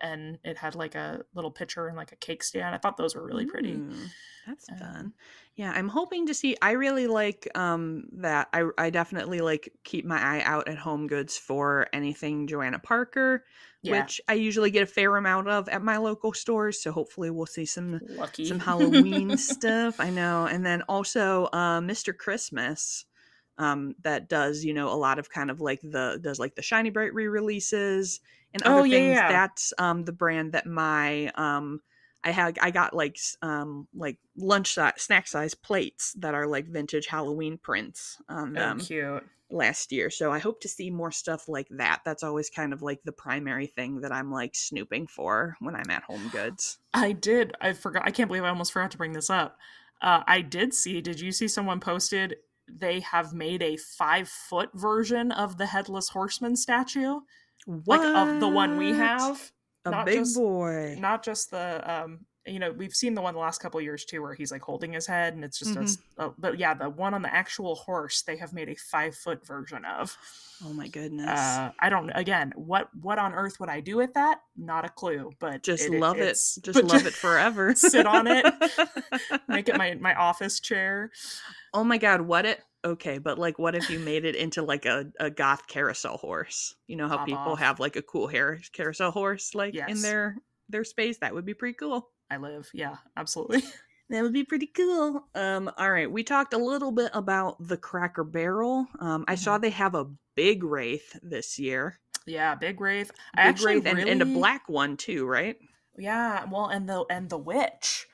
and 0.02 0.40
it 0.44 0.58
had 0.58 0.74
like 0.76 0.96
a 0.96 1.22
little 1.36 1.52
pitcher 1.52 1.88
and 1.88 1.96
like 1.96 2.12
a 2.12 2.16
cake 2.16 2.44
stand 2.44 2.74
i 2.74 2.78
thought 2.80 2.98
those 2.98 3.16
were 3.16 3.24
really 3.26 3.46
pretty 3.46 3.74
Ooh, 3.74 3.94
That's 4.48 4.68
Um, 4.70 4.78
fun. 4.78 5.14
Yeah, 5.56 5.72
I'm 5.72 5.88
hoping 5.88 6.26
to 6.28 6.34
see. 6.34 6.58
I 6.64 6.72
really 6.72 7.06
like 7.06 7.48
um 7.56 8.06
that. 8.14 8.50
I 8.52 8.64
I 8.78 8.90
definitely 8.90 9.40
like 9.42 9.72
keep 9.84 10.04
my 10.04 10.20
eye 10.20 10.42
out 10.42 10.68
at 10.68 10.80
Home 10.80 11.06
Goods 11.06 11.38
for 11.38 11.88
anything 11.94 12.48
Johanna 12.48 12.80
Parker, 12.80 13.46
yeah 13.84 14.02
which 14.02 14.20
I 14.28 14.34
usually 14.34 14.72
get 14.72 14.82
a 14.82 14.88
fair 14.88 15.16
amount 15.16 15.48
of 15.48 15.70
at 15.70 15.84
my 15.84 15.98
local 15.98 16.34
stores. 16.34 16.82
So 16.82 16.92
hopefully 16.92 17.30
we'll 17.30 17.46
see 17.46 17.66
some 17.66 18.02
lucky 18.18 18.46
some 18.46 18.60
Halloween 18.60 19.38
stuff. 19.52 20.00
I 20.00 20.10
know, 20.10 20.48
and 20.48 20.66
then 20.66 20.82
also 20.90 21.46
uh, 21.54 21.80
Mr. 21.82 22.18
Christmas. 22.18 23.06
Um, 23.58 23.96
that 24.04 24.30
does 24.30 24.64
you 24.64 24.74
know 24.74 24.90
a 24.92 24.96
lot 24.98 25.20
of 25.20 25.30
kind 25.30 25.52
of 25.52 25.62
like 25.62 25.82
the 25.82 26.20
does 26.22 26.40
like 26.40 26.56
the 26.56 26.62
Shiny 26.62 26.90
Brite 26.90 27.14
re-releases 27.14 28.20
and 28.54 28.64
other 28.64 28.82
Oh, 28.82 28.84
yeah, 28.84 28.98
things 28.98 29.18
yeah. 29.18 29.28
that's 29.30 29.74
um 29.78 30.06
the 30.06 30.12
brand 30.12 30.54
that 30.54 30.66
my 30.66 31.28
um 31.36 31.82
I 32.24 32.32
had 32.32 32.58
I 32.60 32.72
got 32.72 32.96
like 32.96 33.18
um 33.42 33.88
like 33.94 34.18
lunch 34.38 34.74
si- 34.74 34.98
snack 34.98 35.28
size 35.28 35.54
plates 35.54 36.14
that 36.14 36.34
are 36.34 36.48
like 36.48 36.68
vintage 36.68 37.08
Halloween 37.08 37.58
prints 37.58 38.22
on 38.30 38.52
oh, 38.52 38.60
them 38.60 38.80
cute 38.80 39.24
last 39.50 39.92
year. 39.92 40.10
So 40.10 40.32
I 40.32 40.40
hope 40.40 40.62
to 40.62 40.68
see 40.68 40.90
more 40.90 41.12
stuff 41.12 41.48
like 41.48 41.68
that. 41.72 42.02
That's 42.04 42.24
always 42.24 42.50
kind 42.50 42.74
of 42.74 42.82
like 42.82 43.04
the 43.04 43.12
primary 43.12 43.68
thing 43.68 44.02
that 44.02 44.12
I'm 44.12 44.32
like 44.32 44.56
snooping 44.56 45.08
for 45.08 45.56
when 45.60 45.76
I'm 45.76 45.90
at 45.90 46.04
Home 46.04 46.30
Goods. 46.32 46.80
I 46.94 47.12
did. 47.12 47.54
I 47.62 47.74
forgot. 47.74 48.04
I 48.06 48.12
can't 48.12 48.28
believe 48.28 48.44
I 48.44 48.50
almost 48.50 48.74
forgot 48.74 48.92
to 48.92 48.98
bring 48.98 49.14
this 49.14 49.30
up. 49.30 49.58
Uh, 50.02 50.24
I 50.28 50.42
did 50.42 50.74
see. 50.74 51.02
Did 51.02 51.20
you 51.20 51.32
see 51.32 51.48
someone 51.48 51.80
posted? 51.80 52.38
They 52.68 53.02
have 53.02 53.34
made 53.34 53.62
a 53.62 53.78
five 53.78 54.28
foot 54.30 54.70
version 54.74 55.32
of 55.32 55.58
the 55.58 55.66
headless 55.66 56.10
horseman 56.10 56.56
statue, 56.56 57.20
like 57.68 58.02
of 58.02 58.40
the 58.40 58.48
one 58.48 58.78
we 58.78 58.92
have. 58.94 59.52
A 59.86 59.92
not 59.92 60.06
big 60.06 60.20
just- 60.20 60.36
boy. 60.38 60.96
Not 61.00 61.24
just 61.24 61.52
the 61.52 61.82
um. 61.86 62.26
You 62.46 62.60
know, 62.60 62.72
we've 62.74 62.94
seen 62.94 63.14
the 63.16 63.22
one 63.22 63.34
the 63.36 63.40
last 63.40 63.62
couple 63.62 63.78
of 63.78 63.86
years 63.86 64.04
too, 64.04 64.22
where 64.22 64.34
he's 64.34 64.52
like 64.52 64.62
holding 64.62 64.92
his 64.92 65.08
head, 65.08 65.34
and 65.34 65.46
it's 65.46 65.60
just 65.60 65.76
a 65.78 65.80
Mhm. 65.80 65.84
s- 65.84 65.98
a. 66.18 66.30
But 66.38 66.60
yeah, 66.60 66.74
the 66.74 66.90
one 66.90 67.14
on 67.14 67.22
the 67.22 67.34
actual 67.34 67.76
horse, 67.76 68.22
they 68.24 68.36
have 68.36 68.52
made 68.52 68.68
a 68.68 68.76
five 68.76 69.16
foot 69.16 69.46
version 69.48 69.86
of. 69.86 70.18
oh 70.66 70.74
my 70.74 70.88
goodness. 70.90 71.28
Uh, 71.30 71.72
I 71.80 71.90
don't. 71.90 72.10
Again, 72.12 72.52
what 72.56 72.90
what 73.02 73.18
on 73.18 73.34
earth 73.34 73.60
would 73.62 73.70
I 73.70 73.80
do 73.80 73.96
with 73.96 74.14
that? 74.16 74.42
Not 74.58 74.84
a 74.84 74.90
clue. 74.90 75.32
But 75.40 75.64
just 75.64 75.86
it- 75.86 76.00
love 76.00 76.18
it. 76.18 76.24
it's- 76.24 76.60
Just 76.62 76.84
love 76.84 77.06
it 77.06 77.14
forever. 77.26 77.76
sit 77.76 78.06
on 78.06 78.28
it, 78.28 78.46
make 79.48 79.70
it 79.70 79.78
my 79.78 79.94
my 79.96 80.14
office 80.16 80.60
chair. 80.60 81.12
oh 81.74 81.84
my 81.86 81.98
god, 81.98 82.22
what 82.22 82.46
it 82.46 82.60
okay, 82.86 83.20
but 83.20 83.40
like 83.40 83.58
what 83.58 83.74
if 83.76 83.90
you 83.90 84.00
made 84.00 84.26
it 84.26 84.36
into 84.36 84.62
like 84.64 84.86
a, 84.86 85.06
a 85.20 85.30
goth 85.30 85.66
carousel 85.68 86.18
horse? 86.18 86.76
You 86.88 86.98
know 86.98 87.08
how 87.08 87.18
Pop 87.20 87.26
people 87.28 87.54
off. 87.54 87.60
have 87.60 87.80
like 87.80 87.96
a 87.96 88.02
cool 88.02 88.28
hair 88.28 88.60
carousel 88.74 89.12
horse 89.12 89.56
like 89.56 89.76
in 89.76 90.02
their 90.02 90.36
their 90.68 90.84
space? 90.84 91.20
That 91.20 91.34
would 91.34 91.46
be 91.46 91.54
pretty 91.54 91.76
cool. 91.76 92.10
I 92.34 92.38
live. 92.38 92.70
Yeah, 92.74 92.98
absolutely. 93.16 93.64
That 94.10 94.22
would 94.22 94.34
be 94.34 94.44
pretty 94.44 94.68
cool. 94.68 95.26
Um, 95.34 95.72
all 95.78 95.90
right, 95.90 96.12
we 96.12 96.24
talked 96.24 96.54
a 96.54 96.58
little 96.58 96.92
bit 96.92 97.10
about 97.14 97.56
the 97.66 97.78
Cracker 97.78 98.26
Barrel. 98.26 98.86
Um, 99.00 99.24
I 99.28 99.34
Mm-hmm. 99.34 99.44
saw 99.44 99.58
they 99.58 99.70
have 99.72 99.96
a 99.96 100.08
big 100.36 100.64
wraith 100.64 101.18
this 101.24 101.58
year. 101.58 102.00
Yeah, 102.28 102.54
big 102.54 102.80
wraith. 102.82 103.12
Big 103.12 103.20
I 103.40 103.48
actually 103.48 103.76
wraith 103.76 103.86
and, 103.88 103.98
really, 104.00 104.12
and 104.12 104.22
a 104.22 104.26
black 104.26 104.68
one 104.68 104.98
too, 104.98 105.26
right? 105.26 105.56
Yeah, 105.98 106.46
well, 106.52 106.68
and 106.68 106.88
the 106.88 107.06
and 107.10 107.30
the 107.30 107.38
witch, 107.40 108.08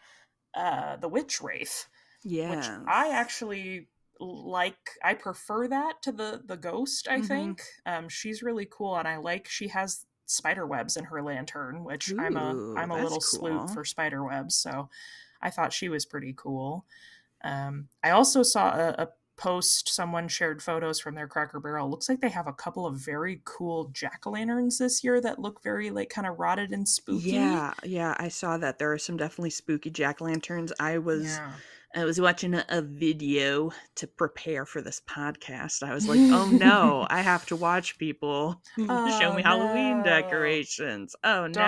uh, 0.56 0.96
the 0.98 1.10
witch 1.10 1.42
wraith, 1.42 1.88
Yeah. 2.24 2.52
which 2.52 2.66
I 2.88 3.10
actually 3.12 3.90
like. 4.20 4.78
I 5.04 5.16
prefer 5.16 5.68
that 5.68 6.02
to 6.04 6.12
the 6.12 6.44
the 6.46 6.56
ghost. 6.58 7.08
I 7.10 7.20
Mhm. 7.20 7.28
think 7.28 7.64
um, 7.86 8.10
she's 8.10 8.44
really 8.44 8.68
cool, 8.72 8.96
and 8.96 9.08
I 9.08 9.18
like 9.18 9.50
she 9.50 9.70
has 9.70 10.06
spider 10.30 10.66
webs 10.66 10.96
in 10.96 11.06
her 11.06 11.22
lantern, 11.22 11.84
which 11.84 12.14
I'm 12.18 12.38
a 12.38 12.54
Ooh, 12.54 12.78
I'm 12.78 12.92
a 12.92 12.96
little 12.96 13.10
cool. 13.10 13.22
sloop 13.22 13.70
for 13.72 13.84
spider 13.84 14.24
webs, 14.24 14.56
so 14.56 14.90
I 15.42 15.50
thought 15.50 15.74
she 15.74 15.90
was 15.90 16.06
pretty 16.06 16.34
cool. 16.38 16.86
Um, 17.44 17.88
I 18.04 18.12
also 18.12 18.44
saw 18.44 18.76
a, 18.76 18.90
a 18.98 19.08
post 19.38 19.88
someone 19.88 20.28
shared 20.28 20.62
photos 20.62 21.00
from 21.00 21.16
their 21.16 21.28
Cracker 21.28 21.60
Barrel. 21.62 21.90
Looks 21.90 22.10
like 22.10 22.20
they 22.20 22.30
have 22.30 22.48
a 22.48 22.54
couple 22.54 22.86
of 22.86 22.96
very 22.98 23.42
cool 23.46 23.90
jack 23.94 24.24
o' 24.26 24.32
lanterns 24.32 24.78
this 24.78 25.04
year 25.04 25.22
that 25.22 25.40
look 25.40 25.64
very 25.64 25.90
like 25.90 26.10
kind 26.10 26.28
of 26.28 26.38
rotted 26.40 26.72
and 26.72 26.88
spooky. 26.88 27.30
Yeah, 27.32 27.74
yeah, 27.84 28.16
I 28.20 28.28
saw 28.28 28.58
that. 28.58 28.78
There 28.78 28.92
are 28.92 28.98
some 28.98 29.18
definitely 29.18 29.52
spooky 29.52 29.90
jack 29.90 30.22
lanterns. 30.22 30.74
I 30.80 30.98
was 30.98 31.24
Yeah. 31.24 31.54
I 31.96 32.06
was 32.06 32.22
watching 32.22 32.54
a, 32.54 32.64
a 32.70 32.82
video 32.82 33.72
to 33.96 34.08
prepare 34.08 34.66
for 34.66 34.82
this 34.82 35.02
podcast. 35.10 35.82
I 35.82 35.94
was 35.94 36.08
like, 36.08 36.20
oh 36.20 36.48
no, 36.52 37.08
I 37.10 37.22
have 37.22 37.46
to 37.48 37.56
watch 37.68 37.98
people 37.98 38.62
show 38.78 38.86
Oh, 38.88 39.34
me 39.36 39.42
Halloween 39.42 40.04
decorations. 40.04 41.16
Oh 41.24 41.48
no. 41.48 41.62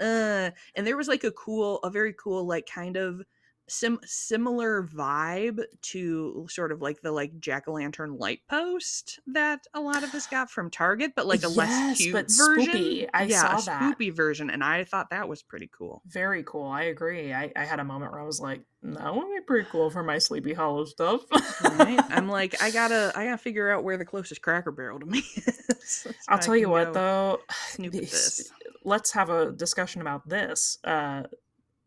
Uh 0.00 0.50
and 0.76 0.86
there 0.86 0.96
was 0.96 1.08
like 1.08 1.24
a 1.24 1.32
cool 1.32 1.78
a 1.82 1.90
very 1.90 2.14
cool 2.14 2.46
like 2.46 2.66
kind 2.66 2.96
of 2.96 3.22
sim- 3.68 4.00
similar 4.04 4.82
vibe 4.82 5.62
to 5.82 6.46
sort 6.50 6.72
of 6.72 6.82
like 6.82 7.00
the 7.00 7.10
like 7.12 7.38
jack-o'-lantern 7.40 8.18
light 8.18 8.40
post 8.48 9.20
that 9.26 9.60
a 9.74 9.80
lot 9.80 10.02
of 10.04 10.14
us 10.14 10.26
got 10.26 10.50
from 10.50 10.70
target 10.70 11.12
but 11.16 11.26
like 11.26 11.42
a 11.42 11.48
less 11.48 11.96
cute 11.98 12.12
but 12.12 12.26
version 12.30 12.72
spoopy. 12.74 13.08
I 13.14 13.24
yeah 13.24 13.40
saw 13.40 13.58
a 13.58 13.64
that. 13.64 13.96
spoopy 13.98 14.14
version 14.14 14.50
and 14.50 14.62
i 14.62 14.84
thought 14.84 15.10
that 15.10 15.28
was 15.28 15.42
pretty 15.42 15.70
cool 15.76 16.02
Very 16.06 16.42
cool. 16.44 16.66
I 16.66 16.82
agree. 16.84 17.32
I, 17.32 17.52
I 17.56 17.64
had 17.64 17.80
a 17.80 17.84
moment 17.84 18.12
where 18.12 18.20
I 18.20 18.24
was 18.24 18.40
like, 18.40 18.62
that 18.82 19.14
would 19.14 19.22
be 19.34 19.40
pretty 19.46 19.68
cool 19.70 19.88
for 19.90 20.02
my 20.02 20.18
Sleepy 20.18 20.52
Hollow 20.52 20.84
stuff. 20.84 21.22
right 21.32 22.00
i'm 22.10 22.28
like 22.38 22.60
i 22.62 22.70
gotta 22.70 23.12
i 23.16 23.24
gotta 23.24 23.38
figure 23.38 23.70
out 23.70 23.82
where 23.84 23.96
the 23.96 24.04
closest 24.04 24.42
cracker 24.42 24.70
barrel 24.72 25.00
to 25.00 25.06
me 25.06 25.18
is 25.36 26.06
I'll 26.28 26.38
tell 26.38 26.56
you 26.56 26.68
what, 26.68 26.92
though. 26.92 27.40
snoop 27.68 27.94
at 27.94 28.00
these- 28.00 28.10
this 28.10 28.50
Let's 28.86 29.12
have 29.12 29.30
a 29.30 29.50
discussion 29.50 30.02
about 30.02 30.28
this. 30.28 30.76
Uh, 30.84 31.22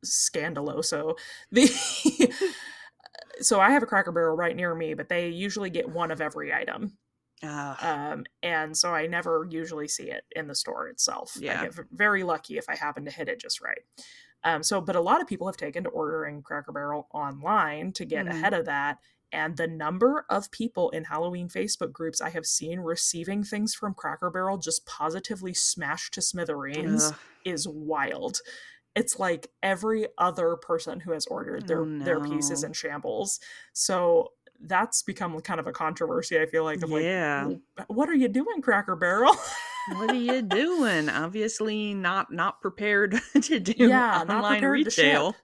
scandaloso. 0.09 1.17
The 1.51 1.67
so 3.41 3.59
I 3.59 3.71
have 3.71 3.83
a 3.83 3.85
Cracker 3.87 4.11
Barrel 4.11 4.35
right 4.35 4.55
near 4.55 4.73
me, 4.73 4.93
but 4.93 5.09
they 5.09 5.29
usually 5.29 5.69
get 5.69 5.89
one 5.89 6.11
of 6.11 6.21
every 6.21 6.53
item. 6.53 6.97
Uh, 7.43 7.75
Um, 7.81 8.25
and 8.41 8.75
so 8.75 8.93
I 8.95 9.05
never 9.05 9.45
usually 9.49 9.87
see 9.87 10.09
it 10.09 10.23
in 10.35 10.47
the 10.47 10.55
store 10.55 10.87
itself. 10.87 11.33
Yeah. 11.39 11.61
I 11.61 11.63
get 11.65 11.75
very 11.91 12.23
lucky 12.23 12.57
if 12.57 12.65
I 12.67 12.75
happen 12.75 13.05
to 13.05 13.11
hit 13.11 13.29
it 13.29 13.39
just 13.39 13.61
right. 13.61 13.81
Um, 14.43 14.63
so, 14.63 14.81
but 14.81 14.95
a 14.95 15.01
lot 15.01 15.21
of 15.21 15.27
people 15.27 15.47
have 15.47 15.57
taken 15.57 15.83
to 15.83 15.89
ordering 15.89 16.41
Cracker 16.41 16.71
Barrel 16.71 17.07
online 17.13 17.91
to 17.93 18.05
get 18.05 18.25
Mhm. 18.25 18.29
ahead 18.31 18.53
of 18.53 18.65
that. 18.65 18.97
And 19.31 19.57
the 19.57 19.67
number 19.67 20.25
of 20.29 20.49
people 20.51 20.89
in 20.91 21.03
Halloween 21.03 21.49
Facebook 21.49 21.91
groups 21.91 22.21
I 22.21 22.29
have 22.29 22.45
seen 22.45 22.79
receiving 22.79 23.43
things 23.43 23.75
from 23.75 23.93
Cracker 23.93 24.29
Barrel 24.29 24.57
just 24.57 24.85
positively 24.85 25.53
smashed 25.53 26.13
to 26.13 26.21
smithereens 26.21 27.07
ugh. 27.11 27.15
is 27.43 27.67
wild. 27.67 28.39
It's 28.97 29.19
like 29.19 29.47
every 29.63 30.07
other 30.17 30.55
person 30.57 30.99
who 30.99 31.11
has 31.11 31.25
ordered 31.27 31.67
their 31.67 31.81
Oh, 31.81 31.99
their 31.99 32.19
piece 32.19 32.49
is 32.49 32.63
in 32.63 32.73
shambles. 32.73 33.39
So 33.73 34.31
that's 34.61 35.03
become 35.03 35.39
kind 35.41 35.59
of 35.59 35.67
a 35.67 35.71
controversy. 35.71 36.39
I 36.39 36.47
feel 36.47 36.63
like 36.63 36.81
of 36.81 36.89
like, 36.89 37.03
Yeah. 37.03 37.41
"W- 37.43 37.61
what 37.87 38.09
are 38.09 38.15
you 38.15 38.27
doing, 38.27 38.61
Cracker 38.61 38.95
Barrel? 38.95 39.35
what 39.95 40.09
are 40.11 40.15
you 40.15 40.41
doing? 40.41 41.09
Obviously 41.09 41.93
not 41.93 42.31
not 42.31 42.59
prepared 42.61 43.19
to 43.41 43.59
do 43.59 43.73
Yeah, 43.77 44.23
online 44.27 44.59
prepared 44.61 44.85
to 44.85 44.91
ship. 44.91 45.03
retail. 45.05 45.35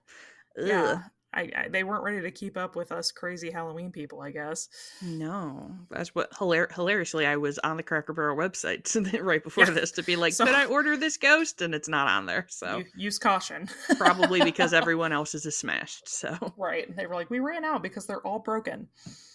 yeah. 0.56 1.02
I, 1.34 1.50
I 1.56 1.68
they 1.68 1.84
weren't 1.84 2.02
ready 2.04 2.20
to 2.22 2.30
keep 2.30 2.56
up 2.56 2.76
with 2.76 2.92
us 2.92 3.10
crazy 3.12 3.50
Halloween 3.50 3.90
people. 3.90 4.20
I 4.22 4.30
guess. 4.30 4.68
No, 5.02 5.70
that's 5.90 6.14
what 6.14 6.30
hilar- 6.32 6.72
hilariously 6.72 7.26
I 7.26 7.36
was 7.36 7.58
on 7.60 7.76
the 7.76 7.82
Cracker 7.82 8.12
Barrel 8.12 8.36
website 8.36 8.84
right 9.22 9.42
before 9.42 9.64
Yeah. 9.64 9.70
this 9.72 9.90
to 9.92 10.02
be 10.02 10.16
like, 10.16 10.32
So- 10.32 10.46
could 10.46 10.54
I 10.54 10.64
order 10.76 10.96
this 10.96 11.16
ghost? 11.16 11.60
And 11.62 11.74
it's 11.74 11.88
not 11.88 12.08
on 12.08 12.26
there, 12.26 12.46
so 12.48 12.82
use 12.96 13.18
caution. 13.18 13.68
probably 13.98 14.42
because 14.42 14.72
everyone 14.72 15.12
else's 15.12 15.44
is 15.46 15.56
smashed. 15.56 16.08
So 16.08 16.36
right. 16.56 16.94
They 16.96 17.06
were 17.06 17.14
like, 17.14 17.30
we 17.30 17.40
ran 17.40 17.64
out 17.64 17.82
because 17.82 18.06
they're 18.06 18.26
all 18.26 18.38
broken. 18.38 18.88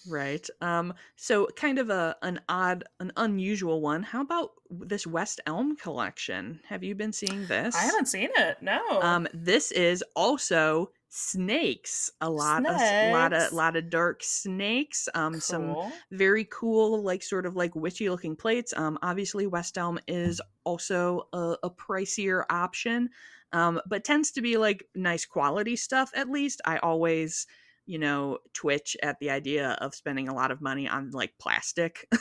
right, 0.09 0.47
um, 0.61 0.93
so 1.17 1.47
kind 1.55 1.77
of 1.77 1.89
a 1.89 2.15
an 2.21 2.39
odd, 2.49 2.83
an 2.99 3.11
unusual 3.17 3.81
one. 3.81 4.01
How 4.03 4.21
about 4.21 4.51
this 4.71 5.05
West 5.05 5.41
Elm 5.45 5.75
collection? 5.75 6.59
Have 6.67 6.83
you 6.83 6.95
been 6.95 7.11
seeing 7.11 7.45
this? 7.47 7.75
I 7.75 7.81
haven't 7.83 8.05
seen 8.07 8.29
it. 8.37 8.57
No. 8.61 8.79
Um, 9.01 9.27
this 9.33 9.71
is 9.71 10.03
also 10.15 10.91
snakes. 11.09 12.11
A 12.21 12.29
lot 12.29 12.65
of 12.65 12.75
a 12.75 13.11
lot 13.11 13.33
of 13.33 13.41
Snakes. 13.41 13.53
lot 13.53 13.75
of 13.75 13.89
dark 13.89 14.23
snakes. 14.23 15.09
Um, 15.13 15.39
some 15.39 15.75
very 16.11 16.45
cool, 16.45 17.01
like 17.03 17.23
sort 17.23 17.45
of 17.45 17.55
like 17.55 17.75
witchy 17.75 18.09
looking 18.09 18.35
plates. 18.35 18.73
Um, 18.77 18.97
obviously 19.01 19.47
West 19.47 19.77
Elm 19.77 19.99
is 20.07 20.39
also 20.63 21.27
a, 21.33 21.55
a 21.63 21.69
pricier 21.69 22.43
option, 22.49 23.09
um, 23.53 23.81
but 23.87 24.03
tends 24.03 24.31
to 24.31 24.41
be 24.41 24.57
like 24.57 24.85
nice 24.95 25.25
quality 25.25 25.75
stuff. 25.75 26.11
At 26.15 26.29
least 26.29 26.61
I 26.65 26.77
always, 26.77 27.47
you 27.87 27.97
know, 27.97 28.37
twitch 28.53 28.95
at 29.01 29.17
the 29.19 29.31
idea 29.31 29.71
of 29.81 29.95
spending 29.95 30.29
a 30.29 30.35
lot 30.35 30.51
of 30.51 30.61
money 30.61 30.87
on 30.87 31.11
like 31.11 31.33
plastic. 31.39 32.07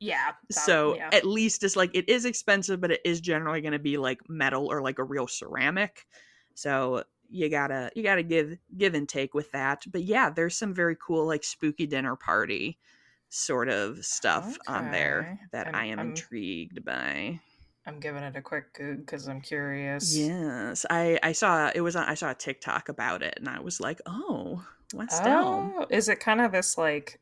Yeah. 0.00 0.32
that- 0.50 0.54
so 0.54 0.96
yeah. 0.96 1.08
at 1.12 1.24
least 1.24 1.62
it's 1.64 1.76
like 1.76 1.90
it 1.94 2.10
is 2.10 2.26
expensive, 2.26 2.78
but 2.78 2.90
it 2.90 3.00
is 3.06 3.22
generally 3.22 3.62
going 3.62 3.72
to 3.72 3.78
be 3.78 3.96
like 3.96 4.20
metal 4.28 4.66
or 4.70 4.82
like 4.82 4.98
a 4.98 5.04
real 5.04 5.26
ceramic. 5.26 6.04
So 6.54 7.04
you 7.34 7.48
gotta 7.48 7.90
you 7.96 8.02
gotta 8.02 8.22
give 8.22 8.56
give 8.76 8.94
and 8.94 9.08
take 9.08 9.34
with 9.34 9.50
that. 9.52 9.84
But 9.90 10.04
yeah, 10.04 10.30
there's 10.30 10.56
some 10.56 10.72
very 10.72 10.96
cool 10.96 11.26
like 11.26 11.44
spooky 11.44 11.86
dinner 11.86 12.16
party 12.16 12.78
sort 13.28 13.68
of 13.68 14.04
stuff 14.04 14.56
on 14.68 14.90
there 14.92 15.40
that 15.52 15.66
I'm- 15.66 15.74
I 15.74 15.84
am 15.86 15.98
I'm- 15.98 16.08
intrigued 16.10 16.84
by. 16.84 17.40
I'm 17.86 18.00
giving 18.00 18.22
it 18.22 18.34
a 18.34 18.40
quick 18.40 18.72
goog 18.72 19.00
because 19.00 19.28
I'm 19.28 19.42
curious. 19.42 20.16
Yes, 20.16 20.86
I 20.88 21.18
I 21.22 21.32
saw 21.32 21.70
it 21.74 21.80
was 21.82 21.96
on, 21.96 22.08
I 22.08 22.14
saw 22.14 22.30
a 22.30 22.34
TikTok 22.34 22.88
about 22.88 23.22
it, 23.22 23.34
and 23.36 23.46
I 23.48 23.60
was 23.60 23.78
like, 23.80 24.00
oh, 24.06 24.64
Elm. 24.96 25.74
Oh, 25.76 25.86
is 25.90 26.08
it 26.08 26.20
kind 26.20 26.40
of 26.40 26.52
this 26.52 26.78
like 26.78 27.20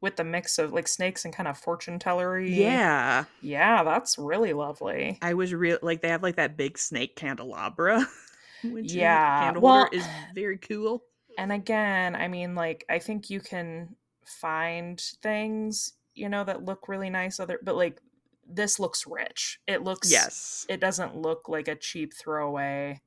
with 0.00 0.16
the 0.16 0.24
mix 0.24 0.58
of 0.58 0.72
like 0.72 0.88
snakes 0.88 1.24
and 1.24 1.32
kind 1.34 1.46
of 1.48 1.56
fortune 1.56 1.98
tellery? 1.98 2.52
Yeah, 2.56 3.24
Yeah, 3.42 3.84
that's 3.84 4.18
really 4.18 4.52
lovely. 4.54 5.18
I 5.22 5.34
was 5.34 5.54
real 5.54 5.78
like 5.82 6.00
they 6.02 6.08
have 6.08 6.22
like 6.22 6.36
that 6.36 6.56
big 6.56 6.78
snake 6.78 7.14
candelabra. 7.14 8.06
which 8.72 8.92
Yeah, 8.92 9.40
candle 9.44 9.62
well- 9.62 9.80
holder 9.82 9.96
is 9.96 10.06
very 10.34 10.58
cool. 10.58 11.02
And 11.38 11.52
again, 11.52 12.16
I 12.16 12.28
mean, 12.28 12.54
like 12.54 12.84
I 12.88 12.98
think 12.98 13.28
you 13.30 13.40
can 13.40 13.96
find 14.24 15.00
things, 15.22 15.92
you 16.14 16.28
know, 16.28 16.44
that 16.44 16.64
look 16.64 16.88
really 16.88 17.10
nice 17.10 17.38
other 17.40 17.58
but 17.62 17.76
like 17.76 18.00
this 18.48 18.78
looks 18.78 19.06
rich. 19.06 19.60
It 19.66 19.82
looks 19.82 20.10
Yes. 20.10 20.64
it 20.68 20.80
doesn't 20.80 21.16
look 21.16 21.48
like 21.48 21.68
a 21.68 21.74
cheap 21.76 22.12
throwaway. 22.14 23.02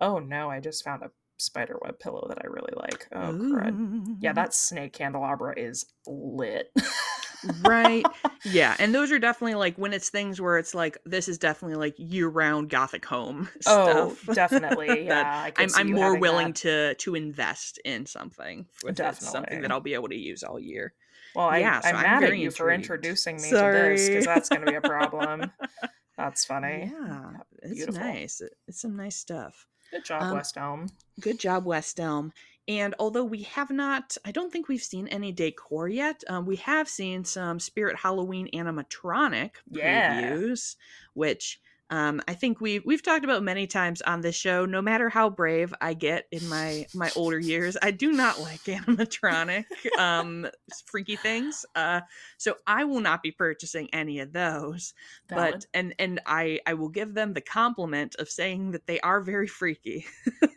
Oh 0.00 0.18
no, 0.18 0.48
I 0.50 0.60
just 0.60 0.82
found 0.84 1.02
a 1.02 1.10
spiderweb 1.36 1.98
pillow 1.98 2.26
that 2.28 2.38
I 2.42 2.46
really 2.46 2.72
like. 2.76 3.06
Oh 3.12 3.32
crud. 3.32 4.16
Yeah, 4.20 4.32
that 4.32 4.54
snake 4.54 4.92
candelabra 4.94 5.54
is 5.58 5.84
lit. 6.06 6.72
right. 7.62 8.04
Yeah, 8.44 8.76
and 8.78 8.94
those 8.94 9.12
are 9.12 9.18
definitely 9.18 9.54
like 9.56 9.76
when 9.76 9.92
it's 9.92 10.10
things 10.10 10.40
where 10.40 10.58
it's 10.58 10.74
like 10.74 10.98
this 11.04 11.28
is 11.28 11.38
definitely 11.38 11.76
like 11.76 11.94
year-round 11.98 12.68
gothic 12.70 13.04
home 13.04 13.48
Oh, 13.66 14.14
stuff. 14.14 14.34
definitely. 14.34 15.04
Yeah, 15.06 15.22
I 15.26 15.52
i'm, 15.56 15.70
I'm 15.74 15.92
more 15.92 16.18
willing 16.18 16.48
that. 16.48 16.56
to 16.56 16.94
to 16.96 17.14
invest 17.14 17.78
in 17.84 18.06
something 18.06 18.66
it, 18.86 18.96
something 19.22 19.60
that 19.62 19.70
I'll 19.70 19.80
be 19.80 19.94
able 19.94 20.08
to 20.08 20.16
use 20.16 20.42
all 20.42 20.58
year. 20.58 20.92
Well, 21.34 21.48
I, 21.48 21.58
Yeah, 21.58 21.80
so 21.80 21.88
I'm 21.90 21.96
I'm 21.96 22.02
mad 22.02 22.16
at 22.16 22.20
very 22.28 22.40
you 22.40 22.50
for 22.50 22.70
introducing 22.70 23.36
me 23.36 23.50
to 23.50 23.54
this 23.56 24.08
because 24.08 24.24
that's 24.24 24.48
going 24.48 24.62
to 24.62 24.66
be 24.66 24.76
a 24.76 24.80
problem. 24.80 25.52
That's 26.16 26.44
funny. 26.44 26.90
Yeah, 26.92 27.30
it's 27.62 27.74
Beautiful. 27.74 28.00
nice. 28.02 28.42
It's 28.66 28.80
some 28.80 28.96
nice 28.96 29.14
stuff. 29.14 29.66
Good 29.92 30.04
job, 30.04 30.22
Um, 30.22 30.32
West 30.32 30.56
Elm. 30.56 30.88
Good 31.20 31.38
job, 31.38 31.64
West 31.64 32.00
Elm. 32.00 32.32
And 32.68 32.94
although 32.98 33.24
we 33.24 33.42
have 33.44 33.70
not, 33.70 34.16
I 34.24 34.30
don't 34.30 34.52
think 34.52 34.68
we've 34.68 34.82
seen 34.82 35.08
any 35.08 35.32
decor 35.32 35.88
yet. 35.88 36.22
Um, 36.28 36.44
we 36.46 36.56
have 36.56 36.88
seen 36.88 37.24
some 37.24 37.58
Spirit 37.58 37.96
Halloween 37.96 38.48
animatronic 38.54 39.52
Yeah. 39.70 40.40
previews, 40.42 40.76
which 41.14 41.60
um, 41.90 42.20
I 42.28 42.34
think 42.34 42.60
we've 42.60 42.84
we've 42.84 43.02
talked 43.02 43.24
about 43.24 43.42
many 43.42 43.66
times 43.66 44.02
on 44.02 44.20
this 44.20 44.36
show. 44.36 44.66
No 44.66 44.82
matter 44.82 45.08
how 45.08 45.30
brave 45.30 45.72
I 45.80 45.94
get 45.94 46.26
in 46.30 46.46
my 46.46 46.86
my 46.92 47.10
older 47.16 47.38
years, 47.40 47.78
I 47.80 47.90
do 47.92 48.12
not 48.12 48.38
like 48.38 48.60
animatronic 48.66 49.64
um, 49.98 50.46
freaky 50.84 51.16
things. 51.16 51.64
Uh, 51.74 52.02
so 52.36 52.56
I 52.66 52.84
will 52.84 53.00
not 53.00 53.22
be 53.22 53.32
purchasing 53.32 53.88
any 53.94 54.20
of 54.20 54.32
those 54.34 54.92
but 55.32 55.66
and 55.74 55.94
and 55.98 56.20
i 56.26 56.58
i 56.66 56.74
will 56.74 56.88
give 56.88 57.14
them 57.14 57.32
the 57.34 57.40
compliment 57.40 58.14
of 58.18 58.28
saying 58.28 58.72
that 58.72 58.86
they 58.86 59.00
are 59.00 59.20
very 59.20 59.46
freaky 59.46 60.06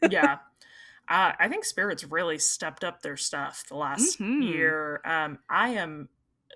yeah. 0.10 0.38
Uh, 1.12 1.34
I 1.40 1.50
think 1.50 1.66
Spirits 1.66 2.06
really 2.06 2.40
stepped 2.40 2.84
up 2.86 3.02
their 3.02 3.18
stuff 3.18 3.66
the 3.68 3.76
last 3.76 4.18
Mhm. 4.20 4.44
year. 4.44 5.02
Um, 5.04 5.40
I 5.50 5.70
am 5.72 6.08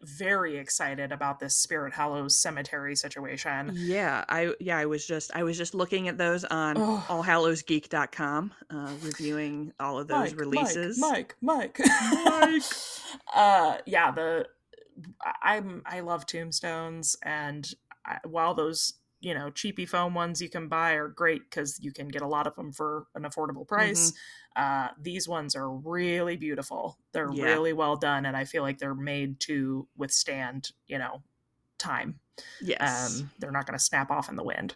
very 0.04 0.58
excited 0.58 1.12
about 1.12 1.40
this 1.40 1.58
Spirit 1.58 1.94
Hallows 1.94 2.38
cemetery 2.40 2.96
situation. 2.96 3.72
yeah 3.76 4.26
i 4.28 4.54
yeah 4.60 4.78
i 4.78 4.86
was 4.86 5.08
just 5.08 5.34
i 5.36 5.42
was 5.42 5.58
just 5.58 5.74
looking 5.74 6.10
at 6.10 6.18
those 6.18 6.44
on 6.44 6.78
Oh. 6.78 7.04
allhallowsgeek.com 7.08 8.54
uh 8.70 8.92
reviewing 9.02 9.72
all 9.80 9.98
of 9.98 10.08
those 10.10 10.32
Mike, 10.32 10.40
releases 10.40 11.00
Mike, 11.00 11.36
Mike, 11.42 11.80
Mike. 12.26 12.64
uh, 13.34 13.78
yeah, 13.86 14.12
the 14.12 14.48
I- 15.22 15.56
I'm 15.56 15.82
I 15.86 16.02
love 16.02 16.26
tombstones, 16.26 17.16
and 17.24 17.74
I, 18.06 18.20
while 18.26 18.54
those 18.54 18.94
you 19.26 19.34
know 19.34 19.50
cheapy 19.50 19.86
foam 19.88 20.14
ones 20.14 20.42
you 20.42 20.50
can 20.50 20.68
buy 20.70 20.94
are 20.94 21.08
great 21.10 21.44
because 21.50 21.80
you 21.82 21.92
can 21.92 22.08
get 22.10 22.22
a 22.22 22.28
lot 22.28 22.48
of 22.48 22.56
them 22.56 22.72
for 22.72 23.08
an 23.16 23.24
affordable 23.24 23.68
price. 23.68 24.14
Uh, 24.56 24.90
these 25.00 25.28
ones 25.28 25.56
are 25.56 25.70
really 25.72 26.38
beautiful. 26.38 27.00
They're 27.14 27.32
Yeah. 27.32 27.34
really 27.34 27.74
well 27.74 27.98
done, 27.98 28.26
and 28.26 28.38
I 28.38 28.46
feel 28.46 28.64
like 28.64 28.78
they're 28.78 28.96
made 28.96 29.40
to 29.42 29.88
withstand 29.98 30.72
you 30.88 31.00
know 31.00 31.24
time. 31.80 32.20
yes 32.60 33.24
Um, 33.24 33.32
they're 33.40 33.52
not 33.52 33.68
going 33.68 33.78
to 33.80 33.84
snap 33.84 34.12
off 34.12 34.30
in 34.30 34.36
the 34.38 34.44
wind. 34.44 34.76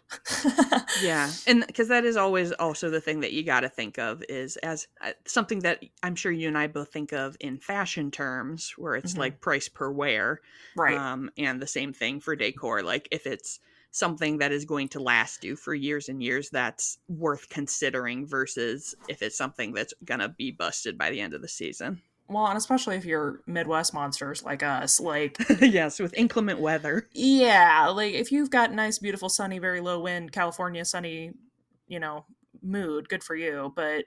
yeah 0.94 1.34
and 1.46 1.64
because 1.66 1.86
that 1.88 2.04
is 2.04 2.16
always 2.16 2.50
also 2.52 2.90
the 2.90 3.00
thing 3.00 3.20
that 3.20 3.32
you 3.32 3.44
got 3.44 3.60
to 3.60 3.68
think 3.68 3.96
of 3.98 4.24
is 4.28 4.56
as 4.58 4.88
uh, 5.00 5.12
something 5.26 5.60
that 5.60 5.82
i'm 6.02 6.16
sure 6.16 6.32
you 6.32 6.48
and 6.48 6.58
i 6.58 6.66
both 6.66 6.92
think 6.92 7.12
of 7.12 7.36
in 7.38 7.58
fashion 7.58 8.10
terms 8.10 8.72
where 8.76 8.96
it's 8.96 9.16
Mhm. 9.16 9.16
like 9.16 9.40
price 9.40 9.68
per 9.68 9.90
wear 9.90 10.40
right. 10.74 11.02
um, 11.02 11.30
and 11.38 11.62
the 11.62 11.66
same 11.66 11.92
thing 11.92 12.18
for 12.18 12.34
decor 12.34 12.82
like 12.82 13.06
if 13.12 13.24
it's 13.26 13.60
something 13.90 14.38
that 14.38 14.52
is 14.52 14.64
going 14.64 14.88
to 14.88 15.00
last 15.00 15.42
you 15.44 15.56
for 15.56 15.74
years 15.74 16.08
and 16.08 16.22
years 16.22 16.50
that's 16.50 16.98
worth 17.08 17.48
considering 17.48 18.26
versus 18.26 18.94
if 19.08 19.22
it's 19.22 19.36
something 19.36 19.72
that's 19.72 19.92
gonna 20.04 20.28
be 20.28 20.50
busted 20.50 20.96
by 20.96 21.10
the 21.10 21.20
end 21.20 21.34
of 21.34 21.42
the 21.42 21.48
season 21.48 22.00
well, 22.28 22.46
and 22.46 22.56
especially 22.56 22.94
if 22.94 23.04
you're 23.04 23.40
Midwest 23.48 23.92
monsters 23.92 24.44
like 24.44 24.62
us, 24.62 25.00
like 25.00 25.36
yes 25.60 25.98
with 25.98 26.14
inclement 26.16 26.60
weather 26.60 27.08
Yeah, 27.12 27.88
like 27.88 28.14
if 28.14 28.30
you've 28.30 28.50
got 28.50 28.72
nice, 28.72 29.00
beautiful, 29.00 29.28
sunny, 29.28 29.58
very 29.58 29.80
low 29.80 29.98
wind, 29.98 30.30
California 30.30 30.84
sunny, 30.84 31.32
you 31.88 31.98
know, 31.98 32.24
mood, 32.62 33.08
good 33.08 33.24
for 33.24 33.34
you. 33.34 33.72
But 33.74 34.04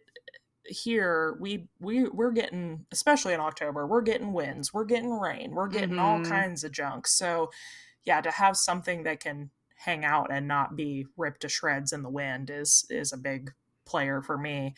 here 0.65 1.35
we 1.41 1.67
we 1.81 2.05
we're 2.07 2.31
getting, 2.31 2.85
especially 2.93 3.33
in 3.33 3.41
October, 3.41 3.85
we're 3.85 4.01
getting 4.01 4.31
winds, 4.31 4.73
we're 4.73 4.85
getting 4.85 5.19
rain, 5.19 5.51
we're 5.51 5.67
getting 5.67 5.99
all 5.99 6.19
Mhm. 6.19 6.29
kinds 6.29 6.63
of 6.63 6.71
junk. 6.71 7.07
So 7.07 7.51
yeah, 8.05 8.21
to 8.21 8.31
have 8.31 8.55
something 8.55 9.03
that 9.03 9.19
can 9.19 9.51
hang 9.83 10.05
out 10.05 10.31
and 10.31 10.47
not 10.47 10.75
be 10.75 11.05
ripped 11.17 11.41
to 11.41 11.49
shreds 11.49 11.91
in 11.93 12.03
the 12.03 12.09
wind 12.09 12.49
is 12.49 12.85
is 12.89 13.11
a 13.13 13.17
big 13.17 13.51
player 13.85 14.21
for 14.21 14.37
me. 14.37 14.73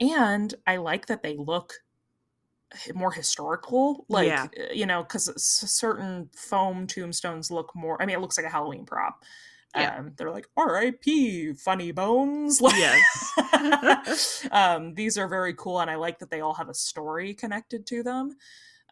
And 0.00 0.54
I 0.66 0.76
like 0.76 1.06
that 1.06 1.22
they 1.22 1.36
look 1.36 1.74
more 2.94 3.12
historical 3.12 4.06
like 4.08 4.28
Yeah. 4.28 4.46
uh, 4.58 4.72
you 4.72 4.86
know 4.86 5.02
because 5.02 5.30
certain 5.42 6.30
foam 6.34 6.86
tombstones 6.86 7.50
look 7.50 7.70
more 7.74 8.00
i 8.00 8.06
mean 8.06 8.16
it 8.16 8.20
looks 8.20 8.38
like 8.38 8.46
a 8.46 8.50
halloween 8.50 8.86
prop 8.86 9.22
Yeah. 9.76 9.98
um 9.98 10.12
they're 10.16 10.30
like 10.30 10.48
rip 10.56 11.52
funny 11.52 11.92
bones 11.92 12.60
Yes. 12.74 14.48
um 14.50 14.94
these 14.94 15.18
are 15.18 15.28
very 15.28 15.52
cool 15.54 15.80
and 15.80 15.90
i 15.90 15.96
like 15.96 16.18
that 16.20 16.30
they 16.30 16.40
all 16.40 16.54
have 16.54 16.70
a 16.70 16.74
story 16.74 17.34
connected 17.34 17.86
to 17.88 18.02
them 18.02 18.36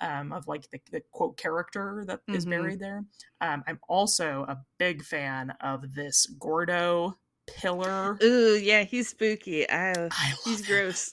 um 0.00 0.32
of 0.32 0.46
like 0.48 0.68
the, 0.70 0.80
the 0.90 1.00
quote 1.12 1.36
character 1.36 2.04
that 2.06 2.20
is 2.32 2.46
Mhm. 2.46 2.50
buried 2.50 2.80
there 2.80 3.04
um 3.40 3.62
i'm 3.66 3.78
also 3.88 4.42
a 4.48 4.64
big 4.78 5.02
fan 5.04 5.50
of 5.60 5.94
this 5.94 6.26
gordo 6.38 7.18
pillar 7.46 8.18
Ooh, 8.22 8.56
yeah, 8.56 8.82
he's 8.84 9.08
spooky. 9.08 9.68
I, 9.68 10.10
I 10.10 10.34
he's 10.44 10.60
him. 10.60 10.66
gross. 10.66 11.12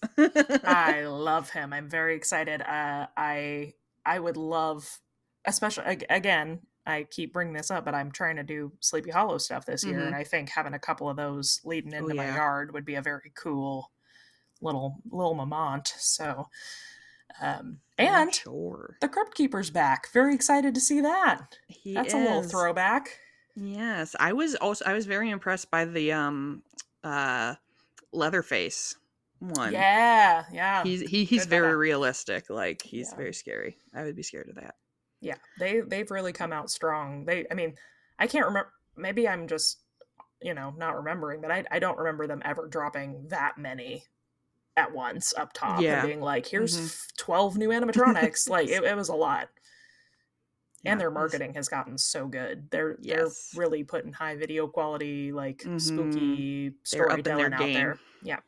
I 0.66 1.04
love 1.06 1.50
him. 1.50 1.74
I'm 1.74 1.90
very 1.90 2.16
excited. 2.16 2.62
Uh, 2.62 3.08
I 3.16 3.74
I 4.06 4.20
would 4.20 4.38
love, 4.38 5.00
especially 5.46 5.86
again. 6.10 6.62
I 6.86 7.04
keep 7.04 7.34
bringing 7.34 7.54
this 7.54 7.70
up, 7.70 7.84
but 7.86 7.94
I'm 7.96 8.12
trying 8.12 8.38
to 8.38 8.44
do 8.44 8.72
Sleepy 8.80 9.12
Hollow 9.12 9.38
stuff 9.40 9.66
this 9.66 9.86
year, 9.86 10.00
Mhm. 10.00 10.08
and 10.08 10.16
I 10.16 10.24
think 10.24 10.50
having 10.50 10.74
a 10.74 10.80
couple 10.80 11.10
of 11.10 11.18
those 11.18 11.60
leading 11.66 11.92
into 11.94 12.14
my 12.16 12.26
yeah. 12.26 12.36
yard 12.36 12.74
would 12.74 12.86
be 12.86 12.96
a 12.96 13.02
very 13.02 13.32
cool 13.36 13.92
little 14.62 15.02
little 15.12 15.36
moment. 15.36 15.88
So, 15.98 16.50
um, 17.42 17.80
and 17.98 18.34
sure. 18.34 18.98
the 19.02 19.08
Crypt 19.08 19.36
Keeper's 19.36 19.70
back. 19.70 20.12
Very 20.14 20.34
excited 20.36 20.74
to 20.76 20.82
see 20.82 21.02
that. 21.02 21.58
He 21.68 21.94
That's 21.94 22.14
a 22.14 22.18
little 22.18 22.44
throwback. 22.44 23.20
Yes, 23.56 24.16
I 24.20 24.34
was 24.34 24.56
also 24.56 24.86
I 24.86 24.94
was 24.94 25.06
very 25.06 25.30
impressed 25.30 25.72
by 25.72 25.86
the 25.86 26.12
um 26.14 26.62
uh 27.04 27.56
Leatherface 28.12 28.96
one. 29.40 29.74
Yeah, 29.74 30.46
yeah, 30.52 30.84
He's 30.84 31.02
he, 31.02 31.24
he's 31.26 31.44
Good 31.46 31.50
very 31.50 31.76
realistic. 31.76 32.50
Like 32.50 32.82
he's 32.84 33.10
Yeah. 33.12 33.18
very 33.18 33.34
scary. 33.34 33.78
I 33.94 34.04
would 34.04 34.16
be 34.16 34.24
scared 34.24 34.50
of 34.50 34.56
that. 34.56 34.76
yeah 35.22 35.36
they 35.60 35.82
they've 35.82 36.12
really 36.12 36.32
come 36.34 36.54
out 36.54 36.70
strong 36.70 37.26
they 37.26 37.44
i 37.50 37.56
mean 37.56 37.74
i 38.20 38.28
can't 38.28 38.46
remember 38.46 38.72
maybe 38.96 39.28
i'm 39.28 39.48
just 39.48 39.80
you 40.44 40.54
know 40.54 40.72
not 40.78 40.96
remembering 40.96 41.42
but 41.42 41.50
i, 41.52 41.64
I 41.72 41.80
don't 41.80 41.98
remember 41.98 42.28
them 42.28 42.44
ever 42.46 42.68
dropping 42.68 43.28
that 43.30 43.58
many 43.58 44.04
at 44.78 44.94
once 44.94 45.34
up 45.36 45.52
top 45.54 45.82
Yeah. 45.82 46.00
and 46.00 46.08
being 46.08 46.22
like 46.22 46.46
here's 46.46 46.78
Mhm. 46.78 47.18
12 47.18 47.58
new 47.58 47.70
animatronics 47.70 48.48
like 48.50 48.70
it, 48.70 48.84
it 48.84 48.96
was 48.96 49.10
a 49.10 49.16
lot 49.16 49.50
Yeah, 50.84 50.92
and 50.94 51.02
their 51.02 51.08
it 51.08 51.12
was- 51.12 51.16
marketing 51.16 51.54
has 51.56 51.68
gotten 51.68 51.98
so 51.98 52.28
good 52.28 52.70
they're 52.72 52.98
Yes. 53.02 53.50
they're 53.54 53.62
really 53.66 53.84
putting 53.84 54.14
high 54.14 54.36
video 54.36 54.68
quality 54.68 55.32
like 55.32 55.60
Mhm. 55.64 55.82
spooky 55.82 56.68
up 56.68 56.74
storytelling 56.84 57.54
out 57.54 57.60
game. 57.60 57.74
there 57.74 58.00
yeah 58.24 58.40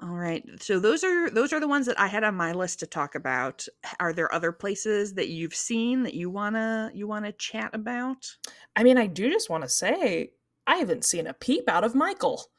All 0.00 0.16
right. 0.16 0.42
So 0.60 0.80
those 0.80 1.04
are 1.04 1.30
those 1.30 1.52
are 1.52 1.60
the 1.60 1.68
ones 1.68 1.86
that 1.86 2.00
I 2.00 2.08
had 2.08 2.24
on 2.24 2.34
my 2.34 2.50
list 2.50 2.80
to 2.80 2.86
talk 2.88 3.14
about. 3.14 3.68
Are 4.00 4.12
there 4.12 4.34
other 4.34 4.50
places 4.50 5.14
that 5.14 5.28
you've 5.28 5.54
seen 5.54 6.02
that 6.02 6.14
you 6.14 6.28
wanna 6.28 6.90
you 6.92 7.06
wanna 7.06 7.30
chat 7.30 7.70
about? 7.72 8.36
i 8.74 8.82
mean 8.82 8.98
i 8.98 9.06
do 9.06 9.30
just 9.30 9.48
want 9.48 9.62
to 9.62 9.68
say 9.68 10.32
i 10.66 10.74
haven't 10.76 11.04
seen 11.04 11.28
a 11.28 11.34
peep 11.34 11.68
out 11.68 11.84
of 11.84 11.94
michael 11.94 12.50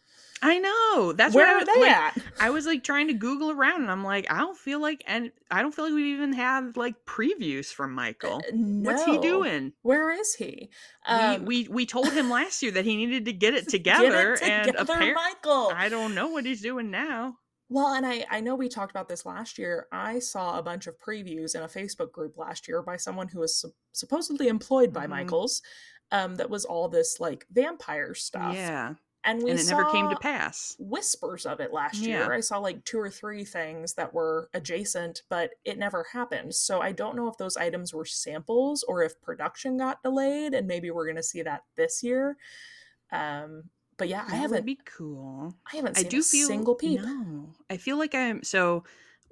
I 0.41 0.59
know. 0.59 1.13
That's 1.13 1.33
where 1.33 1.45
what 1.45 1.51
I 1.51 1.53
are 1.53 1.59
was, 1.59 1.67
they 1.75 1.81
like, 1.81 1.91
at 1.91 2.23
I 2.39 2.49
was 2.49 2.65
like 2.65 2.83
trying 2.83 3.07
to 3.07 3.13
Google 3.13 3.51
around, 3.51 3.81
and 3.83 3.91
I'm 3.91 4.03
like, 4.03 4.29
I 4.31 4.39
don't 4.39 4.57
feel 4.57 4.81
like, 4.81 5.01
and 5.07 5.31
I 5.49 5.61
don't 5.61 5.73
feel 5.73 5.85
like 5.85 5.93
we 5.93 6.11
even 6.13 6.33
have 6.33 6.75
like 6.75 6.95
previews 7.05 7.67
from 7.71 7.93
Michael. 7.93 8.41
What's 8.51 9.05
he 9.05 9.17
Uh, 9.17 9.21
doing? 9.21 9.73
Where 9.83 10.11
is 10.11 10.33
he? 10.35 10.69
Um, 11.07 11.45
we, 11.45 11.63
we 11.63 11.67
we 11.69 11.85
told 11.85 12.11
him 12.11 12.29
last 12.29 12.61
year 12.61 12.71
that 12.73 12.83
he 12.85 12.97
needed 12.97 13.25
to 13.25 13.33
get 13.33 13.53
it 13.53 13.67
get 13.67 13.67
it 13.67 13.69
together, 13.71 14.37
and 14.43 14.67
together, 14.67 14.77
apparently, 14.83 15.13
Michael. 15.13 15.71
I 15.73 15.87
don't 15.89 16.13
know 16.15 16.27
what 16.29 16.45
he's 16.45 16.61
doing 16.61 16.91
now. 16.91 17.37
well, 17.69 17.93
and 17.93 18.05
I 18.05 18.25
I 18.29 18.41
know 18.41 18.55
we 18.55 18.67
talked 18.67 18.91
about 18.91 19.07
this 19.07 19.25
last 19.25 19.57
year. 19.57 19.87
I 19.93 20.19
saw 20.19 20.59
a 20.59 20.63
bunch 20.63 20.87
of 20.87 20.95
previews 20.99 21.55
in 21.55 21.61
a 21.61 21.67
Facebook 21.67 22.11
group 22.11 22.37
last 22.37 22.67
year 22.67 22.81
by 22.81 22.97
someone 22.97 23.29
who 23.29 23.39
was 23.39 23.61
sup- 23.61 23.71
supposedly 23.93 24.49
employed 24.49 24.91
by 24.91 25.05
Mhm. 25.05 25.09
Michaels. 25.09 25.61
Um, 26.11 26.35
that 26.35 26.49
was 26.49 26.65
all 26.65 26.89
this 26.89 27.19
like 27.19 27.47
vampire 27.51 28.13
stuff. 28.13 28.53
Yeah, 28.55 28.95
and 29.23 29.41
we 29.43 29.51
and 29.51 29.59
it 29.59 29.65
saw 29.65 29.77
never 29.77 29.85
came 29.85 30.09
to 30.09 30.15
pass. 30.15 30.77
whispers 30.79 31.45
of 31.45 31.59
it 31.59 31.71
last 31.73 32.07
Yeah. 32.07 32.07
year. 32.07 32.33
I 32.33 32.39
saw 32.41 32.57
like 32.59 32.83
two 32.83 32.99
or 32.99 33.09
three 33.09 33.45
things 33.45 33.93
that 33.95 34.13
were 34.13 34.49
adjacent, 34.53 35.23
but 35.29 35.51
it 35.65 35.77
never 35.77 36.03
happened. 36.11 36.55
So 36.55 36.81
I 36.81 36.91
don't 36.91 37.15
know 37.15 37.27
if 37.27 37.37
those 37.37 37.57
items 37.57 37.93
were 37.93 38.05
samples 38.05 38.83
or 38.83 39.03
if 39.03 39.21
production 39.21 39.77
got 39.77 40.03
delayed, 40.03 40.53
and 40.53 40.67
maybe 40.67 40.91
we're 40.91 41.05
going 41.05 41.15
to 41.17 41.23
see 41.23 41.41
that 41.43 41.63
this 41.75 42.03
year. 42.03 42.37
Um, 43.11 43.69
but 43.97 44.07
yeah, 44.09 44.25
I 44.27 44.31
That 44.31 44.49
would 44.49 44.65
haven't. 44.65 44.65
be 44.65 44.79
cool. 44.85 45.55
I 45.71 45.75
haven't 45.77 45.97
I 45.97 46.03
do 46.03 46.19
a 46.19 46.23
feel 46.23 46.47
single 46.47 46.75
peep. 46.75 47.01
No, 47.01 47.53
I 47.69 47.77
feel 47.77 47.97
like 47.97 48.15
I'm 48.15 48.43
so. 48.43 48.83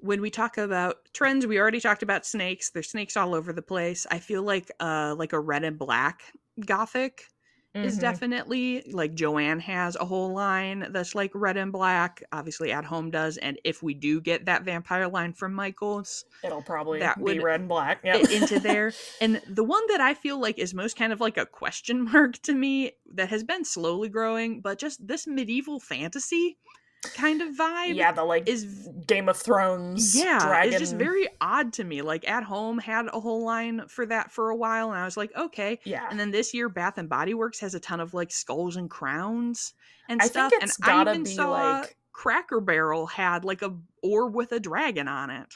When 0.04 0.20
we 0.22 0.32
talk 0.32 0.58
about 0.58 0.98
trends, 1.14 1.46
we 1.46 1.60
already 1.60 1.80
talked 1.80 2.02
about 2.02 2.26
snakes. 2.26 2.72
There's 2.72 2.90
snakes 2.90 3.16
all 3.16 3.36
over 3.36 3.54
the 3.54 3.62
place. 3.62 4.08
I 4.10 4.20
feel 4.20 4.44
like 4.44 4.72
uh 4.80 5.16
like 5.18 5.34
a 5.34 5.40
red 5.40 5.64
and 5.64 5.78
black 5.78 6.24
gothic 6.66 7.31
is 7.74 7.98
Mhm. 7.98 8.02
definitely 8.02 8.84
like 8.92 9.16
Joann 9.16 9.60
has 9.62 9.96
a 9.96 10.06
whole 10.06 10.34
line 10.34 10.88
that's 10.90 11.16
like 11.16 11.32
red 11.34 11.58
and 11.58 11.72
black. 11.72 12.22
Obviously, 12.32 12.72
at 12.72 12.84
home 12.86 13.12
does, 13.12 13.38
and 13.38 13.58
if 13.64 13.82
we 13.82 13.94
do 13.94 14.20
get 14.20 14.46
that 14.46 14.64
vampire 14.64 15.08
line 15.08 15.34
from 15.34 15.54
Michaels 15.54 16.26
It'll 16.44 16.62
probably 16.62 17.00
that 17.00 17.18
be 17.18 17.24
would 17.24 17.44
red 17.44 17.62
and 17.62 17.70
black. 17.70 18.00
Yeah. 18.04 18.18
i- 18.18 18.32
into 18.34 18.60
there, 18.60 18.92
and 19.22 19.42
the 19.48 19.64
one 19.64 19.84
that 19.88 20.02
I 20.02 20.14
feel 20.14 20.40
like 20.40 20.60
is 20.60 20.74
most 20.74 20.98
kind 20.98 21.14
of 21.14 21.22
like 21.22 21.38
a 21.38 21.46
question 21.46 22.02
mark 22.12 22.38
to 22.44 22.54
me 22.54 22.92
that 23.14 23.30
has 23.30 23.44
been 23.44 23.64
slowly 23.64 24.10
growing, 24.10 24.62
but 24.62 24.78
just 24.78 25.06
this 25.08 25.26
medieval 25.28 25.80
fantasy 25.80 26.58
kind 27.02 27.42
of 27.42 27.56
vibe 27.56 27.96
yeah, 27.96 28.12
the 28.12 28.24
like 28.24 28.48
is 28.48 28.88
Game 29.08 29.28
of 29.30 29.38
Thrones. 29.38 30.16
yeah, 30.16 30.40
dragon. 30.40 30.70
it's 30.74 30.80
just 30.80 30.96
very 30.96 31.28
odd 31.42 31.74
to 31.74 31.84
me. 31.84 32.02
Like 32.02 32.28
at 32.30 32.44
home 32.44 32.78
had 32.78 33.08
a 33.08 33.20
whole 33.20 33.44
line 33.44 33.88
for 33.88 34.06
that 34.06 34.32
for 34.32 34.50
a 34.50 34.56
while, 34.56 34.92
and 34.92 35.00
I 35.00 35.06
was 35.06 35.18
like, 35.18 35.32
okay. 35.36 35.80
yeah. 35.84 36.08
And 36.10 36.20
then 36.20 36.32
this 36.32 36.54
year, 36.54 36.70
Bath 36.70 36.98
and 36.98 37.10
Body 37.10 37.34
Works 37.34 37.60
has 37.60 37.74
a 37.76 37.80
ton 37.80 38.00
of 38.00 38.14
like 38.14 38.32
skulls 38.32 38.76
and 38.76 38.90
crowns 38.90 39.74
and 40.10 40.22
I 40.22 40.28
stuff. 40.28 40.52
think 40.52 40.64
it's 40.64 40.78
and 40.80 40.84
I 40.84 40.88
gotta 40.88 41.12
even 41.12 41.24
be 41.24 41.36
saw 41.36 41.50
like 41.50 41.98
Cracker 42.12 42.60
Barrel 42.62 43.08
had 43.08 43.44
like 43.46 43.62
a 43.62 43.74
orb 44.04 44.36
with 44.36 44.52
a 44.52 44.60
dragon 44.60 45.08
on 45.08 45.30
it. 45.32 45.56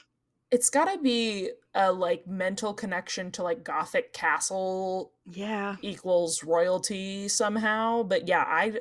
it's 0.52 0.70
got 0.70 0.86
to 0.92 1.00
be 1.00 1.50
a 1.74 1.92
like 1.92 2.26
mental 2.28 2.74
connection 2.74 3.32
to 3.32 3.44
like 3.44 3.64
Gothic 3.64 4.14
castle 4.14 5.12
Yeah, 5.26 5.76
equals 5.82 6.44
royalty 6.44 7.28
somehow. 7.28 8.04
But 8.04 8.28
yeah, 8.28 8.46
I 8.48 8.80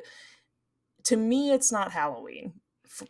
to 1.05 1.17
me 1.17 1.51
it's 1.51 1.71
not 1.71 1.91
Halloween. 1.91 2.53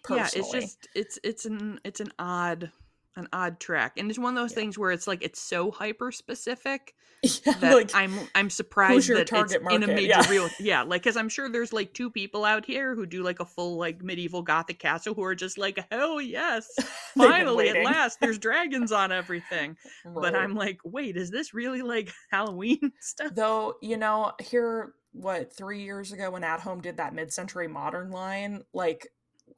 Personally. 0.04 0.20
yeah. 0.20 0.40
It's 0.40 0.52
just 0.52 0.88
it's 0.96 1.20
it's 1.24 1.46
an 1.46 1.80
it's 1.84 2.00
an 2.00 2.12
odd 2.18 2.72
an 3.18 3.30
odd 3.32 3.62
track, 3.62 3.94
and 3.98 4.10
it's 4.10 4.20
one 4.20 4.36
of 4.36 4.42
those 4.44 4.52
Yeah. 4.52 4.56
things 4.56 4.78
where 4.78 4.92
it's 4.92 5.08
like 5.08 5.24
it's 5.24 5.40
so 5.40 5.72
hyper 5.72 6.12
specific 6.12 6.96
yeah, 7.24 7.54
that 7.54 7.74
like 7.74 7.96
I'm 7.96 8.14
I'm 8.36 8.50
surprised 8.50 9.08
that 9.10 9.32
it's 9.32 9.54
in 9.54 9.84
a 9.84 9.88
major 9.88 10.08
Yeah. 10.08 10.30
real 10.30 10.50
yeah 10.60 10.82
like 10.82 11.04
because 11.04 11.16
I'm 11.16 11.30
sure 11.30 11.48
there's 11.50 11.72
like 11.72 11.94
two 11.94 12.10
people 12.12 12.44
out 12.44 12.66
here 12.66 12.94
who 12.94 13.06
do 13.06 13.24
like 13.24 13.40
a 13.40 13.46
full 13.46 13.78
like 13.78 14.04
medieval 14.04 14.42
gothic 14.42 14.80
castle 14.80 15.14
who 15.14 15.24
are 15.24 15.34
just 15.36 15.58
like 15.58 15.80
hell 15.92 16.20
yes 16.20 16.68
finally 17.18 17.70
at 17.70 17.86
last 17.86 18.20
there's 18.20 18.38
dragons 18.38 18.92
on 18.92 19.12
everything 19.14 19.78
but 20.04 20.36
I'm 20.36 20.54
like 20.56 20.80
wait 20.84 21.16
is 21.16 21.32
this 21.32 21.54
really 21.54 21.84
like 21.84 22.12
Halloween 22.32 22.92
stuff 23.00 23.34
Though, 23.34 23.76
you 23.82 23.96
know, 23.98 24.34
here, 24.42 24.94
what, 25.16 25.52
three 25.56 25.84
years 25.84 26.12
ago 26.12 26.32
when 26.32 26.44
At 26.44 26.62
Home 26.62 26.82
did 26.82 26.98
that 26.98 27.14
mid 27.14 27.32
century 27.34 27.68
modern 27.68 28.12
line, 28.12 28.64
like, 28.74 29.08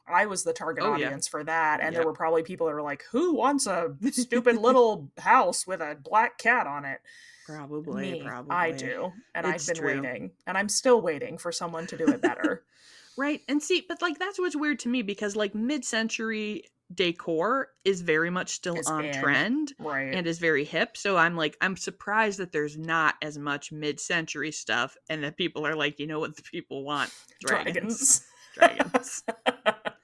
I 0.07 0.25
was 0.25 0.43
the 0.43 0.53
target 0.53 0.83
Oh, 0.83 0.95
yeah. 0.95 1.07
audience 1.07 1.27
for 1.27 1.43
that. 1.43 1.79
And 1.81 1.93
Yep. 1.93 1.93
there 1.95 2.05
were 2.05 2.13
probably 2.13 2.43
people 2.43 2.67
that 2.67 2.73
were 2.73 2.81
like, 2.81 3.03
who 3.11 3.33
wants 3.35 3.67
a 3.67 3.95
stupid 4.11 4.57
little 4.57 5.09
house 5.17 5.65
with 5.67 5.81
a 5.81 5.97
black 6.01 6.37
cat 6.37 6.67
on 6.67 6.85
it? 6.85 6.99
probably 7.45 8.11
Me, 8.13 8.21
probably 8.21 8.55
I 8.55 8.71
do. 8.71 9.13
And 9.33 9.47
It's 9.47 9.65
I've 9.65 9.75
been 9.75 9.83
true. 9.83 10.01
waiting. 10.01 10.31
And 10.45 10.57
I'm 10.57 10.69
still 10.69 11.01
waiting 11.01 11.37
for 11.37 11.51
someone 11.51 11.87
to 11.87 11.97
do 11.97 12.07
it 12.09 12.21
better. 12.21 12.63
right 13.17 13.41
and 13.47 13.63
see 13.63 13.83
but 13.87 13.99
like 14.01 14.19
that's 14.19 14.37
what's 14.37 14.55
weird 14.55 14.77
to 14.77 14.89
me 14.89 15.01
because 15.01 15.35
like 15.35 15.55
mid-century 15.55 16.63
decor 16.93 17.69
is 17.83 18.01
very 18.01 18.29
much 18.29 18.49
still 18.51 18.75
Is 18.79 18.87
on 18.87 19.11
trend 19.13 19.73
right. 19.79 20.13
and 20.13 20.25
is 20.25 20.39
very 20.39 20.63
hip. 20.63 20.95
So 20.95 21.17
I'm 21.17 21.35
like, 21.35 21.57
I'm 21.61 21.75
surprised 21.75 22.39
that 22.39 22.51
there's 22.51 22.77
not 22.77 23.15
as 23.21 23.37
much 23.37 23.71
mid-century 23.71 24.51
stuff, 24.51 24.95
and 25.09 25.23
that 25.23 25.35
people 25.37 25.65
are 25.67 25.75
like, 25.75 25.99
you 25.99 26.07
know 26.07 26.19
what, 26.19 26.35
the 26.35 26.43
people 26.43 26.83
want 26.83 27.11
dragons, 27.41 28.25
dragons. 28.55 29.23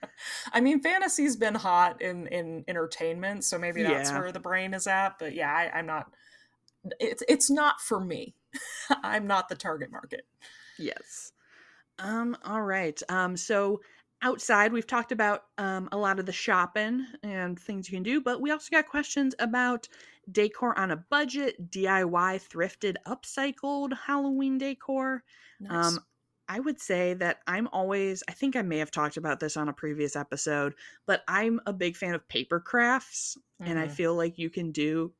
I 0.54 0.62
mean, 0.62 0.82
fantasy's 0.82 1.36
been 1.36 1.56
hot 1.56 2.02
in 2.02 2.28
in 2.28 2.64
entertainment, 2.68 3.44
so 3.44 3.58
maybe 3.58 3.84
that's 3.84 4.10
Yeah. 4.12 4.20
where 4.20 4.32
the 4.32 4.40
brain 4.40 4.74
is 4.74 4.88
at. 4.88 5.18
But 5.20 5.34
yeah, 5.34 5.52
I, 5.52 5.72
I'm 5.78 5.86
not. 5.86 6.12
It's 7.00 7.24
it's 7.28 7.50
not 7.50 7.82
for 7.82 8.00
me. 8.00 8.36
I'm 9.04 9.26
not 9.28 9.50
the 9.50 9.56
target 9.56 9.92
market. 9.92 10.26
yes. 10.78 11.32
Um. 12.00 12.38
All 12.46 12.62
right. 12.62 13.02
Um. 13.10 13.36
So 13.38 13.82
outside, 14.24 14.74
we've 14.74 14.88
talked 14.88 15.12
about 15.12 15.44
um 15.58 15.90
a 15.92 15.98
lot 15.98 16.20
of 16.20 16.26
the 16.26 16.32
shopping 16.32 17.06
and 17.22 17.60
things 17.60 17.90
you 17.90 17.96
can 17.96 18.04
do, 18.04 18.22
but 18.22 18.42
we 18.42 18.52
also 18.52 18.70
got 18.72 18.88
questions 18.88 19.36
about 19.40 19.88
decor 20.32 20.78
on 20.78 20.92
a 20.92 20.98
budget, 20.98 21.70
DIY, 21.70 22.42
thrifted, 22.48 22.96
upcycled 23.06 23.92
Halloween 24.08 24.58
decor. 24.58 25.24
Nice. 25.60 25.86
Um, 25.86 26.00
I 26.50 26.60
would 26.60 26.80
say 26.80 27.14
that 27.16 27.40
I'm 27.48 27.68
always, 27.72 28.22
I 28.28 28.34
think 28.34 28.56
I 28.56 28.62
may 28.62 28.78
have 28.80 28.92
talked 28.92 29.18
about 29.18 29.40
this 29.40 29.56
on 29.56 29.70
a 29.70 29.74
previous 29.74 30.16
episode, 30.16 30.74
but 31.06 31.24
I'm 31.28 31.62
a 31.66 31.74
big 31.74 31.96
fan 31.96 32.16
of 32.16 32.28
paper 32.28 32.60
crafts. 32.60 33.38
Mm-hmm. 33.62 33.72
And 33.72 33.80
I 33.80 33.86
mm-hmm. 33.86 33.94
feel 33.94 34.16
like 34.16 34.38
you 34.38 34.50
can 34.50 34.72
do 34.72 35.14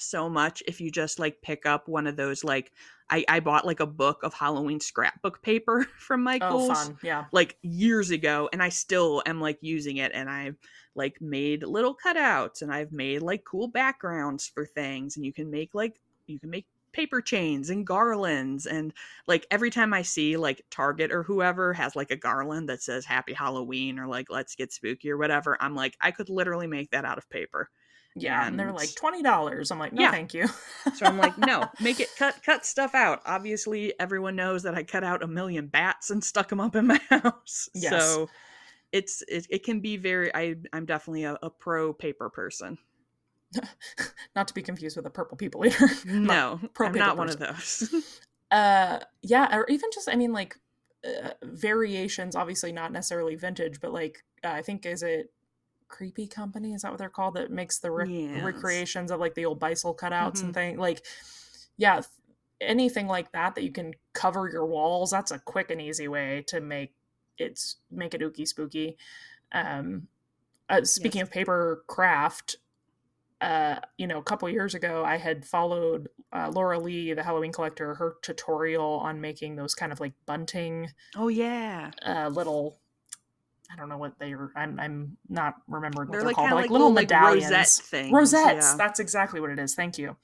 so 0.00 0.28
much 0.28 0.62
if 0.66 0.80
you 0.80 0.90
just 0.90 1.18
like 1.18 1.42
pick 1.42 1.66
up 1.66 1.88
one 1.88 2.06
of 2.06 2.16
those 2.16 2.44
like 2.44 2.72
I, 3.10 3.24
I 3.28 3.40
bought 3.40 3.66
like 3.66 3.80
a 3.80 3.86
book 3.86 4.22
of 4.22 4.32
Halloween 4.32 4.78
scrapbook 4.78 5.42
paper 5.42 5.84
from 5.98 6.20
oh, 6.20 6.24
Michaels. 6.24 6.90
Oh, 6.90 6.96
yeah. 7.02 7.24
Like 7.32 7.56
years 7.62 8.10
ago, 8.10 8.48
and 8.52 8.62
I 8.62 8.68
still 8.68 9.22
am 9.26 9.40
like 9.40 9.58
using 9.60 9.96
it 9.96 10.12
and 10.14 10.30
I've 10.30 10.56
like 10.94 11.20
made 11.20 11.64
little 11.64 11.96
cutouts 11.96 12.62
and 12.62 12.72
I've 12.72 12.92
made 12.92 13.22
like 13.22 13.44
cool 13.44 13.68
backgrounds 13.68 14.46
for 14.46 14.64
things 14.64 15.16
and 15.16 15.24
you 15.24 15.32
can 15.32 15.50
make 15.50 15.74
like 15.74 16.00
you 16.26 16.38
can 16.38 16.50
make 16.50 16.66
paper 16.92 17.20
chains 17.20 17.70
and 17.70 17.86
garlands 17.86 18.66
and 18.66 18.92
like 19.28 19.46
every 19.50 19.70
time 19.70 19.94
I 19.94 20.02
see 20.02 20.36
like 20.36 20.64
Target 20.70 21.12
or 21.12 21.22
whoever 21.22 21.72
has 21.74 21.94
like 21.94 22.10
a 22.10 22.16
garland 22.16 22.68
that 22.68 22.82
says 22.82 23.04
happy 23.04 23.32
Halloween 23.32 23.98
or 23.98 24.08
like 24.08 24.26
let's 24.30 24.56
get 24.56 24.72
spooky 24.72 25.10
or 25.10 25.16
whatever, 25.16 25.56
I'm 25.60 25.74
like 25.74 25.96
I 26.00 26.10
could 26.10 26.28
literally 26.28 26.66
make 26.66 26.90
that 26.90 27.04
out 27.04 27.18
of 27.18 27.30
paper. 27.30 27.70
Yeah, 28.16 28.40
and, 28.40 28.48
and 28.50 28.60
they're 28.60 28.72
like 28.72 28.94
twenty 28.96 29.22
dollars. 29.22 29.70
I'm 29.70 29.78
like, 29.78 29.92
no, 29.92 30.02
yeah. 30.02 30.10
thank 30.10 30.34
you. 30.34 30.48
so 30.94 31.06
I'm 31.06 31.16
like, 31.16 31.38
no, 31.38 31.68
make 31.80 32.00
it 32.00 32.08
cut 32.18 32.40
cut 32.44 32.66
stuff 32.66 32.94
out. 32.94 33.20
Obviously, 33.24 33.94
everyone 34.00 34.34
knows 34.34 34.64
that 34.64 34.74
I 34.74 34.82
cut 34.82 35.04
out 35.04 35.22
a 35.22 35.28
million 35.28 35.68
bats 35.68 36.10
and 36.10 36.22
stuck 36.22 36.48
them 36.48 36.60
up 36.60 36.74
in 36.74 36.88
my 36.88 37.00
house. 37.08 37.68
Yes. 37.74 37.90
So 37.90 38.28
it's 38.92 39.22
it, 39.28 39.46
it 39.48 39.64
can 39.64 39.80
be 39.80 39.96
very. 39.96 40.34
I 40.34 40.56
I'm 40.72 40.86
definitely 40.86 41.24
a, 41.24 41.38
a 41.42 41.50
pro 41.50 41.92
paper 41.92 42.28
person. 42.30 42.78
not 44.36 44.48
to 44.48 44.54
be 44.54 44.62
confused 44.62 44.96
with 44.96 45.06
a 45.06 45.10
purple 45.10 45.36
people 45.36 45.64
eater. 45.64 45.86
no, 46.04 46.60
pro 46.74 46.88
I'm 46.88 46.94
not 46.94 47.16
person. 47.16 47.18
one 47.18 47.28
of 47.28 47.38
those. 47.38 47.94
uh, 48.50 48.98
yeah, 49.22 49.56
or 49.56 49.66
even 49.68 49.90
just 49.92 50.08
I 50.08 50.16
mean 50.16 50.32
like 50.32 50.56
uh, 51.04 51.30
variations. 51.44 52.34
Obviously, 52.34 52.72
not 52.72 52.90
necessarily 52.90 53.36
vintage, 53.36 53.80
but 53.80 53.92
like 53.92 54.24
uh, 54.44 54.48
I 54.48 54.62
think 54.62 54.84
is 54.84 55.04
it 55.04 55.32
creepy 55.90 56.26
company 56.26 56.72
is 56.72 56.82
that 56.82 56.90
what 56.90 56.98
they're 56.98 57.08
called 57.08 57.34
that 57.34 57.50
makes 57.50 57.78
the 57.78 57.92
yes. 58.04 58.42
recreations 58.42 59.10
of 59.10 59.20
like 59.20 59.34
the 59.34 59.44
old 59.44 59.60
Beistle 59.60 59.96
cutouts 59.96 60.36
mm-hmm. 60.36 60.46
and 60.46 60.54
things 60.54 60.78
like 60.78 61.04
yeah 61.76 62.00
anything 62.60 63.06
like 63.06 63.32
that 63.32 63.54
that 63.54 63.64
you 63.64 63.72
can 63.72 63.92
cover 64.12 64.48
your 64.48 64.66
walls 64.66 65.10
that's 65.10 65.30
a 65.30 65.38
quick 65.38 65.70
and 65.70 65.80
easy 65.80 66.08
way 66.08 66.44
to 66.46 66.60
make 66.60 66.94
it's 67.38 67.76
make 67.90 68.14
it 68.14 68.20
ooky 68.20 68.46
spooky 68.46 68.96
um 69.52 70.06
uh, 70.68 70.84
speaking 70.84 71.18
yes. 71.18 71.28
of 71.28 71.32
paper 71.32 71.82
craft 71.88 72.56
uh, 73.40 73.76
you 73.96 74.06
know, 74.06 74.18
a 74.18 74.22
couple 74.22 74.48
years 74.50 74.74
ago, 74.74 75.02
I 75.04 75.16
had 75.16 75.46
followed 75.46 76.08
uh, 76.32 76.50
Laura 76.52 76.78
Lee, 76.78 77.14
the 77.14 77.22
Halloween 77.22 77.52
collector, 77.52 77.94
her 77.94 78.16
tutorial 78.22 78.98
on 78.98 79.20
making 79.20 79.56
those 79.56 79.74
kind 79.74 79.92
of 79.92 80.00
like 80.00 80.12
bunting. 80.26 80.90
Oh 81.16 81.28
yeah, 81.28 81.90
uh, 82.06 82.28
little. 82.28 82.79
I 83.72 83.76
don't 83.76 83.88
know 83.88 83.98
what 83.98 84.18
they 84.18 84.32
are. 84.32 84.50
I'm 84.56 84.78
I'm 84.80 85.16
not 85.28 85.54
remembering 85.68 86.08
what 86.08 86.12
they're, 86.12 86.20
they're 86.20 86.26
like, 86.28 86.36
called. 86.36 86.50
Like, 86.50 86.62
like, 86.62 86.70
little, 86.70 86.90
medallions, 86.90 87.44
rosette 87.44 87.86
things. 87.86 88.12
Rosettes. 88.12 88.70
Yeah. 88.72 88.76
That's 88.76 89.00
exactly 89.00 89.40
what 89.40 89.50
it 89.50 89.58
is. 89.58 89.74
Thank 89.74 89.98
you. 89.98 90.16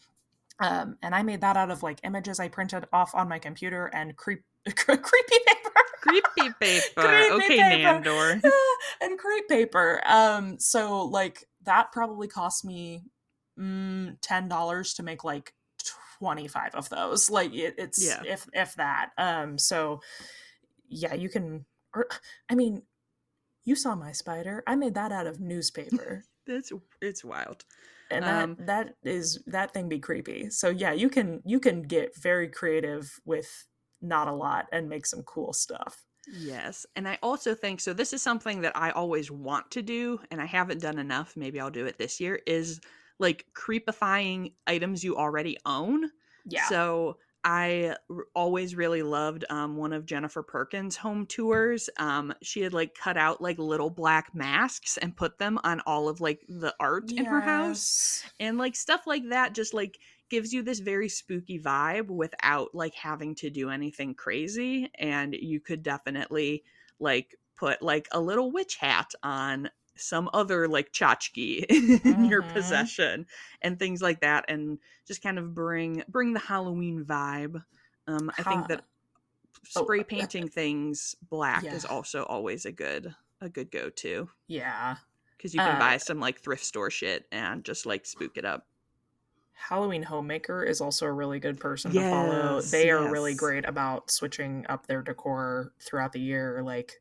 Um, 0.59 0.97
and 1.03 1.15
I 1.15 1.23
made 1.23 1.43
that 1.43 1.57
out 1.57 1.71
of 1.71 1.83
like 1.83 2.01
images 2.03 2.41
I 2.41 2.49
printed 2.49 2.87
off 2.93 3.15
on 3.15 3.29
my 3.29 3.39
computer 3.39 3.87
and 3.87 4.17
creep 4.17 4.43
creepy 4.69 5.39
paper. 5.47 5.71
creepy 6.01 6.55
paper. 6.61 6.91
creepy 6.97 7.45
okay, 7.45 7.59
paper. 7.59 8.03
Nandor. 8.03 8.43
and 9.01 9.19
crepe 9.19 9.49
paper. 9.49 10.03
Um, 10.07 10.59
so 10.59 11.05
like 11.05 11.45
that 11.65 11.93
probably 11.93 12.27
cost 12.27 12.65
me 12.65 13.05
mm, 13.59 14.17
ten 14.23 14.49
dollars 14.49 14.95
to 14.95 15.03
make 15.03 15.25
like 15.25 15.53
25 16.19 16.75
of 16.75 16.89
those 16.89 17.29
like 17.29 17.53
it, 17.55 17.75
it's 17.77 18.03
yeah. 18.03 18.23
if 18.25 18.49
if 18.55 18.75
that 18.77 19.11
um 19.19 19.59
so 19.59 20.01
yeah 20.89 21.13
you 21.13 21.29
can 21.29 21.67
or 21.95 22.07
i 22.49 22.55
mean 22.55 22.81
you 23.67 23.77
saw 23.77 23.95
my 23.95 24.13
spider 24.13 24.63
i 24.67 24.75
made 24.75 24.95
that 24.95 25.13
out 25.13 25.27
of 25.27 25.41
newspaper 25.41 26.25
it's 26.47 26.73
it's 27.03 27.23
wild 27.23 27.65
and 28.11 28.25
um, 28.25 28.57
that 28.61 28.95
that 29.03 29.11
is 29.11 29.43
that 29.47 29.75
thing 29.75 29.89
be 29.89 29.99
creepy 29.99 30.49
so 30.49 30.71
yeah 30.71 30.93
you 30.93 31.11
can 31.11 31.43
you 31.45 31.61
can 31.61 31.83
get 31.83 32.17
very 32.17 32.49
creative 32.49 33.13
with 33.27 33.67
not 34.01 34.29
a 34.29 34.33
lot 34.33 34.67
and 34.73 34.89
make 34.89 35.05
some 35.05 35.23
cool 35.25 35.53
stuff 35.53 36.07
Yes. 36.29 36.87
And 36.97 37.07
I 37.09 37.19
also 37.23 37.55
think 37.55 37.81
so 37.81 37.93
this 37.93 38.13
is 38.13 38.23
something 38.23 38.61
that 38.63 38.77
I 38.77 38.91
always 38.91 39.31
want 39.31 39.71
to 39.73 39.83
do 39.83 40.19
and 40.31 40.41
I 40.41 40.45
haven't 40.47 40.81
done 40.81 40.99
enough, 40.99 41.37
maybe 41.37 41.61
I'll 41.61 41.71
do 41.71 41.87
it 41.87 41.99
this 41.99 42.21
year 42.21 42.41
is 42.47 42.81
like 43.19 43.47
creepifying 43.55 44.53
items 44.67 45.05
you 45.05 45.17
already 45.17 45.57
own. 45.65 46.11
Yeah. 46.45 46.69
So 46.69 47.19
I 47.47 47.95
r- 48.11 48.25
always 48.35 48.75
really 48.75 49.05
loved 49.05 49.45
um, 49.49 49.77
one 49.77 49.93
of 49.93 50.05
Jennifer 50.05 50.43
Perkins' 50.43 50.97
home 50.97 51.27
tours. 51.27 51.89
Um, 51.97 52.35
she 52.43 52.61
had 52.61 52.73
like 52.73 52.97
cut 52.97 53.17
out 53.17 53.41
like 53.41 53.57
little 53.59 53.89
black 53.89 54.35
masks 54.35 54.97
and 54.97 55.17
put 55.17 55.39
them 55.39 55.61
on 55.63 55.81
all 55.87 56.09
of 56.09 56.21
like 56.21 56.41
the 56.49 56.75
art 56.81 57.05
yes. 57.07 57.21
in 57.21 57.25
her 57.27 57.41
house, 57.41 58.25
and 58.41 58.59
like 58.59 58.75
stuff 58.75 59.07
like 59.07 59.29
that. 59.29 59.55
Just 59.55 59.73
like 59.75 59.97
gives 60.29 60.53
you 60.53 60.65
this 60.65 60.81
very 60.81 61.09
spooky 61.09 61.61
vibe 61.61 62.09
without 62.09 62.75
like 62.75 62.95
having 62.97 63.37
to 63.37 63.49
do 63.49 63.71
anything 63.71 64.13
crazy 64.13 64.91
and 64.99 65.35
you 65.35 65.61
could 65.61 65.85
definitely 65.85 66.65
like 66.99 67.37
put 67.57 67.81
like 67.81 68.09
a 68.11 68.21
little 68.21 68.51
witch 68.51 68.75
hat 68.75 69.13
on 69.23 69.71
some 69.97 70.29
other 70.33 70.69
like 70.69 70.93
tchotchke 70.93 71.65
in 71.69 71.99
mm-hmm. 71.99 72.25
your 72.25 72.43
possession 72.43 73.27
and 73.63 73.79
things 73.79 74.03
like 74.03 74.21
that 74.21 74.45
and 74.49 74.79
just 75.07 75.23
kind 75.23 75.39
of 75.39 75.55
bring 75.55 76.03
bring 76.09 76.33
the 76.33 76.41
halloween 76.41 77.05
vibe 77.05 77.63
um 78.07 78.31
i 78.39 78.43
think 78.43 78.69
that 78.69 78.83
oh, 79.77 79.83
spray 79.83 80.03
painting 80.03 80.49
things 80.49 81.17
black 81.29 81.63
yeah. 81.63 81.75
is 81.75 81.85
also 81.85 82.25
always 82.25 82.67
a 82.67 82.73
good 82.73 83.15
a 83.41 83.49
good 83.49 83.71
go-to 83.71 84.29
yeah 84.47 84.97
because 85.37 85.55
you 85.55 85.61
can 85.61 85.77
uh, 85.77 85.79
buy 85.79 85.97
some 85.97 86.21
like 86.21 86.41
thrift 86.41 86.65
store 86.65 86.91
shit 86.91 87.27
and 87.33 87.65
just 87.65 87.87
like 87.87 88.07
spook 88.07 88.37
it 88.37 88.45
up 88.45 88.67
Halloween 89.59 90.03
Homemaker 90.03 90.63
is 90.63 90.81
also 90.81 91.07
a 91.07 91.13
really 91.13 91.41
good 91.41 91.59
person 91.59 91.91
yes, 91.91 92.05
to 92.05 92.11
follow. 92.11 92.61
They 92.61 92.91
are 92.91 93.11
really 93.11 93.35
great 93.35 93.67
about 93.67 94.11
switching 94.11 94.67
up 94.69 94.87
their 94.87 95.01
decor 95.01 95.73
throughout 95.81 96.13
the 96.13 96.21
year, 96.21 96.63
like 96.63 97.01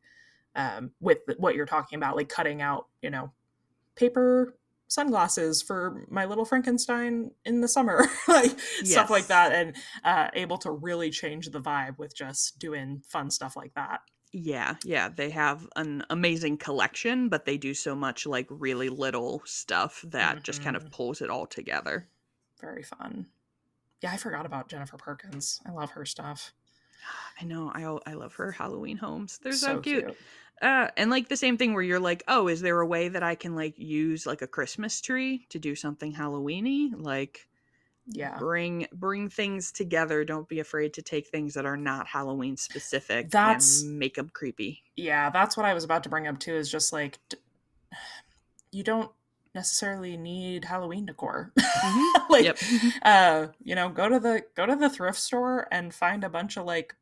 um, 0.56 0.90
with 1.00 1.18
what 1.36 1.54
you're 1.54 1.66
talking 1.66 1.96
about, 1.96 2.16
like 2.16 2.28
cutting 2.28 2.60
out, 2.60 2.86
you 3.02 3.10
know, 3.10 3.32
paper 3.94 4.56
sunglasses 4.88 5.62
for 5.62 6.04
my 6.08 6.24
little 6.24 6.44
Frankenstein 6.44 7.30
in 7.44 7.60
the 7.60 7.68
summer, 7.68 8.04
like 8.28 8.52
yes. 8.80 8.90
stuff 8.90 9.10
like 9.10 9.28
that, 9.28 9.52
and 9.52 9.76
uh, 10.02 10.28
able 10.34 10.58
to 10.58 10.72
really 10.72 11.10
change 11.10 11.50
the 11.50 11.60
vibe 11.60 11.98
with 11.98 12.14
just 12.14 12.58
doing 12.58 13.02
fun 13.06 13.30
stuff 13.30 13.56
like 13.56 13.74
that. 13.74 14.00
Yeah, 14.32 14.74
yeah, 14.84 15.08
they 15.08 15.30
have 15.30 15.68
an 15.76 16.02
amazing 16.10 16.58
collection, 16.58 17.28
but 17.28 17.46
they 17.46 17.56
do 17.56 17.72
so 17.72 17.94
much 17.94 18.26
like 18.26 18.48
really 18.50 18.88
little 18.88 19.42
stuff 19.44 20.04
that 20.08 20.34
mm-hmm. 20.34 20.42
just 20.42 20.62
kind 20.62 20.74
of 20.74 20.82
mm-hmm. 20.82 20.90
pulls 20.92 21.22
it 21.22 21.30
all 21.30 21.46
together 21.46 22.08
very 22.60 22.82
fun. 22.82 23.26
Yeah, 24.02 24.12
I 24.12 24.16
forgot 24.16 24.46
about 24.46 24.68
Jennifer 24.68 24.96
Perkins. 24.96 25.60
I 25.66 25.72
love 25.72 25.90
her 25.90 26.04
stuff. 26.04 26.52
I 27.40 27.44
know. 27.44 27.70
I 27.74 28.10
I 28.10 28.14
love 28.14 28.34
her 28.34 28.52
Halloween 28.52 28.96
homes. 28.96 29.38
They're 29.42 29.52
so, 29.52 29.66
so 29.66 29.80
cute. 29.80 30.06
cute. 30.06 30.16
Uh, 30.62 30.88
and 30.96 31.10
like 31.10 31.28
the 31.28 31.36
same 31.36 31.58
thing 31.58 31.74
where 31.74 31.82
you're 31.82 32.00
like, 32.00 32.22
oh, 32.28 32.48
is 32.48 32.62
there 32.62 32.80
a 32.80 32.86
way 32.86 33.08
that 33.08 33.22
I 33.22 33.34
can 33.34 33.54
like 33.54 33.78
use 33.78 34.26
like 34.26 34.42
a 34.42 34.46
Christmas 34.46 35.00
tree 35.00 35.46
to 35.50 35.58
do 35.58 35.74
something 35.74 36.14
Halloweeny? 36.14 36.92
Like, 36.96 37.46
yeah, 38.06 38.38
bring 38.38 38.86
bring 38.92 39.28
things 39.28 39.70
together. 39.70 40.24
Don't 40.24 40.48
be 40.48 40.60
afraid 40.60 40.94
to 40.94 41.02
take 41.02 41.28
things 41.28 41.54
that 41.54 41.66
are 41.66 41.76
not 41.76 42.06
Halloween 42.06 42.56
specific. 42.56 43.30
That's 43.30 43.82
and 43.82 43.98
make 43.98 44.14
them 44.14 44.30
creepy. 44.32 44.82
Yeah, 44.96 45.28
that's 45.30 45.56
what 45.56 45.66
I 45.66 45.74
was 45.74 45.84
about 45.84 46.02
to 46.04 46.08
bring 46.08 46.26
up 46.26 46.38
too. 46.38 46.54
Is 46.54 46.70
just 46.70 46.92
like, 46.92 47.18
you 48.72 48.82
don't 48.82 49.10
necessarily 49.54 50.16
need 50.16 50.64
Halloween 50.64 51.04
decor. 51.06 51.52
Mm-hmm. 51.58 52.22
like, 52.32 52.44
yep. 52.44 52.58
uh, 53.02 53.48
you 53.62 53.74
know, 53.74 53.88
go 53.88 54.08
to 54.08 54.20
the 54.20 54.44
go 54.54 54.64
to 54.64 54.76
the 54.76 54.88
thrift 54.88 55.18
store 55.18 55.68
and 55.70 55.92
find 55.92 56.24
a 56.24 56.30
bunch 56.30 56.56
of 56.56 56.64
like 56.64 56.94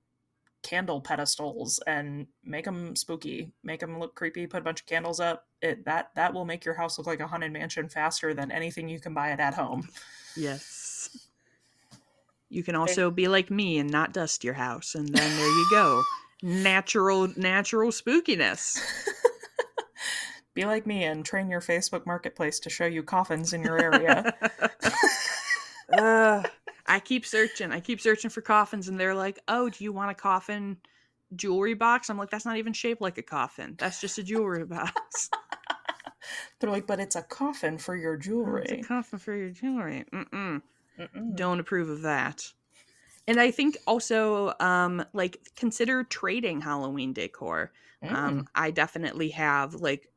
candle 0.65 1.01
pedestals 1.01 1.79
and 1.87 2.27
make 2.43 2.65
them 2.65 2.97
spooky, 2.97 3.53
make 3.63 3.79
them 3.79 4.01
look 4.01 4.17
creepy. 4.17 4.49
Put 4.49 4.63
a 4.63 4.65
bunch 4.65 4.81
of 4.81 4.87
candles 4.87 5.21
up. 5.21 5.47
It 5.63 5.85
that 5.85 6.11
that 6.17 6.35
will 6.35 6.45
make 6.45 6.65
your 6.65 6.75
house 6.75 6.99
look 6.99 7.07
like 7.07 7.21
a 7.21 7.29
haunted 7.29 7.53
mansion 7.53 7.89
faster 7.89 8.35
than 8.35 8.51
anything 8.51 8.89
you 8.89 8.99
can 8.99 9.15
buy 9.15 9.31
it 9.31 9.39
at 9.39 9.55
home. 9.55 9.89
Yes. 10.37 11.17
You 12.49 12.65
can 12.65 12.75
also 12.75 13.11
be 13.11 13.29
like 13.29 13.51
me 13.51 13.79
and 13.79 13.91
not 13.91 14.13
dust 14.13 14.43
your 14.43 14.55
house, 14.55 14.97
and 14.97 15.09
then 15.09 15.37
there 15.37 15.49
you 15.49 15.67
go. 15.71 16.03
natural, 16.43 17.29
natural 17.37 17.91
spookiness. 17.91 18.79
Be 20.55 20.65
like 20.67 20.87
me 20.87 21.03
and 21.03 21.25
train 21.25 21.51
your 21.51 21.61
Facebook 21.61 22.07
marketplace 22.07 22.61
to 22.61 22.71
show 22.71 22.87
you 22.87 23.03
coffins 23.03 23.53
in 23.53 23.63
your 23.63 23.81
area. 23.81 24.33
uh, 25.99 26.43
I 26.87 27.01
keep 27.01 27.25
searching. 27.25 27.73
I 27.73 27.81
keep 27.81 28.01
searching 28.01 28.31
for 28.31 28.41
coffins, 28.41 28.89
and 28.89 28.99
they're 28.99 29.15
like, 29.15 29.39
"Oh, 29.49 29.71
do 29.71 29.85
you 29.85 29.93
want 29.93 30.11
a 30.11 30.15
coffin 30.15 30.79
jewelry 31.35 31.75
box?" 31.75 32.11
I'm 32.11 32.19
like, 32.19 32.31
"That's 32.31 32.45
not 32.45 32.57
even 32.59 32.73
shaped 32.73 33.01
like 33.01 33.19
a 33.19 33.23
coffin. 33.23 33.75
That's 33.79 34.01
just 34.01 34.19
a 34.19 34.23
jewelry 34.23 34.65
box." 34.67 35.31
they're 36.59 36.71
like, 36.71 36.87
"But 36.87 37.01
it's 37.01 37.17
a 37.17 37.23
coffin 37.23 37.79
for 37.79 37.97
your 37.97 38.17
jewelry. 38.17 38.63
It's 38.63 38.73
a 38.73 38.89
coffin 38.89 39.19
for 39.19 39.35
your 39.35 39.51
jewelry." 39.51 40.05
Mm-mm. 40.13 40.63
Mm-mm. 40.99 41.37
Don't 41.37 41.61
approve 41.61 41.89
of 41.89 42.03
that. 42.03 42.53
And 43.27 43.41
I 43.41 43.51
think 43.51 43.79
also, 43.87 44.53
um, 44.61 45.05
like, 45.15 45.39
consider 45.57 46.05
trading 46.05 46.61
Halloween 46.61 47.13
decor. 47.15 47.73
Mm. 48.05 48.15
Um, 48.15 48.49
I 48.55 48.71
definitely 48.71 49.31
have 49.31 49.75
like 49.75 50.11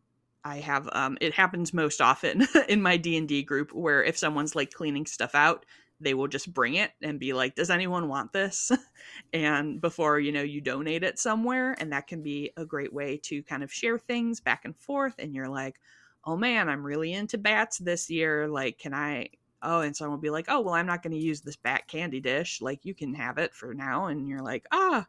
I 0.44 0.58
have 0.58 0.90
um 0.94 1.18
it 1.22 1.34
happens 1.34 1.74
most 1.74 2.02
often 2.02 2.48
in 2.70 2.82
my 2.82 2.98
D&D 2.98 3.44
group 3.44 3.74
where 3.74 4.04
if 4.04 4.18
someone's 4.18 4.56
like 4.56 4.72
cleaning 4.72 5.06
stuff 5.06 5.36
out, 5.36 5.66
they 6.00 6.14
will 6.14 6.28
just 6.28 6.54
bring 6.54 6.76
it 6.76 6.92
and 7.02 7.20
be 7.20 7.34
like, 7.34 7.56
"Does 7.56 7.70
anyone 7.70 8.08
want 8.08 8.34
this?" 8.34 8.72
and 9.34 9.82
before, 9.82 10.20
you 10.20 10.32
know, 10.32 10.42
you 10.44 10.62
donate 10.62 11.04
it 11.04 11.20
somewhere 11.20 11.76
and 11.80 11.92
that 11.94 12.08
can 12.08 12.22
be 12.24 12.52
a 12.58 12.66
great 12.66 12.94
way 12.94 13.18
to 13.24 13.44
kind 13.44 13.64
of 13.64 13.74
share 13.74 13.98
things 14.00 14.40
back 14.40 14.66
and 14.66 14.78
forth 14.78 15.16
and 15.20 15.34
you're 15.36 15.50
like, 15.50 15.80
"Oh 16.26 16.38
man, 16.38 16.70
I'm 16.70 16.86
really 16.86 17.14
into 17.14 17.38
bats 17.38 17.78
this 17.80 18.10
year. 18.10 18.48
Like, 18.48 18.78
can 18.80 18.94
I 18.94 19.30
Oh, 19.64 19.82
and 19.82 19.96
someone 19.96 20.18
will 20.18 20.22
be 20.22 20.30
like, 20.30 20.46
"Oh, 20.50 20.62
well, 20.62 20.76
I'm 20.76 20.86
not 20.86 21.02
going 21.02 21.14
to 21.14 21.20
use 21.20 21.42
this 21.42 21.56
bat 21.56 21.88
candy 21.88 22.20
dish. 22.20 22.62
Like, 22.62 22.86
you 22.86 22.94
can 22.94 23.16
have 23.16 23.40
it 23.40 23.56
for 23.56 23.74
now." 23.74 24.06
And 24.08 24.28
you're 24.28 24.44
like, 24.44 24.68
"Ah, 24.72 25.08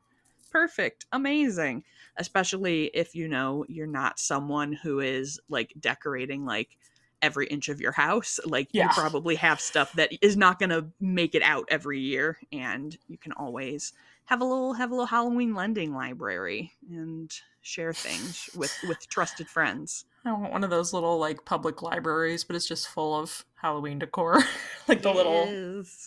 perfect, 0.50 1.06
amazing." 1.12 1.84
Especially 2.16 2.86
if 2.94 3.14
you 3.14 3.28
know 3.28 3.64
you're 3.68 3.86
not 3.86 4.18
someone 4.18 4.72
who 4.72 5.00
is 5.00 5.38
like 5.48 5.74
decorating 5.78 6.44
like 6.46 6.78
every 7.22 7.46
inch 7.48 7.68
of 7.68 7.80
your 7.80 7.92
house. 7.92 8.38
Like 8.44 8.68
Yeah. 8.72 8.84
you 8.84 8.90
probably 8.90 9.34
have 9.36 9.60
stuff 9.60 9.92
that 9.94 10.12
is 10.22 10.36
not 10.36 10.58
going 10.58 10.70
to 10.70 10.86
make 11.00 11.34
it 11.34 11.42
out 11.42 11.66
every 11.70 12.00
year 12.00 12.38
and 12.52 12.96
you 13.08 13.18
can 13.18 13.32
always 13.32 13.92
have 14.26 14.40
a 14.40 14.44
little 14.44 14.74
have 14.74 14.90
a 14.90 14.94
little 14.94 15.06
Halloween 15.06 15.54
lending 15.54 15.94
library 15.94 16.72
and 16.90 17.32
share 17.62 17.92
things 17.92 18.50
with 18.54 18.72
with 18.88 19.08
trusted 19.08 19.48
friends. 19.48 20.04
I 20.24 20.32
want 20.32 20.52
one 20.52 20.64
of 20.64 20.70
those 20.70 20.92
little 20.92 21.18
like 21.18 21.44
public 21.44 21.80
libraries, 21.82 22.44
but 22.44 22.56
it's 22.56 22.66
just 22.66 22.88
full 22.88 23.14
of 23.18 23.44
Halloween 23.54 23.98
decor, 23.98 24.42
like 24.88 25.02
the 25.02 25.12
little 25.12 25.46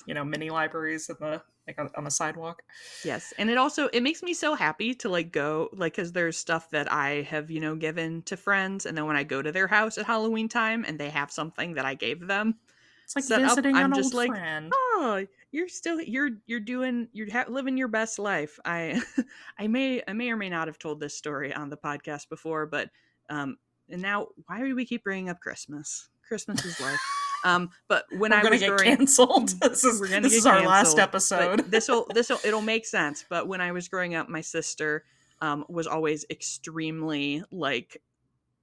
you 0.05 0.13
know 0.13 0.23
mini 0.23 0.49
libraries 0.49 1.09
in 1.09 1.15
the 1.19 1.41
like 1.67 1.79
on, 1.79 1.89
on 1.95 2.03
the 2.03 2.11
sidewalk. 2.11 2.61
Yes, 3.03 3.33
and 3.37 3.49
it 3.49 3.57
also 3.57 3.87
it 3.87 4.01
makes 4.01 4.21
me 4.21 4.33
so 4.33 4.53
happy 4.55 4.93
to 4.95 5.09
like 5.09 5.31
go 5.31 5.69
like 5.73 5.95
cuz 5.95 6.11
there's 6.11 6.37
stuff 6.37 6.69
that 6.71 6.91
I 6.91 7.21
have, 7.23 7.49
you 7.49 7.59
know, 7.59 7.75
given 7.75 8.21
to 8.23 8.37
friends 8.37 8.85
and 8.85 8.97
then 8.97 9.05
when 9.05 9.15
I 9.15 9.23
go 9.23 9.41
to 9.41 9.51
their 9.51 9.67
house 9.67 9.97
at 9.97 10.05
Halloween 10.05 10.49
time 10.49 10.85
and 10.87 10.99
they 10.99 11.09
have 11.09 11.31
something 11.31 11.73
that 11.75 11.85
I 11.85 11.93
gave 11.95 12.27
them, 12.27 12.55
It's 13.03 13.15
like 13.15 13.25
Set 13.25 13.41
up, 13.43 13.49
visiting 13.49 13.75
I'm 13.75 13.91
an 13.91 13.93
just 13.93 14.07
old 14.07 14.13
like, 14.15 14.31
friend. 14.31 14.71
oh 14.75 15.25
you're 15.51 15.67
still 15.67 15.99
you're 16.01 16.31
you're 16.47 16.59
doing 16.61 17.07
you're 17.11 17.29
ha- 17.31 17.45
living 17.49 17.75
your 17.75 17.89
best 17.89 18.17
life 18.19 18.57
i 18.63 19.01
i 19.59 19.67
may 19.67 20.01
i 20.07 20.13
may 20.13 20.31
or 20.31 20.37
may 20.37 20.47
not 20.49 20.67
have 20.69 20.79
told 20.79 20.99
this 20.99 21.13
story 21.17 21.53
on 21.53 21.69
the 21.69 21.75
podcast 21.75 22.29
before 22.29 22.65
but 22.65 22.89
um 23.29 23.57
and 23.91 24.01
now 24.01 24.27
why 24.47 24.59
do 24.59 24.75
we 24.75 24.85
keep 24.85 25.03
bringing 25.03 25.29
up 25.29 25.39
christmas 25.39 26.09
christmas 26.27 26.63
is 26.65 26.79
life 26.79 26.99
um 27.45 27.69
but 27.87 28.05
when 28.17 28.31
We're 28.31 28.37
i 28.37 28.41
gonna 28.43 28.51
was 28.51 28.59
get 28.61 28.69
growing 28.69 28.97
canceled. 28.97 29.49
This 29.61 29.83
is 29.83 29.99
we're 29.99 30.07
this 30.07 30.31
get 30.33 30.37
is 30.39 30.45
our 30.45 30.65
last 30.65 30.99
episode. 30.99 31.59
this 31.71 31.87
will 31.87 32.07
this 32.13 32.29
will 32.29 32.39
it'll 32.43 32.61
make 32.61 32.85
sense 32.85 33.25
but 33.29 33.47
when 33.47 33.61
i 33.61 33.71
was 33.71 33.87
growing 33.87 34.15
up 34.15 34.29
my 34.29 34.41
sister 34.41 35.03
um 35.41 35.65
was 35.69 35.87
always 35.87 36.25
extremely 36.29 37.43
like 37.51 38.01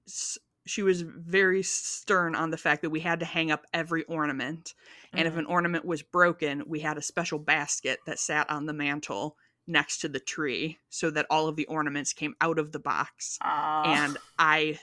s- 0.07 0.39
she 0.67 0.83
was 0.83 1.01
very 1.03 1.63
stern 1.63 2.35
on 2.35 2.51
the 2.51 2.57
fact 2.59 2.83
that 2.83 2.91
we 2.91 3.01
had 3.01 3.21
to 3.21 3.27
hang 3.27 3.51
up 3.51 3.65
every 3.73 4.05
ornament 4.05 4.75
and 5.15 5.27
if 5.27 5.35
Mhm. 5.35 5.39
an 5.39 5.47
ornament 5.47 5.85
was 5.87 6.03
broken, 6.03 6.63
we 6.67 6.81
had 6.81 6.99
a 6.99 7.03
special 7.03 7.39
basket 7.39 7.99
that 8.07 8.19
sat 8.19 8.51
on 8.51 8.67
the 8.67 8.75
mantle 8.75 9.39
next 9.69 9.99
to 9.99 10.09
the 10.09 10.19
tree 10.19 10.79
so 10.89 11.11
that 11.11 11.27
all 11.31 11.47
of 11.47 11.57
the 11.57 11.67
ornaments 11.67 12.13
came 12.13 12.35
out 12.41 12.59
of 12.59 12.73
the 12.73 12.79
box. 12.79 13.39
And 13.85 14.17
I, 14.39 14.79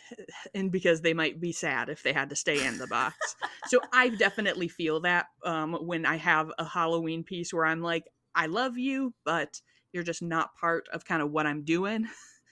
and 0.53 0.71
because 0.71 1.01
they 1.01 1.13
might 1.13 1.41
be 1.41 1.51
sad 1.51 1.89
if 1.89 2.03
they 2.03 2.13
had 2.13 2.29
to 2.29 2.35
stay 2.35 2.65
in 2.65 2.77
the 2.77 2.87
box. 2.87 3.35
so 3.67 3.79
I 3.91 4.09
definitely 4.09 4.67
feel 4.67 5.01
that 5.01 5.25
um, 5.43 5.73
when 5.73 6.05
I 6.05 6.17
have 6.17 6.51
a 6.57 6.65
Halloween 6.65 7.23
piece 7.23 7.53
where 7.53 7.65
I'm 7.65 7.81
like, 7.81 8.05
I 8.35 8.45
love 8.45 8.77
you, 8.77 9.13
but 9.23 9.59
you're 9.91 10.03
just 10.03 10.21
not 10.21 10.55
part 10.55 10.87
of 10.93 11.05
kind 11.05 11.21
of 11.21 11.31
what 11.31 11.47
I'm 11.47 11.63
doing. 11.63 12.07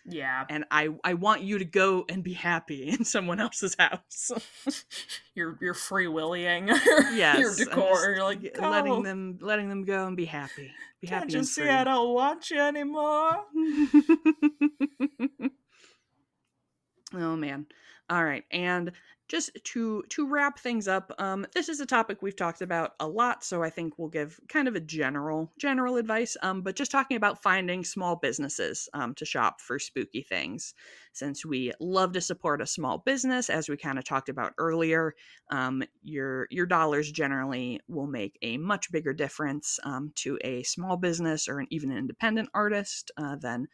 Yeah, 0.06 0.46
And 0.50 0.66
I, 0.70 0.90
I 1.04 1.14
want 1.14 1.44
you 1.44 1.60
to 1.60 1.66
go 1.66 2.06
and 2.10 2.24
be 2.24 2.34
happy 2.34 2.90
in 2.90 3.06
someone 3.06 3.40
else's 3.40 3.76
house. 3.80 4.32
you're 5.36 5.58
you're 5.62 5.74
free 5.74 6.08
willing. 6.08 6.68
yes 6.68 7.40
your 7.40 7.56
decor. 7.56 8.16
You're 8.16 8.24
like 8.24 8.54
go. 8.54 8.70
letting 8.70 9.04
them 9.04 9.38
letting 9.40 9.70
them 9.70 9.86
go 9.86 10.06
and 10.06 10.18
be 10.18 10.26
happy 10.26 10.72
be 11.00 11.08
Can't 11.08 11.24
happy 11.24 11.38
you 11.38 11.44
see 11.44 11.62
free. 11.62 11.70
I 11.70 11.86
don't 11.86 12.14
want 12.14 12.52
you 12.52 12.60
anymore? 12.60 13.46
oh 17.16 17.36
man 17.36 17.68
all 18.10 18.24
right 18.24 18.44
and 18.52 18.92
just 19.34 19.50
to 19.64 20.04
to 20.10 20.28
wrap 20.28 20.60
things 20.60 20.88
up 20.88 21.12
um 21.18 21.46
this 21.54 21.68
is 21.68 21.80
a 21.80 21.86
topic 21.86 22.22
we've 22.22 22.36
talked 22.36 22.62
about 22.62 22.92
a 23.00 23.08
lot 23.08 23.44
so 23.44 23.64
i 23.64 23.70
think 23.70 23.98
we'll 23.98 24.08
give 24.08 24.40
kind 24.48 24.68
of 24.68 24.76
a 24.76 24.80
general 24.80 25.52
general 25.58 25.98
advice 25.98 26.38
um 26.44 26.62
but 26.62 26.76
just 26.76 26.92
talking 26.92 27.18
about 27.18 27.42
finding 27.42 27.84
small 27.84 28.16
businesses 28.16 28.88
um 28.94 29.14
to 29.16 29.26
shop 29.26 29.60
for 29.62 29.80
spooky 29.80 30.22
things. 30.22 30.74
Since 31.14 31.46
we 31.46 31.72
love 31.80 32.14
to 32.14 32.22
support 32.22 32.62
a 32.62 32.68
small 32.68 32.98
business 33.00 33.50
as 33.50 33.70
we 33.70 33.78
kind 33.78 34.00
of 34.00 34.06
talked 34.06 34.30
about 34.30 34.54
earlier 34.58 35.16
um 35.52 35.84
your 36.04 36.48
your 36.50 36.66
dollars 36.66 37.12
generally 37.12 37.80
will 37.88 38.08
make 38.08 38.38
a 38.42 38.58
much 38.58 38.92
bigger 38.92 39.14
difference 39.14 39.80
um, 39.84 40.12
to 40.16 40.38
a 40.44 40.64
small 40.64 40.98
business 40.98 41.48
or 41.48 41.60
an, 41.60 41.68
even 41.70 41.92
an 41.92 41.98
independent 41.98 42.50
artist 42.54 43.12
uh, 43.18 43.36
than 43.36 43.68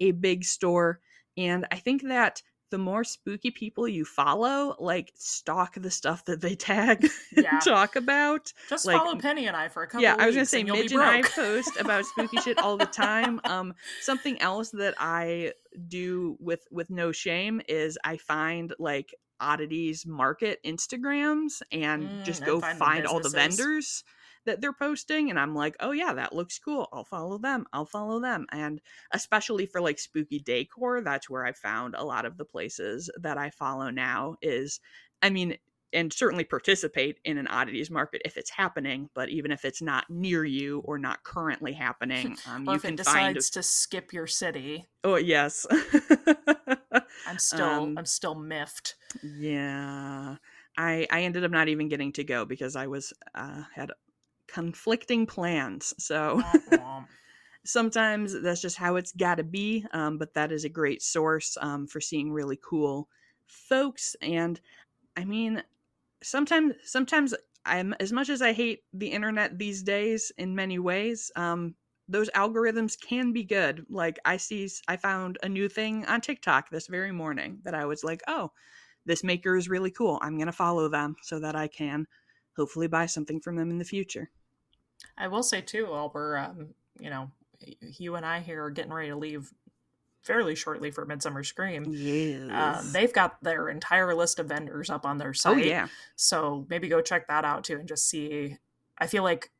a 0.00 0.10
big 0.12 0.44
store. 0.44 1.00
And 1.36 1.66
i 1.70 1.76
think 1.76 2.02
that 2.02 2.42
the 2.70 2.78
more 2.78 3.04
spooky 3.04 3.50
people 3.50 3.86
you 3.86 4.04
follow, 4.04 4.76
like 4.78 5.12
stalk 5.16 5.74
the 5.74 5.90
stuff 5.90 6.24
that 6.26 6.40
they 6.40 6.54
tag 6.56 7.08
Yeah. 7.36 7.50
and 7.52 7.62
talk 7.62 7.96
about. 7.96 8.52
Just 8.68 8.86
Like, 8.86 8.96
follow 8.96 9.16
Penny 9.16 9.46
and 9.46 9.56
I 9.56 9.68
for 9.68 9.82
a 9.82 9.86
couple. 9.86 10.02
yeah, 10.02 10.16
I 10.18 10.26
was 10.26 10.34
gonna 10.34 10.46
say 10.46 10.60
and 10.60 10.72
Midge 10.72 10.92
and 10.92 11.02
I 11.02 11.22
post 11.22 11.76
about 11.78 12.04
spooky 12.06 12.38
shit 12.38 12.58
all 12.62 12.76
the 12.76 12.86
time. 12.86 13.40
Um, 13.44 13.74
something 14.00 14.40
else 14.42 14.70
that 14.70 14.94
I 14.98 15.52
do 15.88 16.36
with 16.40 16.66
with 16.70 16.90
no 16.90 17.12
shame 17.12 17.60
is 17.68 17.98
I 18.04 18.16
find 18.16 18.72
like 18.78 19.14
oddities 19.38 20.06
market 20.06 20.58
Instagrams 20.64 21.60
and 21.70 22.02
Mm, 22.08 22.24
just 22.24 22.44
go 22.44 22.60
find 22.60 23.06
all 23.06 23.20
the 23.20 23.28
vendors 23.28 24.02
that 24.46 24.60
they're 24.60 24.72
posting 24.72 25.30
and 25.30 25.38
I'm 25.38 25.54
like, 25.54 25.76
"Oh 25.80 25.92
yeah, 25.92 26.14
that 26.14 26.34
looks 26.34 26.58
cool. 26.58 26.88
I'll 26.92 27.04
follow 27.04 27.38
them. 27.38 27.66
I'll 27.72 27.86
follow 27.86 28.20
them." 28.20 28.46
And 28.52 28.80
especially 29.12 29.66
for 29.66 29.80
like 29.80 29.98
spooky 29.98 30.38
decor, 30.40 31.00
that's 31.02 31.28
where 31.30 31.44
I 31.44 31.52
found 31.52 31.94
a 31.94 32.04
lot 32.04 32.24
of 32.24 32.36
the 32.38 32.44
places 32.44 33.10
that 33.20 33.38
I 33.38 33.50
follow 33.50 33.90
now 33.90 34.36
is 34.42 34.80
I 35.22 35.30
mean, 35.30 35.56
and 35.92 36.12
certainly 36.12 36.44
participate 36.44 37.20
in 37.24 37.38
an 37.38 37.46
oddities 37.48 37.90
market 37.90 38.22
if 38.24 38.36
it's 38.36 38.50
happening, 38.50 39.08
but 39.14 39.28
even 39.30 39.50
if 39.50 39.64
it's 39.64 39.80
not 39.82 40.08
near 40.10 40.44
you 40.44 40.80
or 40.80 40.98
not 40.98 41.22
currently 41.24 41.72
happening, 41.72 42.34
um, 42.44 42.64
or 42.66 42.74
you 42.74 42.76
if 42.76 42.84
can 42.84 42.96
it 42.98 42.98
find 42.98 43.38
to 43.52 43.62
skip 43.62 44.12
your 44.12 44.26
city, 44.26 44.86
Oh 45.04 45.16
yes. 45.16 45.66
I'm 47.26 47.38
still 47.38 47.92
Um, 47.92 47.96
I'm 47.96 48.06
still 48.06 48.34
miffed. 48.34 48.96
yeah. 49.22 50.36
I 50.76 51.06
I 51.10 51.22
ended 51.22 51.44
up 51.44 51.50
not 51.50 51.68
even 51.68 51.88
getting 51.88 52.12
to 52.12 52.24
go 52.24 52.44
because 52.44 52.76
I 52.76 52.86
was 52.86 53.12
uh 53.34 53.64
had 53.74 53.90
conflicting 54.48 55.26
plans. 55.26 55.94
So 55.98 56.42
sometimes 57.64 58.40
that's 58.40 58.62
just 58.62 58.76
how 58.76 58.96
it's 58.96 59.12
got 59.12 59.36
to 59.36 59.44
be. 59.44 59.84
Um, 59.92 60.18
but 60.18 60.34
that 60.34 60.52
is 60.52 60.64
a 60.64 60.68
great 60.68 61.02
source 61.02 61.56
um, 61.60 61.86
for 61.86 62.00
seeing 62.00 62.32
really 62.32 62.58
cool 62.62 63.08
folks. 63.46 64.16
And 64.22 64.60
I 65.16 65.24
mean, 65.24 65.62
sometimes, 66.22 66.74
sometimes 66.84 67.34
I'm 67.64 67.94
as 68.00 68.12
much 68.12 68.28
as 68.28 68.42
I 68.42 68.52
hate 68.52 68.84
the 68.92 69.08
internet 69.08 69.58
these 69.58 69.82
days 69.82 70.32
in 70.38 70.54
many 70.54 70.78
ways. 70.78 71.30
Um, 71.36 71.74
those 72.08 72.30
algorithms 72.30 72.98
can 73.00 73.32
be 73.32 73.42
good. 73.42 73.84
Like 73.90 74.18
I 74.24 74.36
see, 74.36 74.68
I 74.86 74.96
found 74.96 75.38
a 75.42 75.48
new 75.48 75.68
thing 75.68 76.06
on 76.06 76.20
TikTok 76.20 76.70
this 76.70 76.86
very 76.86 77.10
morning 77.10 77.58
that 77.64 77.74
I 77.74 77.84
was 77.84 78.04
like, 78.04 78.22
oh, 78.28 78.52
this 79.06 79.24
maker 79.24 79.56
is 79.56 79.68
really 79.68 79.90
cool. 79.90 80.18
I'm 80.22 80.38
gonna 80.38 80.52
follow 80.52 80.88
them 80.88 81.16
so 81.22 81.40
that 81.40 81.56
I 81.56 81.66
can 81.66 82.06
hopefully 82.56 82.86
buy 82.86 83.06
something 83.06 83.40
from 83.40 83.56
them 83.56 83.70
in 83.70 83.78
the 83.78 83.84
future. 83.84 84.30
I 85.16 85.28
will 85.28 85.42
say 85.42 85.60
too, 85.60 85.90
while 85.90 86.10
we're 86.12 86.36
um, 86.36 86.68
you 86.98 87.10
know, 87.10 87.30
you 87.80 88.16
and 88.16 88.24
I 88.26 88.40
here 88.40 88.64
are 88.64 88.70
getting 88.70 88.92
ready 88.92 89.08
to 89.10 89.16
leave 89.16 89.52
fairly 90.22 90.56
shortly 90.56 90.90
for 90.90 91.06
Midsummer 91.06 91.44
Scream. 91.44 91.86
Yes. 91.88 92.50
Uh, 92.50 92.82
they've 92.92 93.12
got 93.12 93.42
their 93.42 93.68
entire 93.68 94.14
list 94.14 94.40
of 94.40 94.46
vendors 94.46 94.90
up 94.90 95.06
on 95.06 95.18
their 95.18 95.32
site. 95.32 95.52
oh 95.52 95.60
site. 95.60 95.66
yeah. 95.66 95.86
So 96.16 96.66
maybe 96.68 96.88
go 96.88 97.00
check 97.00 97.28
that 97.28 97.44
out 97.44 97.64
too 97.64 97.78
and 97.78 97.88
just 97.88 98.08
see. 98.08 98.56
I 98.98 99.06
feel 99.06 99.22
like 99.22 99.50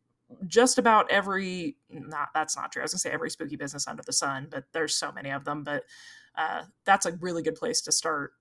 just 0.47 0.79
about 0.79 1.11
every 1.11 1.77
not 1.89 2.31
that's 2.35 2.57
not 2.57 2.73
true. 2.73 2.83
I 2.83 2.85
was 2.85 2.93
gonna 2.93 2.99
say 2.99 3.11
every 3.11 3.31
spooky 3.31 3.57
business 3.57 3.87
under 3.87 4.03
the 4.03 4.13
sun, 4.13 4.49
but 4.51 4.65
there's 4.73 4.95
so 4.97 5.13
many 5.13 5.31
of 5.31 5.45
them. 5.45 5.63
But 5.63 5.85
uh, 6.37 6.63
that's 6.85 7.07
a 7.07 7.13
really 7.13 7.43
good 7.43 7.55
place 7.55 7.81
to 7.83 7.93
start. 7.93 8.33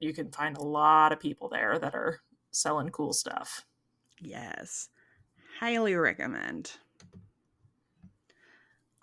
You 0.00 0.12
can 0.12 0.30
find 0.30 0.56
a 0.56 0.62
lot 0.62 1.12
of 1.12 1.20
people 1.20 1.48
there 1.48 1.78
that 1.78 1.94
are 1.94 2.20
selling 2.50 2.88
cool 2.88 3.12
stuff. 3.12 3.66
Yes. 4.20 4.90
Highly 5.60 5.94
recommend. 5.94 6.72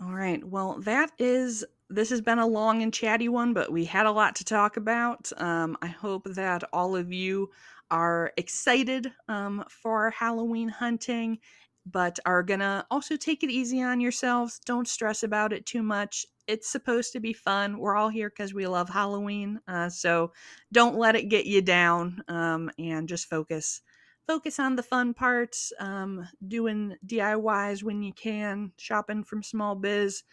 All 0.01 0.13
right. 0.13 0.43
Well, 0.43 0.79
that 0.81 1.11
is 1.19 1.63
this 1.89 2.09
has 2.09 2.21
been 2.21 2.39
a 2.39 2.47
long 2.47 2.81
and 2.81 2.93
chatty 2.93 3.29
one, 3.29 3.53
but 3.53 3.71
we 3.71 3.85
had 3.85 4.05
a 4.05 4.11
lot 4.11 4.35
to 4.37 4.43
talk 4.45 4.77
about. 4.77 5.31
Um, 5.37 5.77
I 5.81 5.87
hope 5.87 6.23
that 6.25 6.63
all 6.73 6.95
of 6.95 7.11
you 7.13 7.51
are 7.91 8.31
excited 8.37 9.11
um, 9.27 9.63
for 9.69 10.09
Halloween 10.11 10.69
hunting. 10.69 11.39
but 11.85 12.19
are 12.25 12.43
gonna 12.43 12.85
also 12.91 13.17
take 13.17 13.43
it 13.43 13.49
easy 13.51 13.81
on 13.81 13.99
yourselves. 14.01 14.59
Don't 14.65 14.87
stress 14.87 15.23
about 15.23 15.53
it 15.53 15.65
too 15.65 15.83
much. 15.83 16.25
It's 16.47 16.69
supposed 16.69 17.13
to 17.13 17.19
be 17.19 17.33
fun. 17.33 17.77
We're 17.77 17.95
all 17.95 18.09
here 18.09 18.29
because 18.29 18.53
we 18.53 18.67
love 18.67 18.89
Halloween. 18.89 19.59
Uh, 19.67 19.89
so 19.89 20.31
don't 20.71 20.97
let 20.97 21.15
it 21.15 21.29
get 21.29 21.45
you 21.45 21.61
down 21.61 22.23
um, 22.29 22.71
and 22.79 23.07
just 23.09 23.29
focus 23.29 23.81
focus 24.27 24.59
on 24.59 24.75
the 24.75 24.83
fun 24.83 25.13
parts, 25.13 25.73
um, 25.79 26.27
doing 26.47 26.95
DIYs 27.05 27.83
when 27.83 28.01
you 28.01 28.13
can, 28.13 28.71
shopping 28.77 29.23
from 29.23 29.43
small 29.43 29.75
biz, 29.75 30.23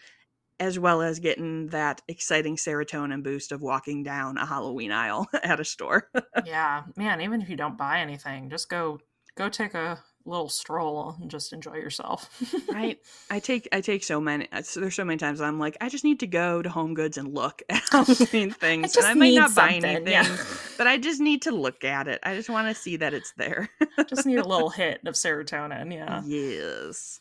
as 0.58 0.78
well 0.78 1.00
as 1.00 1.18
getting 1.18 1.68
that 1.68 2.02
exciting 2.06 2.56
serotonin 2.56 3.22
boost 3.22 3.50
of 3.50 3.62
walking 3.62 4.02
down 4.02 4.36
a 4.36 4.46
Halloween 4.46 4.92
aisle 4.92 5.26
at 5.42 5.60
a 5.60 5.64
store. 5.64 6.10
yeah, 6.44 6.84
man, 6.96 7.20
even 7.20 7.40
if 7.40 7.48
you 7.48 7.56
don't 7.56 7.78
buy 7.78 8.00
anything, 8.00 8.50
just 8.50 8.68
go 8.68 8.98
go 9.36 9.48
take 9.48 9.74
a 9.74 10.02
little 10.24 10.48
stroll 10.48 11.16
and 11.20 11.30
just 11.30 11.52
enjoy 11.52 11.74
yourself. 11.74 12.42
right. 12.72 12.98
I 13.30 13.38
take 13.38 13.68
I 13.72 13.80
take 13.80 14.04
so 14.04 14.20
many 14.20 14.48
uh, 14.52 14.62
there's 14.76 14.94
so 14.94 15.04
many 15.04 15.18
times 15.18 15.40
I'm 15.40 15.58
like 15.58 15.76
I 15.80 15.88
just 15.88 16.04
need 16.04 16.20
to 16.20 16.26
go 16.26 16.62
to 16.62 16.68
Home 16.68 16.94
Goods 16.94 17.18
and 17.18 17.34
look 17.34 17.62
at 17.68 17.82
Halloween 17.90 18.50
things. 18.50 18.96
I 18.96 19.00
and 19.00 19.08
I 19.08 19.14
might 19.14 19.34
not 19.34 19.54
buy 19.54 19.70
anything, 19.70 20.08
yeah. 20.08 20.36
but 20.78 20.86
I 20.86 20.98
just 20.98 21.20
need 21.20 21.42
to 21.42 21.50
look 21.52 21.84
at 21.84 22.08
it. 22.08 22.20
I 22.22 22.34
just 22.34 22.50
want 22.50 22.68
to 22.68 22.80
see 22.80 22.96
that 22.96 23.14
it's 23.14 23.32
there. 23.36 23.68
just 24.06 24.26
need 24.26 24.38
a 24.38 24.48
little 24.48 24.70
hit 24.70 25.00
of 25.06 25.14
serotonin, 25.14 25.92
yeah. 25.92 26.22
Yes. 26.24 27.20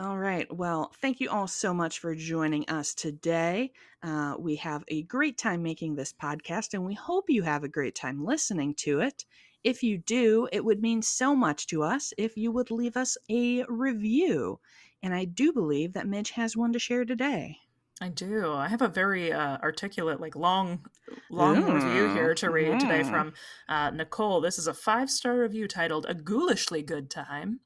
All 0.00 0.16
right. 0.16 0.50
Well, 0.50 0.92
thank 1.02 1.20
you 1.20 1.28
all 1.28 1.46
so 1.46 1.74
much 1.74 1.98
for 1.98 2.14
joining 2.14 2.66
us 2.70 2.94
today. 2.94 3.72
Uh, 4.02 4.34
we 4.38 4.56
have 4.56 4.82
a 4.88 5.02
great 5.02 5.36
time 5.36 5.62
making 5.62 5.94
this 5.94 6.10
podcast, 6.10 6.72
and 6.72 6.86
we 6.86 6.94
hope 6.94 7.26
you 7.28 7.42
have 7.42 7.64
a 7.64 7.68
great 7.68 7.94
time 7.94 8.24
listening 8.24 8.74
to 8.76 9.00
it. 9.00 9.26
If 9.62 9.82
you 9.82 9.98
do, 9.98 10.48
it 10.52 10.64
would 10.64 10.80
mean 10.80 11.02
so 11.02 11.34
much 11.36 11.66
to 11.68 11.82
us 11.82 12.12
if 12.16 12.36
you 12.36 12.50
would 12.52 12.70
leave 12.70 12.96
us 12.96 13.16
a 13.30 13.64
review. 13.68 14.58
And 15.02 15.14
I 15.14 15.24
do 15.24 15.52
believe 15.52 15.92
that 15.92 16.06
Midge 16.06 16.30
has 16.30 16.56
one 16.56 16.72
to 16.72 16.78
share 16.78 17.04
today. 17.04 17.58
I 18.02 18.08
do. 18.08 18.52
I 18.52 18.68
have 18.68 18.80
a 18.80 18.88
very 18.88 19.30
uh, 19.30 19.58
articulate, 19.58 20.20
like 20.20 20.34
long, 20.34 20.86
long 21.30 21.62
mm, 21.62 21.74
review 21.74 22.08
here 22.14 22.34
to 22.36 22.50
read 22.50 22.72
mm. 22.72 22.80
today 22.80 23.02
from 23.02 23.34
uh, 23.68 23.90
Nicole. 23.90 24.40
This 24.40 24.58
is 24.58 24.66
a 24.66 24.72
five 24.72 25.10
star 25.10 25.38
review 25.38 25.68
titled 25.68 26.06
"A 26.08 26.14
Ghoulishly 26.14 26.82
Good 26.82 27.10
Time." 27.10 27.60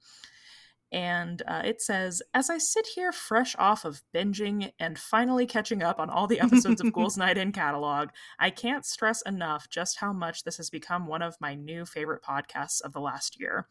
And 0.95 1.43
uh, 1.49 1.63
it 1.65 1.83
says, 1.83 2.23
As 2.35 2.49
I 2.49 2.59
sit 2.59 2.87
here 2.95 3.11
fresh 3.11 3.57
off 3.59 3.85
of 3.85 4.03
binging 4.15 4.71
and 4.79 4.97
finally 4.97 5.45
catching 5.45 5.83
up 5.83 5.99
on 5.99 6.09
all 6.09 6.29
the 6.29 6.39
episodes 6.39 6.81
of 6.81 6.93
Ghouls 6.93 7.17
Night 7.19 7.37
In 7.37 7.51
catalog, 7.51 8.11
I 8.39 8.51
can't 8.51 8.87
stress 8.87 9.21
enough 9.23 9.69
just 9.69 9.99
how 9.99 10.13
much 10.13 10.45
this 10.45 10.57
has 10.59 10.71
become 10.71 11.09
one 11.09 11.21
of 11.21 11.41
my 11.41 11.57
new 11.57 11.85
favorite 11.85 12.23
podcasts 12.23 12.81
of 12.81 12.93
the 12.93 13.01
last 13.01 13.41
year. 13.41 13.67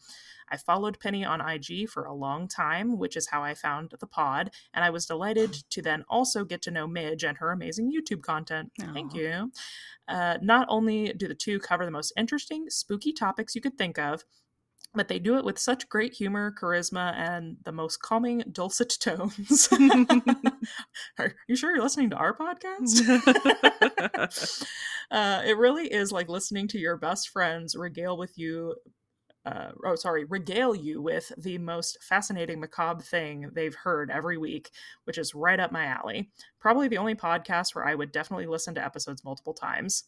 I 0.52 0.58
followed 0.58 1.00
Penny 1.00 1.24
on 1.24 1.40
IG 1.40 1.88
for 1.88 2.04
a 2.04 2.14
long 2.14 2.50
time, 2.50 2.98
which 2.98 3.16
is 3.16 3.30
how 3.30 3.42
I 3.42 3.54
found 3.54 3.94
the 3.98 4.06
pod, 4.06 4.52
and 4.74 4.84
I 4.84 4.90
was 4.90 5.06
delighted 5.06 5.54
to 5.70 5.82
then 5.82 6.04
also 6.10 6.44
get 6.44 6.62
to 6.64 6.72
know 6.72 6.88
Midge 6.88 7.24
and 7.24 7.38
her 7.38 7.54
amazing 7.54 7.90
YouTube 7.90 8.22
content. 8.22 8.74
Aww. 8.82 8.94
Thank 8.94 9.14
you. 9.14 9.50
Uh, 10.10 10.40
not 10.42 10.68
only 10.70 11.14
do 11.14 11.30
the 11.30 11.36
two 11.36 11.58
cover 11.58 11.86
the 11.86 11.92
most 11.92 12.12
interesting, 12.18 12.66
spooky 12.70 13.14
topics 13.14 13.56
you 13.56 13.62
could 13.62 13.78
think 13.78 13.98
of, 13.98 14.26
but 14.96 15.08
they 15.08 15.20
do 15.20 15.38
it 15.38 15.46
with 15.46 15.58
such 15.58 15.90
great 15.90 16.14
humor, 16.14 16.54
charisma, 16.60 17.14
and 17.16 17.58
the 17.64 17.72
most 17.72 18.02
calming, 18.02 18.44
dulcet 18.52 18.96
tones. 19.00 19.70
Are 21.18 21.34
you 21.48 21.56
sure 21.56 21.74
you're 21.74 21.84
listening 21.84 22.12
to 22.12 22.16
our 22.16 22.36
podcast? 22.38 23.02
uh, 25.12 25.42
it 25.46 25.58
really 25.58 25.88
is 25.88 26.12
like 26.12 26.30
listening 26.30 26.68
to 26.70 26.80
your 26.80 26.98
best 26.98 27.30
friends 27.30 27.76
regale 27.76 28.18
with 28.18 28.38
you. 28.38 28.76
Uh, 29.46 29.72
oh, 29.86 29.96
sorry, 29.96 30.24
regale 30.26 30.74
you 30.74 31.02
with 31.02 31.30
the 31.38 31.58
most 31.58 31.98
fascinating 32.02 32.62
macabre 32.62 33.04
thing 33.04 33.50
they've 33.54 33.76
heard 33.76 34.10
every 34.10 34.38
week, 34.38 34.70
which 35.04 35.18
is 35.18 35.36
right 35.36 35.60
up 35.60 35.72
my 35.72 35.86
alley. 35.86 36.30
Probably 36.62 36.88
the 36.88 36.98
only 36.98 37.16
podcast 37.16 37.76
where 37.76 37.86
I 37.86 37.96
would 37.96 38.14
definitely 38.14 38.48
listen 38.48 38.74
to 38.76 38.86
episodes 38.86 39.26
multiple 39.26 39.54
times. 39.54 40.06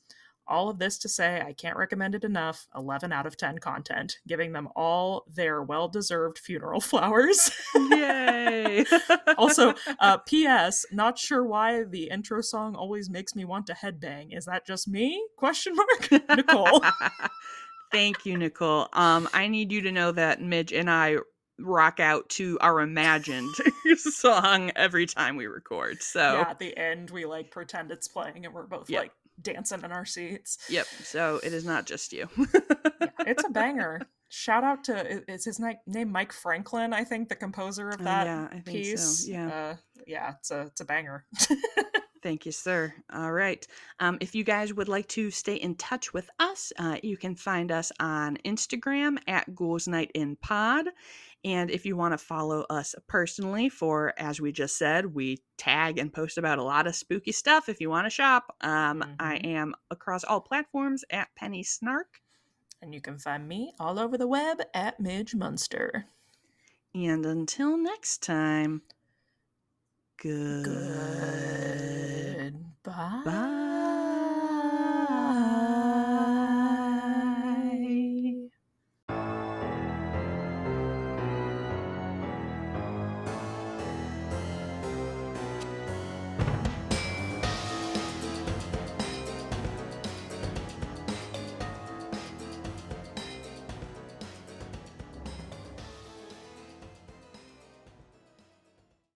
All 0.48 0.70
of 0.70 0.80
this 0.80 0.98
to 1.00 1.10
say, 1.10 1.42
I 1.42 1.54
can't 1.54 1.78
recommend 1.78 2.16
it 2.16 2.24
enough. 2.24 2.68
11 2.76 3.12
out 3.12 3.26
of 3.26 3.38
10 3.38 3.60
content, 3.60 4.18
giving 4.28 4.54
them 4.54 4.70
all 4.76 5.26
their 5.28 5.62
well 5.62 5.88
deserved 5.88 6.38
funeral 6.40 6.82
flowers. 6.82 7.52
Yay! 7.76 8.86
also, 9.38 9.74
uh, 10.00 10.18
P.S. 10.18 10.86
Not 10.92 11.18
sure 11.18 11.44
why 11.44 11.84
the 11.84 12.10
intro 12.10 12.42
song 12.42 12.76
always 12.76 13.10
makes 13.10 13.36
me 13.36 13.46
want 13.46 13.68
to 13.68 13.74
headbang. 13.74 14.36
Is 14.36 14.46
that 14.46 14.66
just 14.66 14.88
me? 14.88 15.26
Question 15.38 15.76
mark. 15.76 16.12
Nicole. 16.36 16.84
Thank 17.92 18.26
you, 18.26 18.38
Nicole. 18.38 18.88
Um, 18.94 19.30
I 19.34 19.48
need 19.48 19.72
you 19.72 19.82
to 19.82 19.92
know 19.92 20.12
that 20.12 20.42
Midge 20.42 20.74
and 20.74 20.90
I 20.90 21.18
rock 21.60 22.00
out 22.00 22.28
to 22.30 22.58
our 22.62 22.82
imagined 22.82 23.56
song 23.98 24.72
every 24.76 25.06
time 25.06 25.36
we 25.38 25.48
record. 25.48 26.02
So 26.02 26.20
yeah, 26.20 26.50
at 26.50 26.60
the 26.60 26.76
end 26.78 27.10
we 27.10 27.26
like 27.26 27.52
pretend 27.52 27.92
it's 27.92 28.08
playing 28.08 28.46
and 28.46 28.54
we're 28.54 28.68
both 28.68 28.90
yep. 28.90 29.04
like 29.04 29.12
dancing 29.42 29.84
in 29.84 29.92
our 29.92 30.06
seats. 30.06 30.58
Yep. 30.70 30.86
So 31.04 31.40
it 31.44 31.54
is 31.54 31.66
not 31.66 31.86
just 31.86 32.14
you. 32.14 32.28
yeah, 32.38 33.10
it's 33.20 33.44
a 33.44 33.50
banger. 33.50 34.02
Shout 34.30 34.64
out 34.64 34.84
to 34.86 35.24
is 35.32 35.46
his 35.46 35.62
name 35.86 36.12
Mike 36.12 36.34
Franklin? 36.34 36.94
I 36.94 37.04
think 37.04 37.30
the 37.30 37.36
composer 37.36 37.90
of 37.90 38.02
oh, 38.02 38.04
that 38.04 38.28
uh, 38.28 38.48
yeah, 38.54 38.62
piece. 38.66 39.26
So. 39.26 39.32
Yeah, 39.32 39.48
uh, 39.48 39.76
yeah, 40.08 40.34
it's 40.40 40.52
a 40.52 40.62
it's 40.62 40.82
a 40.82 40.86
banger. 40.86 41.26
Thank 42.26 42.48
you, 42.48 42.52
sir. 42.52 42.92
All 43.14 43.32
right. 43.32 43.66
Um, 44.00 44.18
if 44.20 44.34
you 44.34 44.44
guys 44.44 44.74
would 44.74 44.88
like 44.88 45.08
to 45.10 45.30
stay 45.30 45.58
in 45.58 45.76
touch 45.76 46.12
with 46.12 46.28
us, 46.40 46.74
uh, 46.80 46.98
you 47.04 47.18
can 47.18 47.36
find 47.36 47.72
us 47.72 47.92
on 48.00 48.38
Instagram 48.38 49.20
at 49.28 49.54
Ghouls 49.54 49.88
Night 49.88 50.10
in 50.16 50.36
Pod. 50.38 50.88
And 51.46 51.70
if 51.70 51.86
you 51.86 51.96
want 51.96 52.14
to 52.14 52.18
follow 52.18 52.66
us 52.72 52.96
personally, 53.06 53.70
for 53.70 54.16
as 54.18 54.42
we 54.42 54.52
just 54.52 54.78
said, 54.78 55.14
we 55.14 55.44
tag 55.58 56.00
and 56.00 56.12
post 56.12 56.40
about 56.40 56.58
a 56.58 56.64
lot 56.64 56.88
of 56.88 56.96
spooky 56.96 57.32
stuff. 57.32 57.70
If 57.70 57.80
you 57.80 57.88
want 57.88 58.08
to 58.08 58.10
shop, 58.10 58.56
um, 58.62 59.02
mm-hmm. 59.02 59.12
I 59.20 59.36
am 59.36 59.76
across 59.92 60.24
all 60.24 60.42
platforms 60.42 61.06
at 61.12 61.28
Penny 61.36 61.62
Snark. 61.62 62.20
And 62.82 62.96
you 62.96 63.00
can 63.00 63.20
find 63.20 63.48
me 63.48 63.74
all 63.80 64.00
over 64.00 64.18
the 64.18 64.28
web 64.28 64.60
at 64.74 65.00
Midge 65.00 65.36
Munster. 65.36 66.06
And 66.96 67.24
until 67.28 67.78
next 67.78 68.24
time, 68.24 68.82
good. 70.20 70.66
Goodbye. 72.84 73.22
Bye. 73.24 73.62